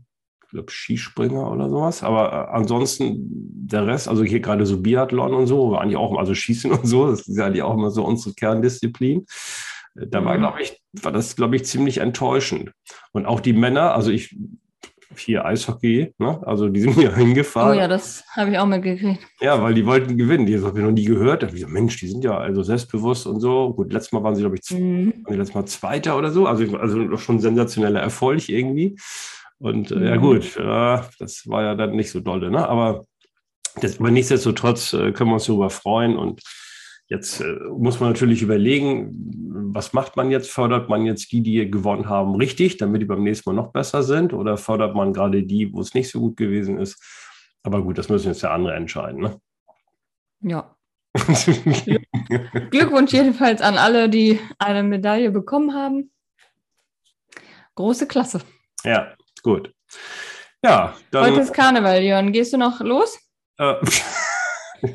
glaube 0.53 0.71
Skispringer 0.71 1.51
oder 1.51 1.69
sowas. 1.69 2.03
Aber 2.03 2.31
äh, 2.31 2.55
ansonsten 2.55 3.17
der 3.19 3.85
Rest, 3.87 4.07
also 4.07 4.23
hier 4.23 4.39
gerade 4.39 4.65
so 4.65 4.81
Biathlon 4.81 5.33
und 5.33 5.47
so, 5.47 5.71
war 5.71 5.81
eigentlich 5.81 5.97
auch, 5.97 6.17
also 6.17 6.33
Schießen 6.33 6.71
und 6.77 6.85
so, 6.85 7.07
das 7.09 7.27
ist 7.27 7.37
ja 7.37 7.45
eigentlich 7.47 7.63
auch 7.63 7.73
immer 7.73 7.91
so 7.91 8.05
unsere 8.05 8.33
Kerndisziplin. 8.35 9.25
Da 9.95 10.23
war, 10.25 10.35
Mhm. 10.35 10.39
glaube 10.39 10.61
ich, 10.61 10.81
war 10.93 11.11
das, 11.11 11.35
glaube 11.35 11.55
ich, 11.55 11.65
ziemlich 11.65 11.99
enttäuschend. 11.99 12.71
Und 13.11 13.25
auch 13.27 13.39
die 13.39 13.53
Männer, 13.53 13.93
also 13.93 14.09
ich, 14.09 14.35
hier 15.15 15.45
Eishockey, 15.45 16.15
ne? 16.17 16.41
also 16.47 16.69
die 16.69 16.81
sind 16.81 16.93
hier 16.95 17.11
Oh 17.13 17.15
hingefahren. 17.17 17.77
ja, 17.77 17.87
das 17.87 18.23
habe 18.35 18.49
ich 18.49 18.57
auch 18.57 18.65
mitgekriegt. 18.65 19.19
Ja, 19.41 19.61
weil 19.61 19.75
die 19.75 19.85
wollten 19.85 20.17
gewinnen. 20.17 20.47
Die 20.47 20.57
habe 20.59 20.79
ich 20.79 20.83
noch 20.83 20.91
nie 20.91 21.05
gehört. 21.05 21.43
Da 21.43 21.47
hab 21.47 21.53
ich 21.53 21.59
gesagt, 21.59 21.73
Mensch, 21.73 21.99
die 21.99 22.07
sind 22.07 22.23
ja 22.23 22.35
also 22.35 22.63
selbstbewusst 22.63 23.27
und 23.27 23.39
so. 23.39 23.73
Gut, 23.75 23.93
letztes 23.93 24.11
Mal 24.13 24.23
waren 24.23 24.33
sie, 24.35 24.41
glaube 24.41 24.55
ich, 24.59 24.71
Mhm. 24.75 25.13
letztes 25.27 25.53
Mal 25.53 25.65
Zweiter 25.65 26.17
oder 26.17 26.31
so. 26.31 26.47
Also, 26.47 26.75
also 26.77 27.15
schon 27.17 27.39
sensationeller 27.39 27.99
Erfolg 27.99 28.49
irgendwie. 28.49 28.95
Und 29.63 29.91
äh, 29.91 30.09
ja, 30.09 30.15
Mhm. 30.17 30.21
gut, 30.21 30.57
äh, 30.57 30.99
das 31.19 31.47
war 31.47 31.63
ja 31.63 31.73
dann 31.75 31.95
nicht 31.95 32.11
so 32.11 32.19
dolle, 32.19 32.51
ne? 32.51 32.67
Aber, 32.67 33.05
das, 33.79 33.97
aber 33.97 34.11
nichtsdestotrotz 34.11 34.91
äh, 34.91 35.13
können 35.13 35.29
wir 35.29 35.35
uns 35.35 35.45
darüber 35.45 35.69
freuen. 35.69 36.17
Und 36.17 36.41
jetzt 37.07 37.39
äh, 37.39 37.55
muss 37.77 38.01
man 38.01 38.09
natürlich 38.09 38.41
überlegen, 38.41 39.09
was 39.73 39.93
macht 39.93 40.17
man 40.17 40.31
jetzt? 40.31 40.51
Fördert 40.51 40.89
man 40.89 41.05
jetzt 41.05 41.31
die, 41.31 41.41
die 41.41 41.71
gewonnen 41.71 42.09
haben, 42.09 42.35
richtig, 42.35 42.75
damit 42.75 43.01
die 43.01 43.05
beim 43.05 43.23
nächsten 43.23 43.49
Mal 43.49 43.55
noch 43.55 43.71
besser 43.71 44.03
sind? 44.03 44.33
Oder 44.33 44.57
fördert 44.57 44.95
man 44.95 45.13
gerade 45.13 45.43
die, 45.43 45.71
wo 45.71 45.79
es 45.79 45.93
nicht 45.93 46.11
so 46.11 46.19
gut 46.19 46.35
gewesen 46.35 46.77
ist? 46.77 47.01
Aber 47.63 47.81
gut, 47.81 47.97
das 47.97 48.09
müssen 48.09 48.27
jetzt 48.27 48.41
ja 48.41 48.53
andere 48.53 48.73
entscheiden. 48.75 49.21
Ne? 49.21 49.39
Ja. 50.41 50.75
Glückwunsch 52.69 53.13
jedenfalls 53.13 53.61
an 53.61 53.77
alle, 53.77 54.09
die 54.09 54.41
eine 54.59 54.83
Medaille 54.83 55.31
bekommen 55.31 55.73
haben. 55.73 56.11
Große 57.75 58.07
Klasse. 58.07 58.41
ja, 58.83 59.13
gut. 59.43 59.71
Ja, 60.63 60.95
dann. 61.11 61.25
Heute 61.25 61.41
ist 61.41 61.53
Karneval, 61.53 62.01
Jörn. 62.01 62.31
Gehst 62.31 62.53
du 62.53 62.57
noch 62.57 62.79
los? 62.79 63.19
Äh, 63.59 63.75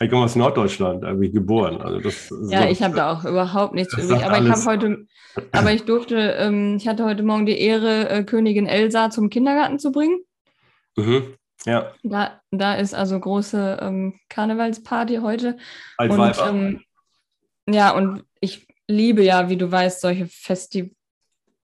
ich 0.00 0.10
komme 0.10 0.24
aus 0.24 0.36
Norddeutschland, 0.36 1.02
da 1.02 1.12
bin 1.12 1.22
ich 1.24 1.32
geboren. 1.32 1.80
Also 1.80 2.00
das, 2.00 2.30
Ja, 2.48 2.62
so- 2.62 2.68
ich 2.68 2.82
habe 2.82 2.94
da 2.96 3.12
auch 3.12 3.24
überhaupt 3.24 3.74
nichts 3.74 3.96
übrig. 3.96 4.24
Aber 4.24 4.38
ich 4.38 4.50
habe 4.50 4.64
heute, 4.64 5.06
aber 5.52 5.72
ich 5.72 5.84
durfte, 5.84 6.16
ähm, 6.38 6.76
ich 6.76 6.86
hatte 6.88 7.04
heute 7.04 7.22
Morgen 7.22 7.46
die 7.46 7.58
Ehre, 7.58 8.08
äh, 8.08 8.24
Königin 8.24 8.66
Elsa 8.66 9.10
zum 9.10 9.30
Kindergarten 9.30 9.78
zu 9.78 9.90
bringen. 9.92 10.20
Mhm. 10.96 11.34
Ja, 11.64 11.92
Da, 12.02 12.40
da 12.50 12.74
ist 12.74 12.92
also 12.92 13.18
große 13.20 13.78
ähm, 13.80 14.18
Karnevalsparty 14.28 15.16
heute. 15.18 15.56
Und 15.98 16.10
Altweiber. 16.20 16.48
ähm, 16.50 16.80
ja, 17.68 17.90
und 17.92 18.24
ich 18.40 18.66
liebe 18.88 19.22
ja, 19.22 19.48
wie 19.48 19.56
du 19.56 19.70
weißt, 19.70 20.00
solche 20.00 20.26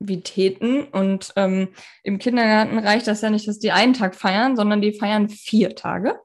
Festivitäten. 0.01 0.83
Und 0.85 1.33
ähm, 1.35 1.69
im 2.03 2.19
Kindergarten 2.19 2.77
reicht 2.79 3.07
das 3.07 3.21
ja 3.21 3.29
nicht, 3.29 3.47
dass 3.47 3.59
die 3.59 3.71
einen 3.71 3.93
Tag 3.93 4.15
feiern, 4.15 4.55
sondern 4.55 4.81
die 4.81 4.93
feiern 4.93 5.29
vier 5.29 5.75
Tage. 5.75 6.15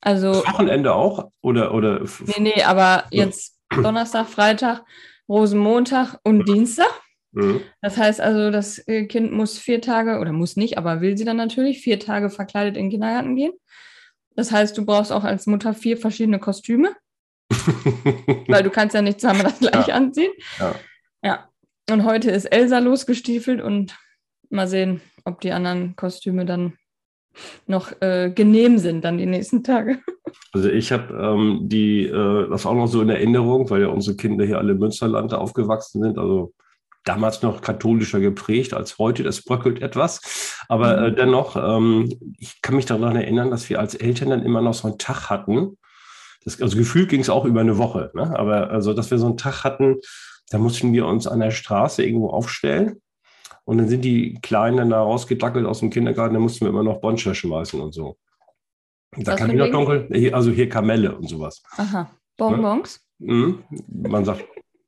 Also, 0.00 0.34
Wochenende 0.34 0.94
auch? 0.94 1.30
Oder, 1.42 1.74
oder 1.74 2.04
nee, 2.26 2.40
nee, 2.40 2.62
aber 2.64 3.04
jetzt 3.10 3.58
Donnerstag, 3.70 4.26
Freitag, 4.28 4.82
Rosenmontag 5.28 6.18
und 6.24 6.48
Dienstag. 6.48 6.90
Mhm. 7.30 7.60
Das 7.80 7.96
heißt 7.96 8.20
also, 8.20 8.50
das 8.50 8.86
äh, 8.88 9.06
Kind 9.06 9.32
muss 9.32 9.58
vier 9.58 9.80
Tage, 9.80 10.18
oder 10.18 10.32
muss 10.32 10.56
nicht, 10.56 10.76
aber 10.76 11.00
will 11.00 11.16
sie 11.16 11.24
dann 11.24 11.36
natürlich, 11.36 11.80
vier 11.80 12.00
Tage 12.00 12.30
verkleidet 12.30 12.76
in 12.76 12.86
den 12.86 12.90
Kindergarten 12.90 13.36
gehen. 13.36 13.52
Das 14.34 14.50
heißt, 14.50 14.76
du 14.76 14.84
brauchst 14.84 15.12
auch 15.12 15.24
als 15.24 15.46
Mutter 15.46 15.72
vier 15.72 15.96
verschiedene 15.96 16.40
Kostüme, 16.40 16.96
weil 18.48 18.62
du 18.64 18.70
kannst 18.70 18.94
ja 18.94 19.02
nicht 19.02 19.20
zweimal 19.20 19.44
das 19.44 19.60
gleiche 19.60 19.94
anziehen. 19.94 20.32
Ja. 20.58 20.74
Ja. 21.22 21.51
Und 21.90 22.04
heute 22.04 22.30
ist 22.30 22.46
Elsa 22.46 22.78
losgestiefelt 22.78 23.60
und 23.60 23.96
mal 24.50 24.68
sehen, 24.68 25.00
ob 25.24 25.40
die 25.40 25.52
anderen 25.52 25.96
Kostüme 25.96 26.44
dann 26.44 26.74
noch 27.66 27.92
äh, 28.02 28.30
genehm 28.34 28.76
sind 28.78 29.04
dann 29.04 29.18
die 29.18 29.26
nächsten 29.26 29.62
Tage. 29.62 29.98
Also 30.54 30.68
ich 30.68 30.92
habe 30.92 31.14
ähm, 31.14 31.60
die, 31.62 32.04
äh, 32.04 32.48
das 32.48 32.64
auch 32.66 32.74
noch 32.74 32.86
so 32.86 33.00
in 33.02 33.08
Erinnerung, 33.10 33.68
weil 33.70 33.82
ja 33.82 33.88
unsere 33.88 34.16
Kinder 34.16 34.44
hier 34.44 34.58
alle 34.58 34.72
im 34.72 34.78
Münsterland 34.78 35.32
aufgewachsen 35.34 36.02
sind. 36.02 36.18
Also 36.18 36.52
damals 37.04 37.42
noch 37.42 37.60
katholischer 37.60 38.20
geprägt 38.20 38.72
als 38.74 38.98
heute. 38.98 39.22
Das 39.22 39.42
bröckelt 39.42 39.82
etwas. 39.82 40.56
Aber 40.68 40.96
Mhm. 40.98 41.04
äh, 41.04 41.12
dennoch, 41.14 41.56
ähm, 41.56 42.34
ich 42.38 42.60
kann 42.62 42.76
mich 42.76 42.86
daran 42.86 43.16
erinnern, 43.16 43.50
dass 43.50 43.68
wir 43.68 43.80
als 43.80 43.94
Eltern 43.94 44.30
dann 44.30 44.44
immer 44.44 44.62
noch 44.62 44.74
so 44.74 44.88
einen 44.88 44.98
Tag 44.98 45.28
hatten. 45.30 45.78
Das, 46.44 46.60
also 46.60 46.76
gefühlt 46.76 47.08
ging 47.08 47.20
es 47.20 47.30
auch 47.30 47.44
über 47.44 47.60
eine 47.60 47.78
Woche. 47.78 48.10
Ne? 48.14 48.38
Aber 48.38 48.70
also, 48.70 48.94
dass 48.94 49.10
wir 49.10 49.18
so 49.18 49.26
einen 49.26 49.36
Tag 49.38 49.64
hatten, 49.64 49.96
da 50.52 50.58
mussten 50.58 50.92
wir 50.92 51.06
uns 51.06 51.26
an 51.26 51.40
der 51.40 51.50
Straße 51.50 52.04
irgendwo 52.04 52.30
aufstellen. 52.30 53.00
Und 53.64 53.78
dann 53.78 53.88
sind 53.88 54.02
die 54.02 54.38
Kleinen 54.42 54.76
dann 54.76 54.90
da 54.90 55.00
rausgedackelt 55.02 55.66
aus 55.66 55.80
dem 55.80 55.90
Kindergarten, 55.90 56.34
da 56.34 56.40
mussten 56.40 56.64
wir 56.64 56.70
immer 56.70 56.82
noch 56.82 57.00
Bonscher 57.00 57.34
schmeißen 57.34 57.80
und 57.80 57.92
so. 57.92 58.16
Da 59.16 59.32
Was 59.32 59.38
kann 59.38 59.50
ich 59.50 59.56
noch 59.56 59.66
ein 59.66 59.72
dunkel, 59.72 60.08
hier- 60.12 60.34
also 60.34 60.50
hier 60.50 60.68
Kamelle 60.68 61.14
und 61.16 61.28
sowas. 61.28 61.62
Aha. 61.76 62.10
Bonbons? 62.36 63.00
Mhm. 63.18 63.62
Man 63.88 64.24
sagt 64.24 64.44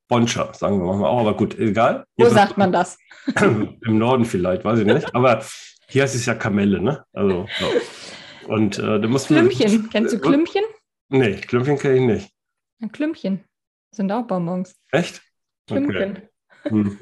Boncha, 0.08 0.52
sagen 0.54 0.78
wir 0.80 0.86
manchmal 0.86 1.10
auch, 1.10 1.20
aber 1.20 1.36
gut, 1.36 1.58
egal. 1.58 2.04
Wo 2.16 2.24
Hier 2.24 2.30
sagt 2.34 2.58
man 2.58 2.72
das? 2.72 2.98
Im 3.40 3.98
Norden 3.98 4.24
vielleicht, 4.24 4.64
weiß 4.64 4.80
ich 4.80 4.86
nicht. 4.86 5.14
Aber 5.14 5.42
hier 5.88 6.02
heißt 6.02 6.14
es 6.14 6.26
ja 6.26 6.34
Kamelle, 6.34 6.80
ne? 6.80 7.04
Also, 7.12 7.46
so. 7.58 8.48
Und 8.52 8.78
äh, 8.78 9.00
da 9.00 9.06
muss 9.08 9.30
man. 9.30 9.48
Klümpchen. 9.48 9.88
Kennst 9.90 10.12
du 10.14 10.18
Klümpchen? 10.18 10.62
Nee, 11.10 11.36
Klümpchen 11.36 11.78
kenne 11.78 11.94
ich 11.96 12.00
nicht. 12.02 12.30
Ja, 12.80 12.88
Klümpchen. 12.88 13.44
Sind 13.92 14.10
auch 14.10 14.26
Bonbons. 14.26 14.74
Echt? 14.90 15.22
Klümpchen. 15.66 16.22
Hm. 16.62 16.98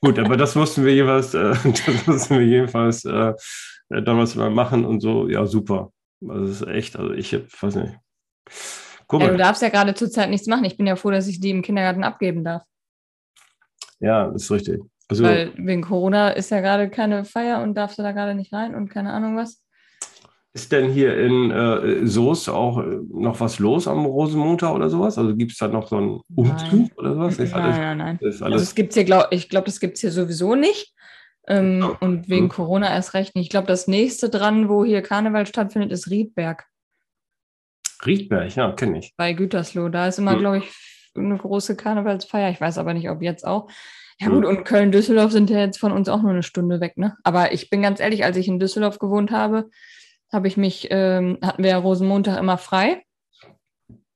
Gut, 0.00 0.18
aber 0.18 0.36
das 0.36 0.54
mussten 0.54 0.84
wir 0.84 0.94
jeweils, 0.94 1.34
äh, 1.34 1.54
das 1.86 2.06
mussten 2.06 2.38
wir 2.38 2.46
jedenfalls 2.46 3.04
äh, 3.04 3.32
äh, 3.90 4.02
damals 4.02 4.34
mal 4.34 4.50
machen 4.50 4.84
und 4.84 5.00
so, 5.00 5.28
ja, 5.28 5.46
super. 5.46 5.92
Also 6.26 6.46
das 6.46 6.60
ist 6.62 6.68
echt, 6.68 6.96
also 6.96 7.12
ich 7.12 7.32
weiß 7.32 7.76
nicht. 7.76 7.94
Ja, 9.10 9.28
du 9.28 9.36
darfst 9.36 9.62
ja 9.62 9.70
gerade 9.70 9.94
zurzeit 9.94 10.28
nichts 10.28 10.46
machen. 10.46 10.64
Ich 10.64 10.76
bin 10.76 10.86
ja 10.86 10.96
froh, 10.96 11.10
dass 11.10 11.28
ich 11.28 11.40
die 11.40 11.50
im 11.50 11.62
Kindergarten 11.62 12.04
abgeben 12.04 12.44
darf. 12.44 12.62
Ja, 14.00 14.28
das 14.28 14.42
ist 14.42 14.50
richtig. 14.50 14.80
Also, 15.08 15.24
Weil 15.24 15.52
wegen 15.56 15.82
Corona 15.82 16.30
ist 16.30 16.50
ja 16.50 16.60
gerade 16.60 16.90
keine 16.90 17.24
Feier 17.24 17.62
und 17.62 17.74
darfst 17.74 17.98
du 17.98 18.02
da 18.02 18.12
gerade 18.12 18.34
nicht 18.34 18.52
rein 18.52 18.74
und 18.74 18.90
keine 18.90 19.12
Ahnung 19.12 19.36
was. 19.36 19.64
Ist 20.54 20.72
denn 20.72 20.90
hier 20.90 21.16
in 21.18 21.50
äh, 21.50 22.06
Soest 22.06 22.48
auch 22.48 22.78
äh, 22.78 22.98
noch 23.12 23.38
was 23.40 23.58
los 23.58 23.86
am 23.86 24.04
Rosenmontag 24.06 24.74
oder 24.74 24.88
sowas? 24.90 25.18
Also 25.18 25.36
gibt 25.36 25.52
es 25.52 25.58
da 25.58 25.68
noch 25.68 25.86
so 25.88 25.96
einen 25.96 26.20
Umzug 26.34 26.70
Nein. 26.80 26.90
oder 26.96 27.14
sowas? 27.14 27.38
Ist 27.38 27.52
nein, 27.52 27.62
alles, 27.62 27.76
nein, 27.78 27.98
nein. 27.98 28.18
ist 28.20 28.26
Also 28.42 28.44
alles 28.44 28.62
es 28.62 28.74
gibt's 28.74 28.94
hier, 28.94 29.04
glaub, 29.04 29.26
ich 29.30 29.48
glaube, 29.48 29.66
das 29.66 29.78
gibt 29.80 29.94
es 29.96 30.00
hier 30.00 30.10
sowieso 30.10 30.54
nicht. 30.54 30.94
Ähm, 31.46 31.80
Ja. 31.80 31.96
und 32.00 32.28
wegen 32.28 32.46
Mhm. 32.46 32.50
Corona 32.50 32.90
erst 32.92 33.14
recht 33.14 33.34
nicht. 33.34 33.44
Ich 33.46 33.50
glaube, 33.50 33.66
das 33.68 33.88
nächste 33.88 34.28
dran, 34.30 34.68
wo 34.68 34.84
hier 34.84 35.00
Karneval 35.02 35.46
stattfindet, 35.46 35.92
ist 35.92 36.10
Riedberg 36.10 36.66
Riedberg, 38.04 38.54
ja, 38.54 38.72
kenne 38.72 38.98
ich. 39.00 39.12
bei 39.16 39.32
Gütersloh. 39.32 39.88
Da 39.88 40.06
ist 40.08 40.18
immer, 40.18 40.34
Mhm. 40.36 40.38
glaube 40.40 40.58
ich, 40.58 41.10
eine 41.16 41.36
große 41.36 41.74
Karnevalsfeier. 41.76 42.50
Ich 42.50 42.60
weiß 42.60 42.78
aber 42.78 42.94
nicht, 42.94 43.10
ob 43.10 43.22
jetzt 43.22 43.46
auch. 43.46 43.68
Ja 44.20 44.28
Mhm. 44.28 44.32
gut, 44.34 44.44
und 44.46 44.64
Köln-Düsseldorf 44.64 45.32
sind 45.32 45.50
ja 45.50 45.58
jetzt 45.60 45.78
von 45.78 45.92
uns 45.92 46.08
auch 46.08 46.22
nur 46.22 46.30
eine 46.30 46.42
Stunde 46.42 46.80
weg, 46.80 46.96
ne? 46.96 47.16
Aber 47.24 47.52
ich 47.52 47.70
bin 47.70 47.82
ganz 47.82 47.98
ehrlich, 48.00 48.24
als 48.24 48.36
ich 48.36 48.46
in 48.48 48.58
Düsseldorf 48.60 48.98
gewohnt 48.98 49.30
habe, 49.30 49.70
habe 50.32 50.48
ich 50.48 50.56
mich, 50.56 50.88
ähm, 50.90 51.38
hatten 51.42 51.62
wir 51.62 51.70
ja 51.70 51.78
Rosenmontag 51.78 52.38
immer 52.38 52.58
frei, 52.58 53.02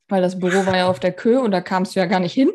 weil 0.09 0.23
das 0.23 0.39
Büro 0.39 0.67
war 0.67 0.77
ja 0.77 0.89
auf 0.89 1.01
der 1.01 1.13
Kö 1.13 1.39
und 1.39 1.51
da 1.53 1.61
kamst 1.61 1.95
du 1.95 2.01
ja 2.01 2.07
gar 2.07 2.21
nicht 2.21 2.35
hin. 2.35 2.51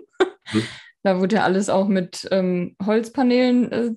Mhm. 0.54 0.64
Da 1.04 1.22
wurde 1.22 1.38
ja 1.38 1.44
alles 1.44 1.70
auch 1.70 1.88
mit 1.88 2.28
ähm, 2.32 2.76
Holzpaneelen, 2.86 3.72
äh, 3.72 3.92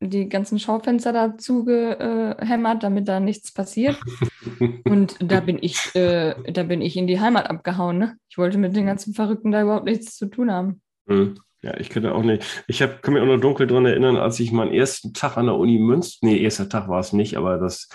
die 0.00 0.28
ganzen 0.28 0.58
Schaufenster 0.58 1.12
dazu 1.12 1.64
gehämmert, 1.64 2.82
damit 2.82 3.08
da 3.08 3.20
nichts 3.20 3.52
passiert. 3.52 4.00
Und 4.84 5.16
da 5.20 5.40
bin 5.40 5.58
ich, 5.60 5.94
äh, 5.94 6.34
da 6.50 6.62
bin 6.62 6.80
ich 6.80 6.96
in 6.96 7.06
die 7.06 7.20
Heimat 7.20 7.50
abgehauen. 7.50 7.98
Ne? 7.98 8.16
Ich 8.30 8.38
wollte 8.38 8.56
mit 8.56 8.74
den 8.74 8.86
ganzen 8.86 9.12
Verrückten 9.12 9.50
da 9.50 9.60
überhaupt 9.60 9.84
nichts 9.84 10.16
zu 10.16 10.26
tun 10.26 10.50
haben. 10.50 10.80
Hm. 11.06 11.38
Ja, 11.62 11.76
ich 11.76 11.90
kenne 11.90 12.14
auch 12.14 12.22
nicht. 12.22 12.42
Ich 12.68 12.80
hab, 12.80 13.02
kann 13.02 13.12
mich 13.12 13.22
auch 13.22 13.26
noch 13.26 13.38
dunkel 13.38 13.66
dran 13.66 13.84
erinnern, 13.84 14.16
als 14.16 14.40
ich 14.40 14.50
meinen 14.50 14.72
ersten 14.72 15.12
Tag 15.12 15.36
an 15.36 15.44
der 15.44 15.56
Uni 15.56 15.78
Münster, 15.78 16.26
nee, 16.26 16.38
erster 16.38 16.70
Tag 16.70 16.88
war 16.88 17.00
es 17.00 17.12
nicht, 17.12 17.36
aber 17.36 17.58
das 17.58 17.90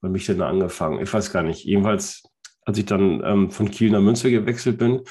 bei 0.00 0.08
mich 0.08 0.26
dann 0.26 0.42
angefangen. 0.42 1.02
Ich 1.02 1.12
weiß 1.12 1.32
gar 1.32 1.42
nicht. 1.42 1.64
Jedenfalls, 1.64 2.22
als 2.62 2.78
ich 2.78 2.86
dann 2.86 3.22
ähm, 3.24 3.50
von 3.50 3.70
Kiel 3.70 3.90
nach 3.90 4.00
Münster 4.00 4.30
gewechselt 4.30 4.78
bin, 4.78 5.02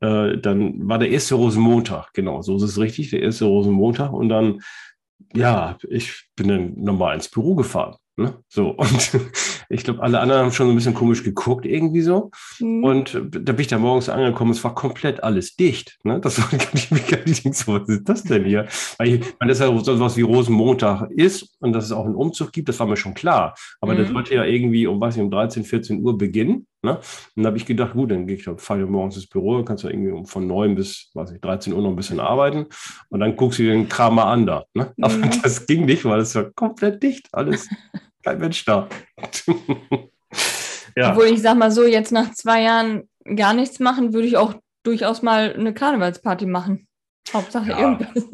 äh, 0.00 0.38
dann 0.38 0.88
war 0.88 0.98
der 0.98 1.10
erste 1.10 1.34
Rosenmontag, 1.34 2.12
genau, 2.12 2.42
so 2.42 2.56
ist 2.56 2.62
es 2.62 2.78
richtig, 2.78 3.10
der 3.10 3.22
erste 3.22 3.46
Rosenmontag. 3.46 4.12
Und 4.12 4.28
dann, 4.28 4.60
ja, 5.34 5.76
ich 5.88 6.28
bin 6.36 6.48
dann 6.48 6.74
nochmal 6.76 7.14
ins 7.14 7.28
Büro 7.28 7.54
gefahren. 7.54 7.96
Ne? 8.18 8.34
So, 8.48 8.70
und 8.76 9.10
ich 9.70 9.84
glaube, 9.84 10.02
alle 10.02 10.18
anderen 10.18 10.42
haben 10.42 10.50
schon 10.52 10.66
so 10.66 10.72
ein 10.72 10.76
bisschen 10.76 10.94
komisch 10.94 11.22
geguckt, 11.22 11.64
irgendwie 11.64 12.00
so. 12.00 12.32
Mhm. 12.58 12.82
Und 12.82 13.14
äh, 13.14 13.20
da 13.30 13.52
bin 13.52 13.60
ich 13.60 13.68
da 13.68 13.78
morgens 13.78 14.08
angekommen, 14.08 14.50
es 14.50 14.64
war 14.64 14.74
komplett 14.74 15.22
alles 15.22 15.54
dicht. 15.54 15.98
Ne? 16.02 16.20
Das 16.20 16.38
war 16.40 16.48
gar 16.58 16.72
nicht, 16.74 16.90
gar 17.08 17.20
nicht 17.24 17.54
so, 17.54 17.74
was 17.80 17.88
ist 17.88 18.08
das 18.08 18.24
denn 18.24 18.44
hier? 18.44 18.66
Weil 18.98 19.08
ich, 19.14 19.20
man 19.38 19.48
das 19.48 19.60
ja 19.60 19.66
so 19.78 20.00
was 20.00 20.16
wie 20.16 20.22
Rosenmontag 20.22 21.08
ist 21.12 21.56
und 21.60 21.72
dass 21.72 21.84
es 21.84 21.92
auch 21.92 22.06
einen 22.06 22.16
Umzug 22.16 22.50
gibt, 22.52 22.68
das 22.68 22.80
war 22.80 22.88
mir 22.88 22.96
schon 22.96 23.14
klar. 23.14 23.54
Aber 23.80 23.94
Mhm. 23.94 23.98
das 23.98 24.08
sollte 24.08 24.34
ja 24.34 24.44
irgendwie 24.44 24.88
um, 24.88 25.00
weiß 25.00 25.14
ich, 25.16 25.22
um 25.22 25.30
13, 25.30 25.62
14 25.64 26.02
Uhr 26.02 26.18
beginnen. 26.18 26.66
Ne? 26.82 26.96
Und 26.96 27.02
dann 27.36 27.46
habe 27.46 27.56
ich 27.56 27.66
gedacht, 27.66 27.92
gut, 27.92 28.10
dann 28.10 28.26
gehe 28.26 28.36
ich, 28.36 28.48
fahre 28.58 28.82
ich 28.82 28.88
morgens 28.88 29.16
ins 29.16 29.28
Büro, 29.28 29.56
dann 29.56 29.64
kannst 29.64 29.84
du 29.84 29.88
irgendwie 29.88 30.10
um- 30.12 30.26
von 30.26 30.46
9 30.46 30.74
bis, 30.74 31.10
weiß 31.14 31.32
ich, 31.32 31.40
13 31.40 31.72
Uhr 31.72 31.82
noch 31.82 31.90
ein 31.90 31.96
bisschen 31.96 32.18
arbeiten 32.20 32.66
und 33.10 33.20
dann 33.20 33.36
guckst 33.36 33.58
du 33.60 33.64
dir 33.64 33.72
den 33.72 33.88
Kram 33.88 34.16
mal 34.16 34.32
an 34.32 34.46
da. 34.46 34.64
Ne? 34.74 34.92
Aber 35.00 35.14
Mhm. 35.14 35.30
das 35.42 35.66
ging 35.66 35.86
nicht, 35.86 36.04
weil 36.04 36.20
es 36.20 36.34
war 36.34 36.50
komplett 36.54 37.00
dicht, 37.02 37.28
alles, 37.32 37.68
kein 38.24 38.38
Mensch 38.38 38.64
da. 38.64 38.88
ja. 40.96 41.10
Obwohl 41.10 41.26
ich 41.26 41.42
sag 41.42 41.56
mal 41.56 41.70
so, 41.70 41.84
jetzt 41.84 42.12
nach 42.12 42.32
zwei 42.32 42.62
Jahren 42.62 43.08
gar 43.36 43.54
nichts 43.54 43.78
machen, 43.78 44.12
würde 44.12 44.26
ich 44.26 44.36
auch 44.36 44.54
durchaus 44.82 45.22
mal 45.22 45.54
eine 45.54 45.74
Karnevalsparty 45.74 46.46
machen. 46.46 46.86
Hauptsache 47.32 47.70
Ja. 47.70 47.78
irgendwas. 47.80 48.24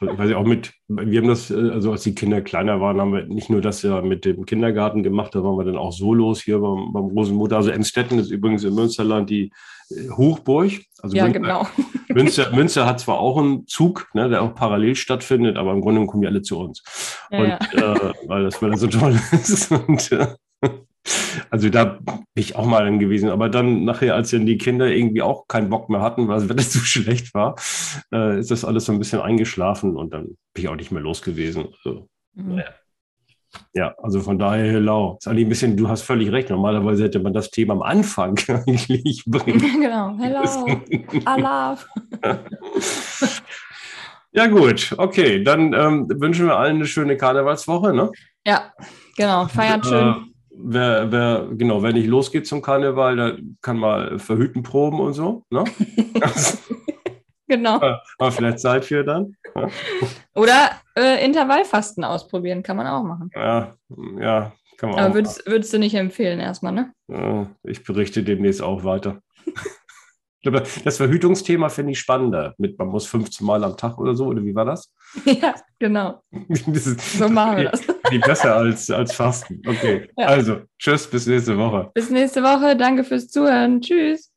Weiß 0.00 0.30
ich 0.30 0.36
auch 0.36 0.46
mit, 0.46 0.72
wir 0.86 1.20
haben 1.20 1.28
das, 1.28 1.50
äh, 1.50 1.70
also 1.70 1.92
als 1.92 2.02
die 2.02 2.14
Kinder 2.14 2.40
kleiner 2.40 2.80
waren, 2.80 3.00
haben 3.00 3.12
wir 3.12 3.24
nicht 3.24 3.50
nur 3.50 3.60
das 3.60 3.82
ja 3.82 4.00
mit 4.00 4.24
dem 4.24 4.46
Kindergarten 4.46 5.02
gemacht, 5.02 5.34
da 5.34 5.42
waren 5.42 5.56
wir 5.56 5.64
dann 5.64 5.76
auch 5.76 5.92
Solos 5.92 6.40
hier 6.40 6.58
beim, 6.58 6.92
beim 6.92 7.06
Rosenmutter. 7.06 7.56
Also 7.56 7.70
Emstetten 7.70 8.18
ist 8.18 8.30
übrigens 8.30 8.64
im 8.64 8.74
Münsterland 8.74 9.30
die 9.30 9.52
äh, 9.90 10.08
Hochburg. 10.10 10.72
Also 11.02 11.16
Ja, 11.16 11.24
Münster, 11.24 11.40
genau. 11.40 11.66
Münster, 12.08 12.50
Münster 12.54 12.86
hat 12.86 13.00
zwar 13.00 13.18
auch 13.18 13.38
einen 13.38 13.66
Zug, 13.66 14.08
ne, 14.14 14.28
der 14.28 14.42
auch 14.42 14.54
parallel 14.54 14.94
stattfindet, 14.94 15.56
aber 15.56 15.72
im 15.72 15.80
Grunde 15.80 16.06
kommen 16.06 16.22
die 16.22 16.28
alle 16.28 16.42
zu 16.42 16.58
uns. 16.58 16.82
Ja, 17.30 17.38
und 17.40 17.48
ja. 17.48 17.94
Äh, 17.94 18.12
weil 18.26 18.44
das 18.44 18.62
weil 18.62 18.70
das 18.70 18.80
so 18.80 18.86
toll 18.86 19.18
ist. 19.32 19.70
Und, 19.70 20.12
äh, 20.12 20.28
also 21.50 21.68
da 21.70 21.84
bin 21.84 22.22
ich 22.34 22.56
auch 22.56 22.66
mal 22.66 22.84
dann 22.84 22.98
gewesen. 22.98 23.30
Aber 23.30 23.48
dann 23.48 23.84
nachher, 23.84 24.14
als 24.14 24.30
dann 24.30 24.46
die 24.46 24.58
Kinder 24.58 24.86
irgendwie 24.88 25.22
auch 25.22 25.46
keinen 25.48 25.68
Bock 25.70 25.88
mehr 25.88 26.00
hatten, 26.00 26.28
weil 26.28 26.40
das 26.40 26.48
Wetter 26.48 26.62
zu 26.62 26.78
schlecht 26.80 27.34
war, 27.34 27.56
äh, 28.12 28.38
ist 28.38 28.50
das 28.50 28.64
alles 28.64 28.84
so 28.84 28.92
ein 28.92 28.98
bisschen 28.98 29.20
eingeschlafen 29.20 29.96
und 29.96 30.12
dann 30.12 30.24
bin 30.54 30.64
ich 30.64 30.68
auch 30.68 30.76
nicht 30.76 30.92
mehr 30.92 31.02
los 31.02 31.22
gewesen. 31.22 31.66
Also, 31.84 32.08
Mhm. 32.34 32.62
ja, 33.74 33.94
also 34.02 34.20
von 34.20 34.38
daher, 34.38 34.70
hello. 34.70 35.16
Ist 35.18 35.26
eigentlich 35.26 35.46
ein 35.46 35.48
bisschen, 35.48 35.76
du 35.76 35.88
hast 35.88 36.02
völlig 36.02 36.30
recht. 36.30 36.50
Normalerweise 36.50 37.04
hätte 37.04 37.18
man 37.18 37.32
das 37.32 37.50
Thema 37.50 37.74
am 37.74 37.82
Anfang 37.82 38.38
eigentlich 38.48 39.24
bringen. 39.26 39.58
genau. 39.80 40.16
Hello. 40.18 40.80
Allah. 41.24 41.76
Ja, 44.32 44.46
gut, 44.46 44.94
okay. 44.98 45.42
Dann 45.42 45.72
ähm, 45.72 46.06
wünschen 46.20 46.46
wir 46.46 46.56
allen 46.56 46.76
eine 46.76 46.86
schöne 46.86 47.16
Karnevalswoche. 47.16 47.94
Ne? 47.94 48.12
Ja, 48.46 48.72
genau. 49.16 49.46
Feiert 49.48 49.86
Äh, 49.86 49.88
schön. 49.88 50.27
Wer, 50.58 51.10
wer, 51.10 51.48
genau, 51.52 51.82
wer 51.82 51.92
nicht 51.92 52.06
losgeht 52.06 52.46
zum 52.46 52.62
Karneval, 52.62 53.16
der 53.16 53.38
kann 53.62 53.78
mal 53.78 54.18
verhüten 54.18 54.62
proben 54.62 55.00
und 55.00 55.14
so. 55.14 55.44
Ne? 55.50 55.64
Genau. 57.48 57.80
Aber 58.18 58.30
vielleicht 58.30 58.60
Zeit 58.60 58.84
für 58.84 59.02
dann. 59.02 59.34
Oder 60.34 60.72
äh, 60.94 61.24
Intervallfasten 61.24 62.04
ausprobieren, 62.04 62.62
kann 62.62 62.76
man 62.76 62.86
auch 62.86 63.02
machen. 63.02 63.30
Ja, 63.34 63.74
ja, 64.20 64.52
kann 64.76 64.90
man 64.90 64.98
Aber 64.98 65.08
auch. 65.08 65.14
würdest, 65.14 65.46
würdest 65.46 65.72
du 65.72 65.78
nicht 65.78 65.94
empfehlen 65.94 66.40
erstmal, 66.40 66.72
ne? 66.72 66.92
Ja, 67.08 67.46
ich 67.64 67.82
berichte 67.84 68.22
demnächst 68.22 68.60
auch 68.60 68.84
weiter. 68.84 69.22
Ich 70.40 70.42
glaube, 70.42 70.62
das 70.84 70.96
Verhütungsthema 70.98 71.68
finde 71.68 71.92
ich 71.92 71.98
spannender. 71.98 72.54
Mit, 72.58 72.78
man 72.78 72.88
muss 72.88 73.06
15 73.06 73.44
Mal 73.44 73.64
am 73.64 73.76
Tag 73.76 73.98
oder 73.98 74.14
so, 74.14 74.26
oder 74.26 74.44
wie 74.44 74.54
war 74.54 74.64
das? 74.64 74.92
ja, 75.24 75.54
genau. 75.80 76.22
das 76.48 76.86
ist 76.86 77.18
So 77.18 77.28
machen 77.28 77.56
wir 77.56 77.70
das. 77.70 77.80
viel 78.08 78.20
besser 78.20 78.54
als, 78.54 78.88
als 78.88 79.12
Fasten. 79.14 79.60
Okay, 79.66 80.08
Ja. 80.16 80.26
also 80.26 80.60
tschüss, 80.78 81.08
bis 81.08 81.26
nächste 81.26 81.58
Woche. 81.58 81.90
Bis 81.92 82.08
nächste 82.10 82.42
Woche. 82.42 82.76
Danke 82.76 83.02
fürs 83.02 83.28
Zuhören. 83.28 83.80
Tschüss. 83.80 84.30